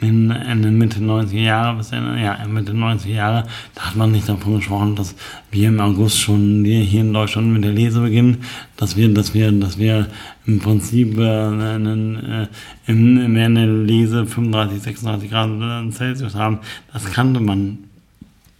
in, 0.00 0.30
in 0.30 0.78
Mitte 0.78 1.00
90er 1.00 1.40
Jahre 1.40 1.76
bis 1.78 1.90
Ende, 1.90 2.22
ja, 2.22 2.38
Mitte 2.46 2.72
90er 2.72 3.08
Jahre, 3.08 3.48
da 3.74 3.82
hat 3.82 3.96
man 3.96 4.12
nicht 4.12 4.28
davon 4.28 4.58
gesprochen, 4.58 4.94
dass 4.94 5.16
wir 5.50 5.66
im 5.66 5.80
August 5.80 6.20
schon 6.20 6.64
hier 6.64 7.00
in 7.00 7.12
Deutschland 7.12 7.48
mit 7.48 7.64
der 7.64 7.72
Lese 7.72 8.00
beginnen, 8.00 8.38
dass 8.76 8.96
wir, 8.96 9.12
dass 9.12 9.34
wir, 9.34 9.50
dass 9.50 9.76
wir 9.76 10.06
im 10.46 10.60
Prinzip 10.60 11.18
äh, 11.18 11.74
äh, 11.74 12.46
in, 12.86 13.16
in 13.16 13.54
der 13.56 13.66
Lese 13.66 14.24
35, 14.24 14.80
36 14.80 15.30
Grad 15.30 15.50
Celsius 15.92 16.36
haben. 16.36 16.60
Das 16.92 17.10
kannte 17.10 17.40
man 17.40 17.87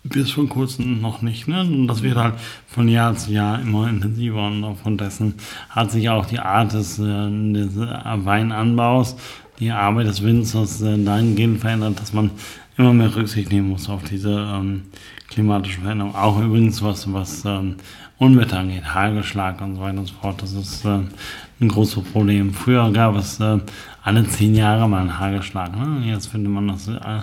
bis 0.09 0.31
vor 0.31 0.49
kurzem 0.49 1.01
noch 1.01 1.23
nicht. 1.23 1.49
Ne? 1.49 1.61
Und 1.61 1.87
das 1.87 2.03
wird 2.03 2.17
halt 2.17 2.35
von 2.67 2.89
Jahr 2.89 3.17
zu 3.17 3.33
Jahr 3.33 3.61
immer 3.61 3.89
intensiver 3.89 4.47
und 4.47 4.65
aufgrund 4.65 5.01
dessen 5.01 5.35
hat 5.71 5.91
sich 5.91 6.09
auch 6.11 6.27
die 6.27 6.39
Art 6.39 6.73
des, 6.73 6.99
äh, 6.99 7.53
des 7.53 7.77
Weinanbaus 7.77 9.17
die 9.59 9.71
Arbeit 9.71 10.07
des 10.07 10.23
Winzers 10.23 10.81
äh, 10.83 11.03
dahingehend 11.03 11.61
verändert, 11.61 12.01
dass 12.01 12.13
man 12.13 12.31
immer 12.77 12.93
mehr 12.93 13.15
Rücksicht 13.15 13.51
nehmen 13.51 13.71
muss 13.71 13.89
auf 13.89 14.05
diese 14.05 14.31
ähm, 14.31 14.83
klimatische 15.29 15.81
Veränderung. 15.81 16.15
Auch 16.15 16.41
übrigens 16.41 16.83
was, 16.83 17.13
was 17.13 17.45
ähm, 17.45 17.77
Unwetter 18.19 18.61
angeht, 18.61 18.95
Hagelschlag 18.95 19.61
und 19.61 19.77
so 19.77 19.81
weiter 19.81 19.99
und 19.99 20.07
so 20.07 20.15
fort. 20.15 20.43
Das 20.43 20.53
ist 20.53 20.85
äh, 20.85 21.01
ein 21.61 21.69
großes 21.69 22.05
Problem. 22.05 22.55
Früher 22.55 22.91
gab 22.93 23.17
es 23.17 23.41
äh, 23.41 23.59
alle 24.03 24.27
zehn 24.29 24.55
Jahre 24.55 24.89
mal 24.89 25.01
einen 25.01 25.19
Hagelschlag. 25.19 25.77
Ne? 25.77 26.07
Jetzt 26.07 26.29
findet 26.29 26.53
man 26.53 26.69
das 26.69 26.89
äh, 26.89 27.23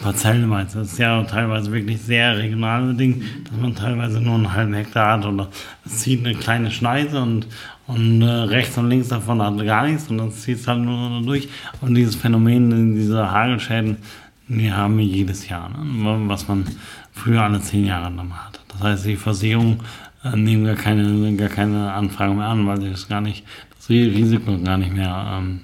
parzellenweise. 0.00 0.78
Das 0.78 0.92
ist 0.92 0.98
ja 0.98 1.22
teilweise 1.24 1.72
wirklich 1.72 2.00
sehr 2.00 2.36
regional 2.38 2.86
bedingt, 2.86 3.24
dass 3.44 3.60
man 3.60 3.74
teilweise 3.74 4.20
nur 4.20 4.34
einen 4.34 4.52
halben 4.52 4.74
Hektar 4.74 5.18
hat 5.18 5.26
oder 5.26 5.48
zieht 5.86 6.24
eine 6.24 6.34
kleine 6.34 6.70
Schneise 6.70 7.20
und, 7.20 7.46
und 7.86 8.22
äh, 8.22 8.26
rechts 8.26 8.78
und 8.78 8.88
links 8.88 9.08
davon 9.08 9.42
hat 9.42 9.58
gar 9.64 9.86
nichts 9.86 10.08
und 10.08 10.18
dann 10.18 10.30
zieht 10.30 10.58
es 10.58 10.68
halt 10.68 10.80
nur 10.80 11.22
durch. 11.22 11.48
Und 11.80 11.94
dieses 11.94 12.14
Phänomen, 12.14 12.94
diese 12.94 13.30
Hagelschäden, 13.30 13.96
die 14.48 14.72
haben 14.72 14.96
wir 14.98 15.04
jedes 15.04 15.48
Jahr, 15.48 15.68
ne? 15.68 16.20
was 16.28 16.48
man 16.48 16.64
früher 17.12 17.42
alle 17.42 17.60
zehn 17.60 17.84
Jahre 17.84 18.12
dann 18.14 18.32
hat. 18.32 18.60
Das 18.68 18.82
heißt, 18.82 19.06
die 19.06 19.16
Versicherung 19.16 19.80
äh, 20.24 20.36
nehmen 20.36 20.64
gar 20.64 20.76
keine, 20.76 21.34
gar 21.34 21.48
keine 21.48 21.92
Anfrage 21.92 22.34
mehr 22.34 22.46
an, 22.46 22.66
weil 22.66 22.80
sie 22.80 22.90
das 22.90 23.08
gar 23.08 23.20
nicht, 23.20 23.44
das 23.76 23.90
Risiko 23.90 24.58
gar 24.58 24.78
nicht 24.78 24.94
mehr 24.94 25.38
ähm, 25.38 25.60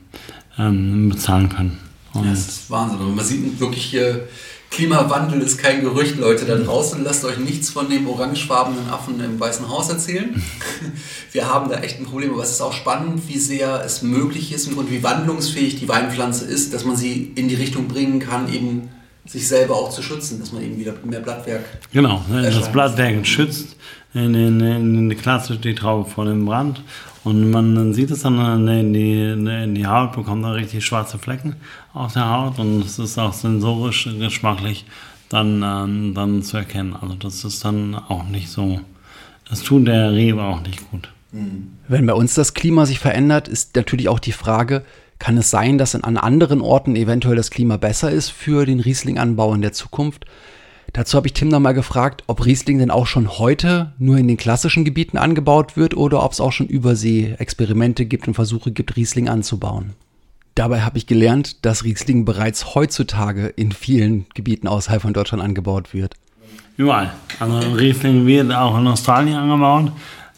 ähm, 0.59 1.09
bezahlen 1.09 1.49
können. 1.49 1.84
Ja, 2.15 2.23
das 2.23 2.49
ist 2.49 2.71
Wahnsinn. 2.71 3.01
Und 3.01 3.17
man 3.17 3.25
sieht 3.25 3.59
wirklich 3.61 3.85
hier, 3.85 4.29
Klimawandel 4.71 5.41
ist 5.41 5.59
kein 5.59 5.83
Gerücht, 5.83 6.17
Leute 6.19 6.45
da 6.47 6.57
draußen. 6.57 7.03
Lasst 7.05 7.25
euch 7.25 7.39
nichts 7.39 7.71
von 7.71 7.89
dem 7.89 8.09
orangefarbenen 8.09 8.89
Affen 8.91 9.21
im 9.21 9.39
Weißen 9.39 9.69
Haus 9.69 9.89
erzählen. 9.89 10.43
Wir 11.33 11.49
haben 11.49 11.71
da 11.71 11.81
echt 11.81 12.01
ein 12.01 12.07
Problem, 12.07 12.33
aber 12.33 12.43
es 12.43 12.51
ist 12.51 12.61
auch 12.61 12.73
spannend, 12.73 13.23
wie 13.29 13.39
sehr 13.39 13.83
es 13.85 14.03
möglich 14.03 14.53
ist 14.53 14.67
und 14.67 14.91
wie 14.91 15.03
wandlungsfähig 15.03 15.79
die 15.79 15.89
Weinpflanze 15.89 16.45
ist, 16.45 16.75
dass 16.75 16.85
man 16.85 16.97
sie 16.97 17.33
in 17.37 17.49
die 17.49 17.55
Richtung 17.55 17.87
bringen 17.87 18.19
kann, 18.19 18.53
eben 18.53 18.89
sich 19.27 19.47
selber 19.49 19.77
auch 19.77 19.91
zu 19.91 20.03
schützen, 20.03 20.41
dass 20.41 20.53
man 20.53 20.63
eben 20.63 20.79
wieder 20.79 20.93
mehr 21.05 21.21
Blattwerk. 21.21 21.65
Genau, 21.93 22.25
ne, 22.29 22.43
das 22.43 22.71
Blattwerk 22.71 23.27
schützt 23.27 23.77
in, 24.15 24.35
in, 24.35 24.61
in, 24.61 25.11
in 25.11 25.17
klassisch 25.19 25.61
die 25.61 25.75
Traube 25.75 26.09
vor 26.09 26.25
dem 26.25 26.47
Brand 26.47 26.83
und 27.25 27.51
man 27.51 27.93
sieht 27.93 28.11
es 28.11 28.23
dann 28.23 28.69
in 28.69 28.93
die, 28.93 29.31
in 29.31 29.75
die 29.75 29.87
Haut, 29.87 30.13
bekommt 30.13 30.45
da 30.45 30.53
richtig 30.53 30.85
schwarze 30.85 31.19
Flecken 31.19 31.57
auf 31.93 32.13
der 32.13 32.29
Haut 32.29 32.59
und 32.59 32.85
es 32.85 32.99
ist 32.99 33.19
auch 33.19 33.33
sensorisch, 33.33 34.09
geschmacklich 34.19 34.85
dann, 35.29 35.63
ähm, 35.65 36.15
dann 36.15 36.43
zu 36.43 36.59
erkennen. 36.59 36.97
Also 37.01 37.15
das 37.15 37.45
ist 37.45 37.65
dann 37.65 37.95
auch 37.95 38.25
nicht 38.25 38.49
so, 38.49 38.81
das 39.49 39.63
tut 39.63 39.87
der 39.87 40.13
Rebe 40.13 40.43
auch 40.43 40.63
nicht 40.63 40.91
gut. 40.91 41.09
Wenn 41.89 42.07
bei 42.07 42.15
uns 42.15 42.35
das 42.35 42.55
Klima 42.55 42.87
sich 42.87 43.01
verändert, 43.01 43.49
ist 43.49 43.75
natürlich 43.75 44.09
auch 44.09 44.21
die 44.21 44.33
Frage, 44.33 44.85
kann 45.19 45.37
es 45.37 45.51
sein, 45.51 45.79
dass 45.79 45.95
an 45.95 46.17
anderen 46.17 46.61
Orten 46.61 46.95
eventuell 46.97 47.37
das 47.37 47.51
Klima 47.51 47.77
besser 47.77 48.11
ist 48.11 48.31
für 48.31 48.67
den 48.67 48.81
Rieslinganbau 48.81 49.55
in 49.55 49.63
der 49.63 49.73
Zukunft? 49.73 50.27
Dazu 50.93 51.17
habe 51.17 51.27
ich 51.27 51.33
Tim 51.33 51.49
nochmal 51.49 51.75
gefragt, 51.75 52.23
ob 52.27 52.45
Riesling 52.45 52.79
denn 52.79 52.91
auch 52.91 53.07
schon 53.07 53.39
heute 53.39 53.93
nur 53.99 54.19
in 54.19 54.29
den 54.29 54.37
klassischen 54.37 54.85
Gebieten 54.85 55.19
angebaut 55.19 55.77
wird 55.77 55.97
oder 55.97 56.23
ob 56.23 56.33
es 56.33 56.41
auch 56.41 56.53
schon 56.53 56.67
Übersee-Experimente 56.69 58.07
gibt 58.07 58.29
und 58.29 58.35
Versuche 58.35 58.71
gibt, 58.71 58.97
Riesling 58.97 59.29
anzubauen. 59.29 59.95
Dabei 60.55 60.83
habe 60.83 60.99
ich 60.99 61.07
gelernt, 61.07 61.65
dass 61.65 61.83
Riesling 61.83 62.25
bereits 62.25 62.77
heutzutage 62.77 63.47
in 63.49 63.73
vielen 63.73 64.27
Gebieten 64.35 64.69
außerhalb 64.69 65.03
von 65.03 65.13
Deutschland 65.13 65.43
angebaut 65.43 65.93
wird. 65.93 66.15
Überall. 66.77 67.13
Also 67.41 67.59
Riesling 67.73 68.27
wird 68.27 68.53
auch 68.53 68.79
in 68.79 68.87
Australien 68.87 69.37
angebaut. 69.37 69.91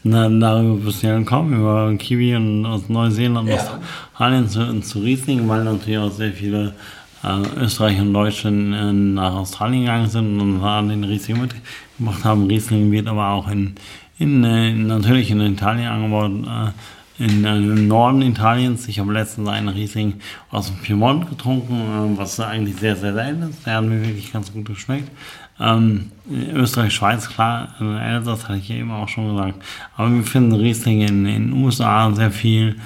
Na, 0.04 0.28
darüber 0.28 0.76
bist 0.84 1.02
du 1.02 1.08
ja 1.08 1.18
gekommen, 1.18 1.52
über 1.58 1.92
Kiwi 1.98 2.36
und 2.36 2.64
aus 2.64 2.88
Neuseeland, 2.88 3.48
Ja. 3.48 3.80
Australien 4.12 4.48
zu, 4.48 4.80
zu 4.80 5.00
Riesling, 5.00 5.48
weil 5.48 5.64
natürlich 5.64 5.98
auch 5.98 6.12
sehr 6.12 6.32
viele 6.32 6.74
äh, 7.22 7.60
Österreicher 7.60 8.02
und 8.02 8.12
Deutsche 8.12 8.48
äh, 8.48 8.52
nach 8.92 9.34
Australien 9.34 9.82
gegangen 9.82 10.08
sind 10.08 10.40
und 10.40 10.60
da 10.60 10.82
den 10.82 11.04
Riesling 11.04 11.40
mitgemacht 11.40 12.24
haben. 12.24 12.46
Riesling 12.46 12.90
wird 12.90 13.06
aber 13.06 13.28
auch 13.30 13.48
in, 13.48 13.74
in, 14.18 14.44
äh, 14.44 14.72
natürlich 14.72 15.30
in 15.30 15.40
Italien 15.40 15.88
angebaut, 15.88 16.32
äh, 16.46 17.24
in, 17.24 17.44
im 17.44 17.88
Norden 17.88 18.20
Italiens. 18.22 18.88
Ich 18.88 18.98
habe 18.98 19.12
letztens 19.12 19.48
einen 19.48 19.68
Riesling 19.68 20.20
aus 20.50 20.66
dem 20.66 20.76
Piemont 20.76 21.28
getrunken, 21.28 22.14
was 22.16 22.38
eigentlich 22.40 22.76
sehr, 22.76 22.96
sehr 22.96 23.14
selten 23.14 23.42
ist. 23.44 23.66
Der 23.66 23.76
hat 23.76 23.84
mir 23.84 24.02
wirklich 24.02 24.32
ganz 24.32 24.52
gut 24.52 24.66
geschmeckt. 24.66 25.10
Ähm, 25.58 26.10
Österreich, 26.52 26.92
Schweiz, 26.92 27.28
klar, 27.28 27.74
äh, 27.80 28.14
Elsass 28.14 28.48
hatte 28.48 28.58
ich 28.58 28.68
ja 28.68 28.76
eben 28.76 28.90
auch 28.90 29.08
schon 29.08 29.34
gesagt. 29.34 29.62
Aber 29.96 30.12
wir 30.12 30.22
finden 30.22 30.52
Riesling 30.52 31.00
in 31.00 31.24
den 31.24 31.52
USA 31.52 32.12
sehr 32.12 32.30
viel, 32.30 32.76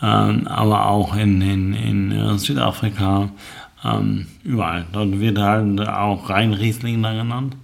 ähm, 0.00 0.46
aber 0.46 0.86
auch 0.86 1.16
in, 1.16 1.42
in, 1.42 1.74
in 1.74 2.38
Südafrika, 2.38 3.30
ähm, 3.84 4.26
überall. 4.44 4.86
Dort 4.92 5.18
wird 5.18 5.38
halt 5.38 5.80
auch 5.88 6.28
rein 6.30 6.52
Riesling 6.52 7.02
da 7.02 7.12
genannt. 7.12 7.56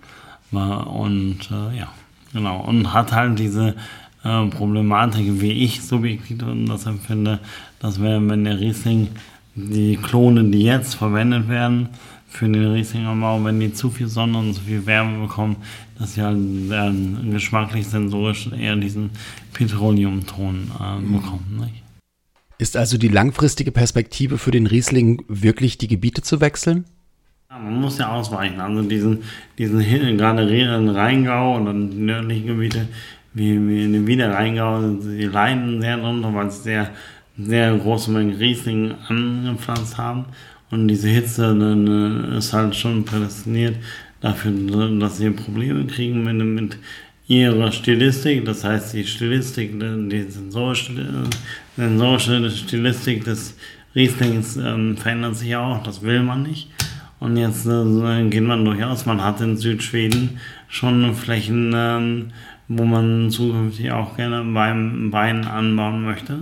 Und 0.52 1.38
äh, 1.50 1.78
ja, 1.78 1.88
genau. 2.32 2.60
Und 2.60 2.92
hat 2.92 3.12
halt 3.12 3.38
diese 3.38 3.74
äh, 4.24 4.46
Problematik, 4.46 5.40
wie 5.40 5.52
ich 5.52 5.82
subjektiv 5.82 6.38
das 6.66 6.86
empfinde, 6.86 7.40
dass 7.80 8.00
wenn, 8.00 8.28
wenn 8.30 8.44
der 8.44 8.58
Riesling, 8.58 9.08
die 9.54 9.96
Klone, 9.96 10.44
die 10.44 10.62
jetzt 10.62 10.94
verwendet 10.94 11.48
werden, 11.48 11.88
für 12.28 12.48
den 12.48 12.72
Rieslinganbau, 12.72 13.42
wenn 13.44 13.60
die 13.60 13.72
zu 13.72 13.90
viel 13.90 14.08
Sonne 14.08 14.38
und 14.38 14.54
zu 14.54 14.60
viel 14.60 14.84
Wärme 14.84 15.26
bekommen, 15.26 15.56
dass 15.98 16.14
sie 16.14 16.22
halt 16.22 16.38
äh, 16.38 17.30
geschmacklich, 17.30 17.86
sensorisch 17.86 18.50
eher 18.52 18.76
diesen 18.76 19.10
Petroleumton 19.54 20.70
äh, 20.74 21.00
bekommen. 21.00 21.60
Nicht? 21.60 21.85
Ist 22.58 22.76
also 22.76 22.96
die 22.96 23.08
langfristige 23.08 23.70
Perspektive 23.70 24.38
für 24.38 24.50
den 24.50 24.66
Riesling 24.66 25.22
wirklich 25.28 25.76
die 25.78 25.88
Gebiete 25.88 26.22
zu 26.22 26.40
wechseln? 26.40 26.84
Ja, 27.50 27.58
man 27.58 27.80
muss 27.80 27.98
ja 27.98 28.10
ausweichen. 28.10 28.60
Also 28.60 28.82
diesen, 28.82 29.22
diesen 29.58 30.16
gerade 30.16 30.48
in 30.76 30.88
Rheingau 30.88 31.58
die 31.92 31.98
nördlichen 31.98 32.46
Gebiete 32.46 32.88
wie, 33.36 33.68
wie 33.68 33.84
in 33.84 33.92
dem 33.92 34.06
Wiederrheingau, 34.06 34.80
die 34.94 35.24
leiden 35.24 35.82
sehr 35.82 35.98
drunter, 35.98 36.32
weil 36.32 36.50
sie 36.50 36.62
sehr, 36.62 36.90
sehr 37.38 37.76
große 37.76 38.10
Mengen 38.10 38.36
Riesling 38.36 38.94
angepflanzt 39.08 39.98
haben. 39.98 40.24
Und 40.70 40.88
diese 40.88 41.08
Hitze 41.08 41.54
dann, 41.54 42.32
äh, 42.32 42.38
ist 42.38 42.54
halt 42.54 42.74
schon 42.74 43.04
prädestiniert 43.04 43.76
dafür, 44.22 44.52
dass 44.98 45.18
sie 45.18 45.30
Probleme 45.30 45.86
kriegen 45.86 46.24
mit, 46.24 46.36
mit 46.36 46.78
ihrer 47.28 47.72
Stilistik. 47.72 48.44
Das 48.44 48.64
heißt, 48.64 48.94
die 48.94 49.04
Stilistik, 49.04 49.78
die 49.80 50.22
sensorische, 50.28 50.92
sensorische 51.76 52.50
Stilistik 52.50 53.24
des 53.24 53.56
Rieslings 53.94 54.56
ähm, 54.56 54.96
verändert 54.96 55.36
sich 55.36 55.56
auch. 55.56 55.82
Das 55.82 56.02
will 56.02 56.22
man 56.22 56.42
nicht. 56.42 56.70
Und 57.18 57.36
jetzt 57.36 57.66
äh, 57.66 58.28
geht 58.28 58.42
man 58.42 58.64
durchaus, 58.64 59.06
man 59.06 59.22
hat 59.24 59.40
in 59.40 59.56
Südschweden 59.56 60.38
schon 60.68 61.14
Flächen, 61.14 61.72
ähm, 61.74 62.26
wo 62.68 62.84
man 62.84 63.30
zukünftig 63.30 63.90
auch 63.92 64.16
gerne 64.16 64.42
beim 64.52 65.12
Wein 65.12 65.46
anbauen 65.46 66.04
möchte. 66.04 66.40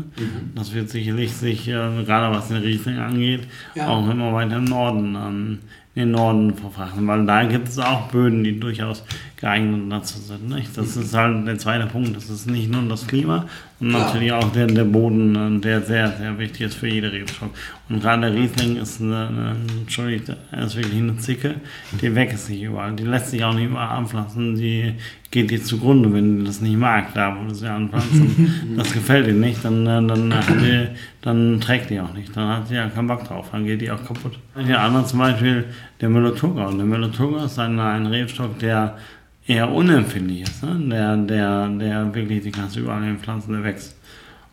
Das 0.55 0.74
wird 0.74 0.89
sicherlich 0.91 1.32
sich, 1.32 1.68
äh, 1.68 1.72
gerade 2.05 2.35
was 2.35 2.49
den 2.49 2.57
Riesling 2.57 2.99
angeht, 2.99 3.43
Ja. 3.74 3.89
auch 3.89 4.09
immer 4.11 4.32
weiter 4.32 4.57
im 4.57 4.64
Norden, 4.64 5.14
ähm, 5.14 5.59
in 5.97 6.03
den 6.03 6.11
Norden 6.11 6.55
verfrachten, 6.55 7.07
weil 7.07 7.24
da 7.24 7.45
gibt 7.45 7.68
es 7.68 7.78
auch 7.78 8.09
Böden, 8.09 8.42
die 8.42 8.59
durchaus 8.59 9.05
geeignet 9.36 9.82
dazu 9.90 10.18
sind. 10.18 10.49
Nicht? 10.49 10.76
Das 10.76 10.97
ist 10.97 11.14
halt 11.14 11.47
der 11.47 11.57
zweite 11.57 11.86
Punkt. 11.86 12.16
Das 12.16 12.28
ist 12.28 12.47
nicht 12.47 12.68
nur 12.68 12.82
das 12.88 13.07
Klima, 13.07 13.47
sondern 13.78 13.97
Klar. 13.97 14.07
natürlich 14.07 14.32
auch 14.32 14.51
der, 14.51 14.66
der 14.66 14.84
Boden, 14.84 15.59
äh, 15.59 15.61
der 15.61 15.82
sehr, 15.82 16.11
sehr 16.16 16.36
wichtig 16.36 16.62
ist 16.62 16.74
für 16.74 16.88
jede 16.88 17.12
Rebstock. 17.12 17.51
Und 17.88 18.01
gerade 18.01 18.22
der 18.22 18.34
Riesling 18.34 18.76
ist, 18.76 19.01
eine, 19.01 19.28
eine, 19.28 19.57
Entschuldigt, 19.82 20.32
er 20.51 20.64
ist 20.64 20.74
wirklich 20.74 21.01
eine 21.01 21.16
Zicke, 21.18 21.57
die 22.01 22.12
wächst 22.12 22.47
sich 22.47 22.62
überall. 22.62 22.95
Die 22.97 23.05
lässt 23.05 23.30
sich 23.30 23.45
auch 23.45 23.55
nicht 23.55 23.66
überall 23.66 23.97
anpflanzen. 23.97 24.57
Die 24.57 24.95
geht 25.35 25.51
dir 25.51 25.61
zugrunde, 25.61 26.12
wenn 26.12 26.39
du 26.39 26.45
das 26.45 26.61
nicht 26.61 26.78
mag, 26.78 27.12
da 27.12 27.37
wo 27.37 27.49
du 27.49 27.53
sie 27.53 27.66
anpflanzt. 27.66 28.12
Und 28.12 28.76
das 28.76 28.93
gefällt 28.93 29.26
dir 29.26 29.32
nicht, 29.32 29.64
dann, 29.64 29.85
äh, 29.85 30.07
dann, 30.07 30.32
hat 30.32 30.49
die, 30.49 30.87
dann 31.22 31.61
trägt 31.61 31.91
die 31.91 32.01
auch 32.01 32.14
nicht. 32.14 32.35
Dann 32.37 32.49
hat 32.49 32.68
sie 32.68 32.76
ja 32.76 32.89
keinen 32.89 33.09
Bock 33.09 33.24
drauf, 33.24 33.49
dann 33.51 33.64
geht 33.66 33.80
die 33.80 33.91
auch 33.91 34.03
kaputt. 34.05 34.39
Der 34.57 34.80
andere 34.80 35.05
zum 35.05 35.18
Beispiel, 35.18 35.64
der 36.01 36.09
Müller-Thurgau. 36.09 36.70
Der 36.70 36.87
Müller-Thurgau 36.87 37.45
ist 37.45 37.59
ein, 37.59 37.80
ein 37.80 38.07
Rebstock, 38.07 38.61
der 38.61 38.97
eher 39.45 39.72
unempfindlich 39.72 40.43
ist. 40.43 40.62
Ne? 40.62 40.89
Der, 40.89 41.16
der, 41.16 41.68
der 41.68 42.14
wirklich, 42.14 42.45
die 42.45 42.53
kannst 42.53 42.76
du 42.76 42.80
überall 42.80 43.03
in 43.03 43.09
den 43.09 43.18
Pflanzen, 43.18 43.55
der 43.55 43.64
wächst. 43.64 43.97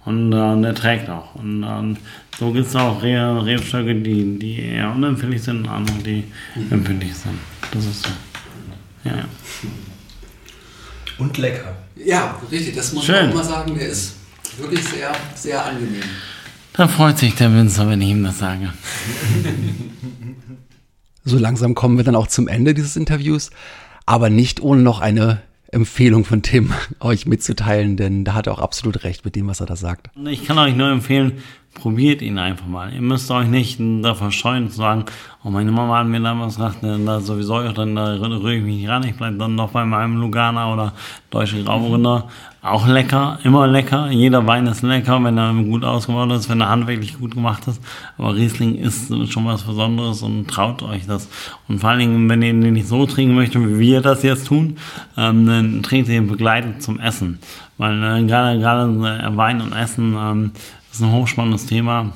Und 0.03 0.33
äh, 0.33 0.61
der 0.63 0.73
trägt 0.73 1.11
auch. 1.11 1.35
Und 1.35 1.63
ähm, 1.63 1.95
so 2.39 2.51
gibt 2.51 2.65
es 2.65 2.75
auch 2.75 3.03
Re 3.03 3.45
Rebstöcke, 3.45 3.93
die, 3.93 4.39
die 4.39 4.59
eher 4.61 4.95
unempfindlich 4.95 5.43
sind 5.43 5.59
und 5.59 5.69
andere, 5.69 5.97
die 5.99 6.23
empfindlich 6.71 7.13
sind. 7.13 7.37
Das 7.71 7.85
ist 7.85 8.03
so. 8.03 8.09
Ja, 9.03 9.17
ja. 9.17 9.25
Und 11.21 11.37
lecker. 11.37 11.75
Ja, 12.03 12.35
richtig, 12.51 12.75
das 12.75 12.93
muss 12.93 13.05
Schön. 13.05 13.15
man 13.15 13.29
auch 13.29 13.35
mal 13.35 13.43
sagen, 13.43 13.75
der 13.75 13.89
ist 13.89 14.15
wirklich 14.57 14.83
sehr, 14.83 15.11
sehr 15.35 15.63
angenehm. 15.63 16.01
Da 16.73 16.87
freut 16.87 17.19
sich 17.19 17.35
der 17.35 17.53
Winzer, 17.53 17.87
wenn 17.87 18.01
ich 18.01 18.09
ihm 18.09 18.23
das 18.23 18.39
sage. 18.39 18.73
So 21.23 21.37
langsam 21.37 21.75
kommen 21.75 21.97
wir 21.97 22.03
dann 22.03 22.15
auch 22.15 22.25
zum 22.25 22.47
Ende 22.47 22.73
dieses 22.73 22.95
Interviews, 22.95 23.51
aber 24.07 24.31
nicht 24.31 24.59
ohne 24.59 24.81
noch 24.81 25.01
eine 25.01 25.43
Empfehlung 25.67 26.25
von 26.25 26.41
Tim 26.41 26.73
euch 26.99 27.27
mitzuteilen, 27.27 27.95
denn 27.95 28.25
da 28.25 28.33
hat 28.33 28.47
er 28.47 28.53
auch 28.53 28.59
absolut 28.59 29.03
recht 29.03 29.23
mit 29.23 29.35
dem, 29.35 29.45
was 29.45 29.59
er 29.59 29.67
da 29.67 29.75
sagt. 29.75 30.09
Ich 30.25 30.47
kann 30.47 30.57
euch 30.57 30.75
nur 30.75 30.89
empfehlen, 30.89 31.33
probiert 31.73 32.21
ihn 32.21 32.37
einfach 32.37 32.67
mal. 32.67 32.93
Ihr 32.93 33.01
müsst 33.01 33.31
euch 33.31 33.47
nicht 33.47 33.79
davor 33.79 34.31
scheuen 34.31 34.69
zu 34.69 34.77
sagen, 34.77 35.05
oh 35.43 35.49
meine 35.49 35.71
Mama 35.71 35.99
hat 35.99 36.07
mir 36.07 36.19
damals 36.19 36.55
gesagt, 36.55 36.83
ne, 36.83 36.99
da 37.05 37.19
sowieso, 37.19 37.61
dann 37.71 37.95
da 37.95 38.13
rühre 38.15 38.55
ich 38.55 38.63
mich 38.63 38.75
nicht 38.77 38.89
ran, 38.89 39.03
ich 39.03 39.15
bleibe 39.15 39.37
dann 39.37 39.55
noch 39.55 39.71
bei 39.71 39.85
meinem 39.85 40.17
Lugana 40.17 40.73
oder 40.73 40.93
deutschen 41.29 41.65
Grauburgunder. 41.65 42.27
Auch 42.63 42.85
lecker, 42.85 43.39
immer 43.43 43.65
lecker. 43.65 44.11
Jeder 44.11 44.45
Wein 44.45 44.67
ist 44.67 44.83
lecker, 44.83 45.23
wenn 45.23 45.35
er 45.35 45.51
gut 45.51 45.83
ausgebaut 45.83 46.31
ist, 46.33 46.47
wenn 46.47 46.61
er 46.61 46.69
handwerklich 46.69 47.17
gut 47.17 47.33
gemacht 47.33 47.67
ist. 47.67 47.81
Aber 48.19 48.35
Riesling 48.35 48.75
ist 48.75 49.07
schon 49.31 49.45
was 49.45 49.63
Besonderes 49.63 50.21
und 50.21 50.47
traut 50.47 50.83
euch 50.83 51.07
das. 51.07 51.27
Und 51.67 51.79
vor 51.79 51.89
allen 51.89 51.99
Dingen, 51.99 52.29
wenn 52.29 52.43
ihr 52.43 52.53
den 52.53 52.73
nicht 52.73 52.87
so 52.87 53.07
trinken 53.07 53.33
möchtet, 53.33 53.63
wie 53.67 53.79
wir 53.79 54.01
das 54.01 54.21
jetzt 54.21 54.45
tun, 54.45 54.77
ähm, 55.17 55.47
dann 55.47 55.81
trinkt 55.81 56.07
ihr 56.07 56.17
ihn 56.17 56.27
begleitet 56.27 56.83
zum 56.83 56.99
Essen. 56.99 57.39
Weil 57.79 58.03
äh, 58.03 58.23
gerade, 58.27 58.59
gerade 58.59 58.91
äh, 58.91 59.35
Wein 59.35 59.59
und 59.59 59.73
Essen 59.73 60.15
ähm, 60.15 60.51
ist 60.91 61.01
ein 61.01 61.11
hochspannendes 61.11 61.65
Thema. 61.65 62.13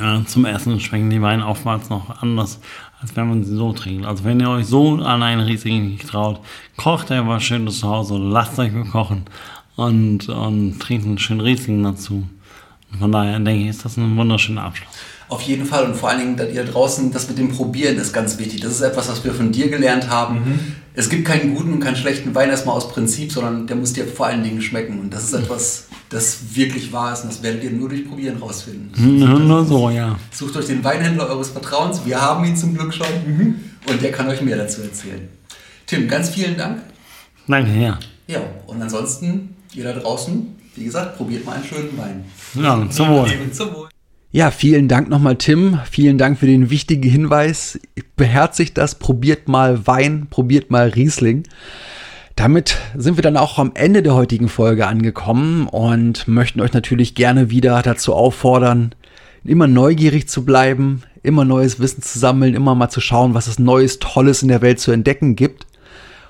Äh, 0.00 0.24
zum 0.26 0.44
Essen 0.44 0.78
schmecken 0.80 1.10
die 1.10 1.22
Weine 1.22 1.46
oftmals 1.46 1.90
noch 1.90 2.22
anders, 2.22 2.60
als 3.00 3.14
wenn 3.16 3.28
man 3.28 3.44
sie 3.44 3.54
so 3.54 3.72
trinkt. 3.72 4.06
Also 4.06 4.24
wenn 4.24 4.40
ihr 4.40 4.48
euch 4.48 4.66
so 4.66 4.94
an 4.96 5.22
einen 5.22 5.40
Riesling 5.40 5.90
nicht 5.90 6.08
traut, 6.08 6.40
kocht 6.76 7.10
einfach 7.10 7.40
schönes 7.40 7.80
zu 7.80 7.88
Hause 7.88 8.14
oder 8.14 8.24
lasst 8.24 8.58
euch 8.58 8.72
bekochen 8.72 9.24
und, 9.76 10.28
und 10.28 10.78
trinkt 10.80 11.06
einen 11.06 11.18
schönen 11.18 11.40
Riesling 11.40 11.82
dazu. 11.82 12.26
Und 12.92 12.98
von 12.98 13.12
daher 13.12 13.38
denke 13.38 13.64
ich, 13.64 13.68
ist 13.68 13.84
das 13.84 13.96
ein 13.96 14.16
wunderschöner 14.16 14.64
Abschluss. 14.64 14.90
Auf 15.28 15.42
jeden 15.42 15.64
Fall 15.64 15.86
und 15.86 15.96
vor 15.96 16.10
allen 16.10 16.18
Dingen, 16.18 16.36
dass 16.36 16.52
ihr 16.52 16.64
draußen, 16.64 17.10
das 17.10 17.26
mit 17.28 17.38
dem 17.38 17.50
Probieren 17.50 17.96
ist 17.96 18.12
ganz 18.12 18.38
wichtig. 18.38 18.60
Das 18.60 18.72
ist 18.72 18.82
etwas, 18.82 19.08
was 19.08 19.24
wir 19.24 19.32
von 19.32 19.50
dir 19.50 19.70
gelernt 19.70 20.10
haben. 20.10 20.81
Es 20.94 21.08
gibt 21.08 21.24
keinen 21.24 21.54
guten 21.54 21.72
und 21.72 21.80
keinen 21.80 21.96
schlechten 21.96 22.34
Wein 22.34 22.50
erstmal 22.50 22.76
aus 22.76 22.88
Prinzip, 22.90 23.32
sondern 23.32 23.66
der 23.66 23.76
muss 23.76 23.94
dir 23.94 24.06
vor 24.06 24.26
allen 24.26 24.42
Dingen 24.42 24.60
schmecken. 24.60 25.00
Und 25.00 25.10
das 25.10 25.24
ist 25.24 25.32
etwas, 25.32 25.88
das 26.10 26.54
wirklich 26.54 26.92
wahr 26.92 27.14
ist 27.14 27.22
und 27.22 27.32
das 27.32 27.42
werdet 27.42 27.64
ihr 27.64 27.70
nur 27.70 27.88
durch 27.88 28.06
Probieren 28.06 28.36
rausfinden. 28.36 29.18
Nur, 29.18 29.38
nur 29.40 29.64
so, 29.64 29.88
ja. 29.88 30.18
Sucht 30.30 30.56
euch 30.56 30.66
den 30.66 30.84
Weinhändler 30.84 31.28
eures 31.30 31.48
Vertrauens. 31.48 32.04
Wir 32.04 32.20
haben 32.20 32.44
ihn 32.44 32.56
zum 32.56 32.76
Glück 32.76 32.92
schon. 32.92 33.06
Und 33.88 34.02
der 34.02 34.12
kann 34.12 34.28
euch 34.28 34.42
mehr 34.42 34.56
dazu 34.56 34.82
erzählen. 34.82 35.28
Tim, 35.86 36.08
ganz 36.08 36.30
vielen 36.30 36.56
Dank. 36.58 36.82
Danke, 37.48 37.72
ja. 37.72 37.98
Ja, 38.26 38.40
und 38.66 38.80
ansonsten, 38.80 39.56
ihr 39.74 39.84
da 39.84 39.94
draußen, 39.94 40.56
wie 40.76 40.84
gesagt, 40.84 41.16
probiert 41.16 41.44
mal 41.44 41.56
einen 41.56 41.64
schönen 41.64 41.96
Wein. 41.98 42.24
Ja, 42.54 42.88
zum 42.90 43.08
Wohl. 43.08 43.28
Zum 43.52 43.74
Wohl. 43.74 43.91
Ja, 44.34 44.50
vielen 44.50 44.88
Dank 44.88 45.10
nochmal, 45.10 45.36
Tim. 45.36 45.78
Vielen 45.90 46.16
Dank 46.16 46.38
für 46.38 46.46
den 46.46 46.70
wichtigen 46.70 47.06
Hinweis. 47.06 47.78
Beherzigt 48.16 48.78
das, 48.78 48.94
probiert 48.94 49.46
mal 49.46 49.86
Wein, 49.86 50.26
probiert 50.30 50.70
mal 50.70 50.88
Riesling. 50.88 51.42
Damit 52.34 52.78
sind 52.96 53.18
wir 53.18 53.22
dann 53.22 53.36
auch 53.36 53.58
am 53.58 53.72
Ende 53.74 54.02
der 54.02 54.14
heutigen 54.14 54.48
Folge 54.48 54.86
angekommen 54.86 55.66
und 55.66 56.28
möchten 56.28 56.62
euch 56.62 56.72
natürlich 56.72 57.14
gerne 57.14 57.50
wieder 57.50 57.82
dazu 57.82 58.14
auffordern, 58.14 58.94
immer 59.44 59.66
neugierig 59.66 60.30
zu 60.30 60.46
bleiben, 60.46 61.02
immer 61.22 61.44
neues 61.44 61.78
Wissen 61.78 62.00
zu 62.00 62.18
sammeln, 62.18 62.54
immer 62.54 62.74
mal 62.74 62.88
zu 62.88 63.02
schauen, 63.02 63.34
was 63.34 63.48
es 63.48 63.58
Neues, 63.58 63.98
Tolles 63.98 64.40
in 64.40 64.48
der 64.48 64.62
Welt 64.62 64.80
zu 64.80 64.92
entdecken 64.92 65.36
gibt. 65.36 65.66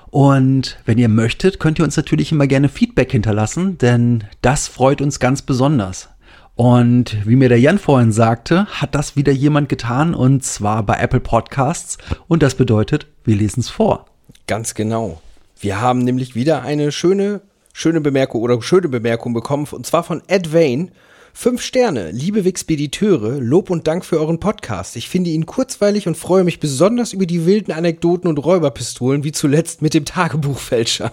Und 0.09 0.77
wenn 0.83 0.97
ihr 0.97 1.07
möchtet, 1.07 1.57
könnt 1.57 1.79
ihr 1.79 1.85
uns 1.85 1.95
natürlich 1.95 2.33
immer 2.33 2.47
gerne 2.47 2.67
Feedback 2.67 3.13
hinterlassen, 3.13 3.77
denn 3.77 4.25
das 4.41 4.67
freut 4.67 5.01
uns 5.01 5.21
ganz 5.21 5.41
besonders. 5.41 6.09
Und 6.55 7.27
wie 7.27 7.35
mir 7.35 7.49
der 7.49 7.59
Jan 7.59 7.79
vorhin 7.79 8.11
sagte, 8.11 8.67
hat 8.67 8.93
das 8.93 9.15
wieder 9.15 9.31
jemand 9.31 9.69
getan 9.69 10.13
und 10.13 10.43
zwar 10.43 10.83
bei 10.83 10.97
Apple 10.97 11.19
Podcasts. 11.19 11.97
Und 12.27 12.43
das 12.43 12.53
bedeutet, 12.55 13.07
wir 13.23 13.35
lesen 13.35 13.61
es 13.61 13.69
vor. 13.69 14.05
Ganz 14.45 14.75
genau. 14.75 15.19
Wir 15.59 15.81
haben 15.81 15.99
nämlich 15.99 16.35
wieder 16.35 16.61
eine 16.61 16.91
schöne, 16.91 17.41
schöne 17.73 18.01
Bemerkung 18.01 18.41
oder 18.41 18.61
schöne 18.61 18.87
Bemerkung 18.87 19.33
bekommen 19.33 19.67
und 19.71 19.85
zwar 19.85 20.03
von 20.03 20.21
Ed 20.27 20.53
Vane. 20.53 20.89
Fünf 21.35 21.63
Sterne, 21.63 22.11
liebe 22.11 22.45
Wixpediteure, 22.45 23.39
Lob 23.39 23.71
und 23.71 23.87
Dank 23.87 24.05
für 24.05 24.19
euren 24.19 24.39
Podcast. 24.39 24.95
Ich 24.95 25.09
finde 25.09 25.31
ihn 25.31 25.47
kurzweilig 25.47 26.05
und 26.05 26.15
freue 26.15 26.43
mich 26.43 26.59
besonders 26.59 27.11
über 27.11 27.25
die 27.25 27.47
wilden 27.47 27.71
Anekdoten 27.71 28.29
und 28.29 28.37
Räuberpistolen, 28.37 29.23
wie 29.23 29.31
zuletzt 29.31 29.81
mit 29.81 29.95
dem 29.95 30.05
Tagebuchfälscher. 30.05 31.11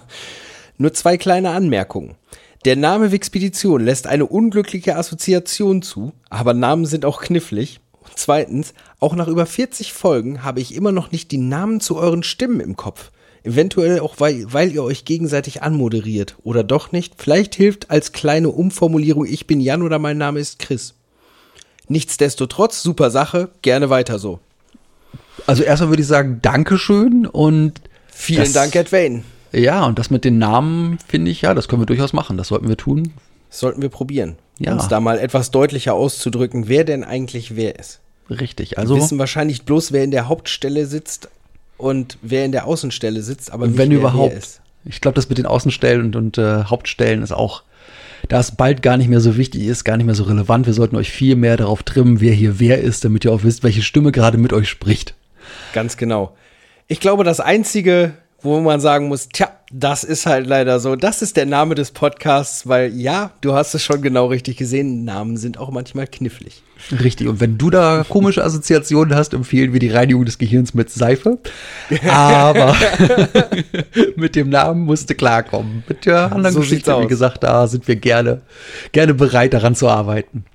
Nur 0.77 0.93
zwei 0.93 1.17
kleine 1.17 1.49
Anmerkungen. 1.49 2.17
Der 2.63 2.75
Name 2.75 3.11
Wixpedition 3.11 3.83
lässt 3.83 4.05
eine 4.05 4.27
unglückliche 4.27 4.95
Assoziation 4.95 5.81
zu, 5.81 6.13
aber 6.29 6.53
Namen 6.53 6.85
sind 6.85 7.05
auch 7.05 7.21
knifflig. 7.21 7.79
Und 8.01 8.13
zweitens, 8.17 8.75
auch 8.99 9.15
nach 9.15 9.27
über 9.27 9.47
40 9.47 9.93
Folgen 9.93 10.43
habe 10.43 10.59
ich 10.59 10.75
immer 10.75 10.91
noch 10.91 11.11
nicht 11.11 11.31
die 11.31 11.39
Namen 11.39 11.79
zu 11.79 11.97
euren 11.97 12.21
Stimmen 12.21 12.59
im 12.59 12.75
Kopf. 12.75 13.11
Eventuell 13.43 13.99
auch, 13.99 14.19
weil, 14.19 14.45
weil 14.53 14.71
ihr 14.71 14.83
euch 14.83 15.05
gegenseitig 15.05 15.63
anmoderiert. 15.63 16.35
Oder 16.43 16.63
doch 16.63 16.91
nicht. 16.91 17.15
Vielleicht 17.17 17.55
hilft 17.55 17.89
als 17.89 18.11
kleine 18.11 18.49
Umformulierung, 18.49 19.25
ich 19.25 19.47
bin 19.47 19.59
Jan 19.59 19.81
oder 19.81 19.97
mein 19.97 20.19
Name 20.19 20.39
ist 20.39 20.59
Chris. 20.59 20.93
Nichtsdestotrotz, 21.87 22.83
super 22.83 23.09
Sache, 23.09 23.49
gerne 23.63 23.89
weiter 23.89 24.19
so. 24.19 24.39
Also 25.47 25.63
erstmal 25.63 25.89
würde 25.89 26.03
ich 26.03 26.07
sagen, 26.07 26.39
Dankeschön 26.43 27.25
und 27.25 27.81
Vielen 28.11 28.53
Dank, 28.53 28.75
Ed 28.75 28.91
Wayne. 28.91 29.23
Ja, 29.53 29.85
und 29.85 29.99
das 29.99 30.09
mit 30.09 30.23
den 30.25 30.37
Namen 30.37 30.97
finde 31.07 31.31
ich, 31.31 31.41
ja, 31.41 31.53
das 31.53 31.67
können 31.67 31.81
wir 31.81 31.85
durchaus 31.85 32.13
machen. 32.13 32.37
Das 32.37 32.47
sollten 32.49 32.67
wir 32.67 32.77
tun. 32.77 33.13
Sollten 33.49 33.81
wir 33.81 33.89
probieren, 33.89 34.37
Ja. 34.59 34.73
uns 34.73 34.87
da 34.87 34.99
mal 34.99 35.19
etwas 35.19 35.51
deutlicher 35.51 35.93
auszudrücken, 35.93 36.67
wer 36.69 36.83
denn 36.85 37.03
eigentlich 37.03 37.55
wer 37.55 37.77
ist. 37.77 37.99
Richtig. 38.29 38.77
Also 38.77 38.93
Also, 38.93 39.03
wissen 39.05 39.19
wahrscheinlich 39.19 39.63
bloß, 39.63 39.91
wer 39.91 40.03
in 40.05 40.11
der 40.11 40.29
Hauptstelle 40.29 40.85
sitzt 40.85 41.29
und 41.77 42.17
wer 42.21 42.45
in 42.45 42.53
der 42.53 42.65
Außenstelle 42.65 43.21
sitzt, 43.21 43.51
aber 43.51 43.67
nicht, 43.67 43.77
wenn 43.77 43.89
wer 43.89 43.97
überhaupt. 43.97 44.31
wer 44.31 44.37
ist. 44.37 44.61
Ich 44.85 45.01
glaube, 45.01 45.15
das 45.15 45.27
mit 45.29 45.37
den 45.37 45.45
Außenstellen 45.45 46.05
und, 46.05 46.15
und 46.15 46.37
äh, 46.37 46.63
Hauptstellen 46.63 47.21
ist 47.21 47.33
auch, 47.33 47.63
da 48.29 48.39
es 48.39 48.55
bald 48.55 48.81
gar 48.81 48.97
nicht 48.97 49.09
mehr 49.09 49.19
so 49.19 49.35
wichtig 49.35 49.63
ist, 49.63 49.83
gar 49.83 49.97
nicht 49.97 50.05
mehr 50.05 50.15
so 50.15 50.23
relevant. 50.23 50.65
Wir 50.65 50.73
sollten 50.73 50.95
euch 50.95 51.11
viel 51.11 51.35
mehr 51.35 51.57
darauf 51.57 51.83
trimmen, 51.83 52.21
wer 52.21 52.33
hier 52.33 52.59
wer 52.59 52.79
ist, 52.79 53.03
damit 53.03 53.25
ihr 53.25 53.33
auch 53.33 53.43
wisst, 53.43 53.63
welche 53.63 53.81
Stimme 53.81 54.11
gerade 54.11 54.37
mit 54.37 54.53
euch 54.53 54.69
spricht. 54.69 55.13
Ganz 55.73 55.97
genau. 55.97 56.35
Ich 56.87 56.99
glaube, 56.99 57.23
das 57.23 57.39
Einzige, 57.39 58.13
wo 58.43 58.59
man 58.59 58.79
sagen 58.79 59.07
muss, 59.07 59.29
tja, 59.29 59.49
das 59.71 60.03
ist 60.03 60.25
halt 60.25 60.47
leider 60.47 60.79
so, 60.79 60.95
das 60.95 61.21
ist 61.21 61.37
der 61.37 61.45
Name 61.45 61.75
des 61.75 61.91
Podcasts, 61.91 62.67
weil 62.67 62.93
ja, 62.93 63.31
du 63.41 63.53
hast 63.53 63.73
es 63.73 63.83
schon 63.83 64.01
genau 64.01 64.27
richtig 64.27 64.57
gesehen, 64.57 65.05
Namen 65.05 65.37
sind 65.37 65.57
auch 65.57 65.71
manchmal 65.71 66.07
knifflig. 66.07 66.63
Richtig. 66.91 67.27
Und 67.27 67.39
wenn 67.39 67.57
du 67.57 67.69
da 67.69 68.03
komische 68.07 68.43
Assoziationen 68.43 69.15
hast, 69.15 69.33
empfehlen 69.33 69.71
wir 69.71 69.79
die 69.79 69.89
Reinigung 69.91 70.25
des 70.25 70.39
Gehirns 70.39 70.73
mit 70.73 70.89
Seife. 70.89 71.37
Aber 72.09 72.75
mit 74.15 74.35
dem 74.35 74.49
Namen 74.49 74.81
musste 74.85 75.13
klarkommen. 75.13 75.83
Mit 75.87 76.05
der 76.07 76.31
anderen 76.31 76.53
So 76.53 76.61
Geschichte, 76.61 76.99
wie 76.99 77.07
gesagt, 77.07 77.43
da 77.43 77.67
sind 77.67 77.87
wir 77.87 77.97
gerne, 77.97 78.41
gerne 78.93 79.13
bereit, 79.13 79.53
daran 79.53 79.75
zu 79.75 79.87
arbeiten. 79.87 80.45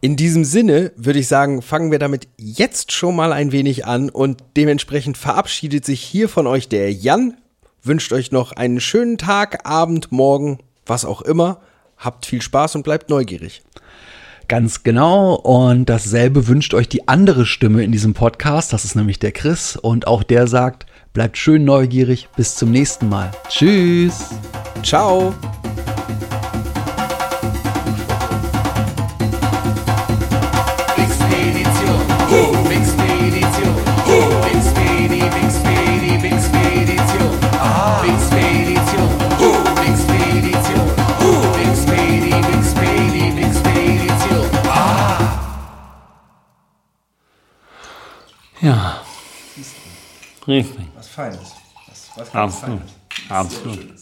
In 0.00 0.14
diesem 0.14 0.44
Sinne 0.44 0.92
würde 0.96 1.18
ich 1.18 1.26
sagen, 1.26 1.60
fangen 1.60 1.90
wir 1.90 1.98
damit 1.98 2.28
jetzt 2.36 2.92
schon 2.92 3.16
mal 3.16 3.32
ein 3.32 3.50
wenig 3.50 3.84
an 3.84 4.10
und 4.10 4.44
dementsprechend 4.56 5.18
verabschiedet 5.18 5.84
sich 5.84 6.00
hier 6.00 6.28
von 6.28 6.46
euch 6.46 6.68
der 6.68 6.92
Jan, 6.92 7.36
wünscht 7.82 8.12
euch 8.12 8.30
noch 8.30 8.52
einen 8.52 8.80
schönen 8.80 9.18
Tag, 9.18 9.66
Abend, 9.66 10.12
Morgen, 10.12 10.58
was 10.86 11.04
auch 11.04 11.22
immer. 11.22 11.60
Habt 11.96 12.26
viel 12.26 12.42
Spaß 12.42 12.76
und 12.76 12.84
bleibt 12.84 13.10
neugierig. 13.10 13.62
Ganz 14.46 14.82
genau. 14.82 15.34
Und 15.34 15.86
dasselbe 15.86 16.46
wünscht 16.46 16.74
euch 16.74 16.88
die 16.88 17.06
andere 17.08 17.44
Stimme 17.44 17.82
in 17.82 17.92
diesem 17.92 18.14
Podcast. 18.14 18.72
Das 18.72 18.84
ist 18.84 18.94
nämlich 18.94 19.18
der 19.18 19.32
Chris. 19.32 19.76
Und 19.76 20.06
auch 20.06 20.22
der 20.22 20.46
sagt, 20.46 20.86
bleibt 21.12 21.36
schön 21.36 21.64
neugierig. 21.64 22.28
Bis 22.36 22.54
zum 22.54 22.70
nächsten 22.70 23.08
Mal. 23.08 23.30
Tschüss. 23.48 24.30
Ciao! 24.82 25.34
Ja. 48.60 49.02
Riesling. 50.46 50.88
Was 50.94 51.08
Feines. 51.08 51.54
Was 51.86 52.10
Was 52.16 52.34
Absolut. 52.34 52.80
Feines. 52.80 53.30
Absolut. 53.30 53.97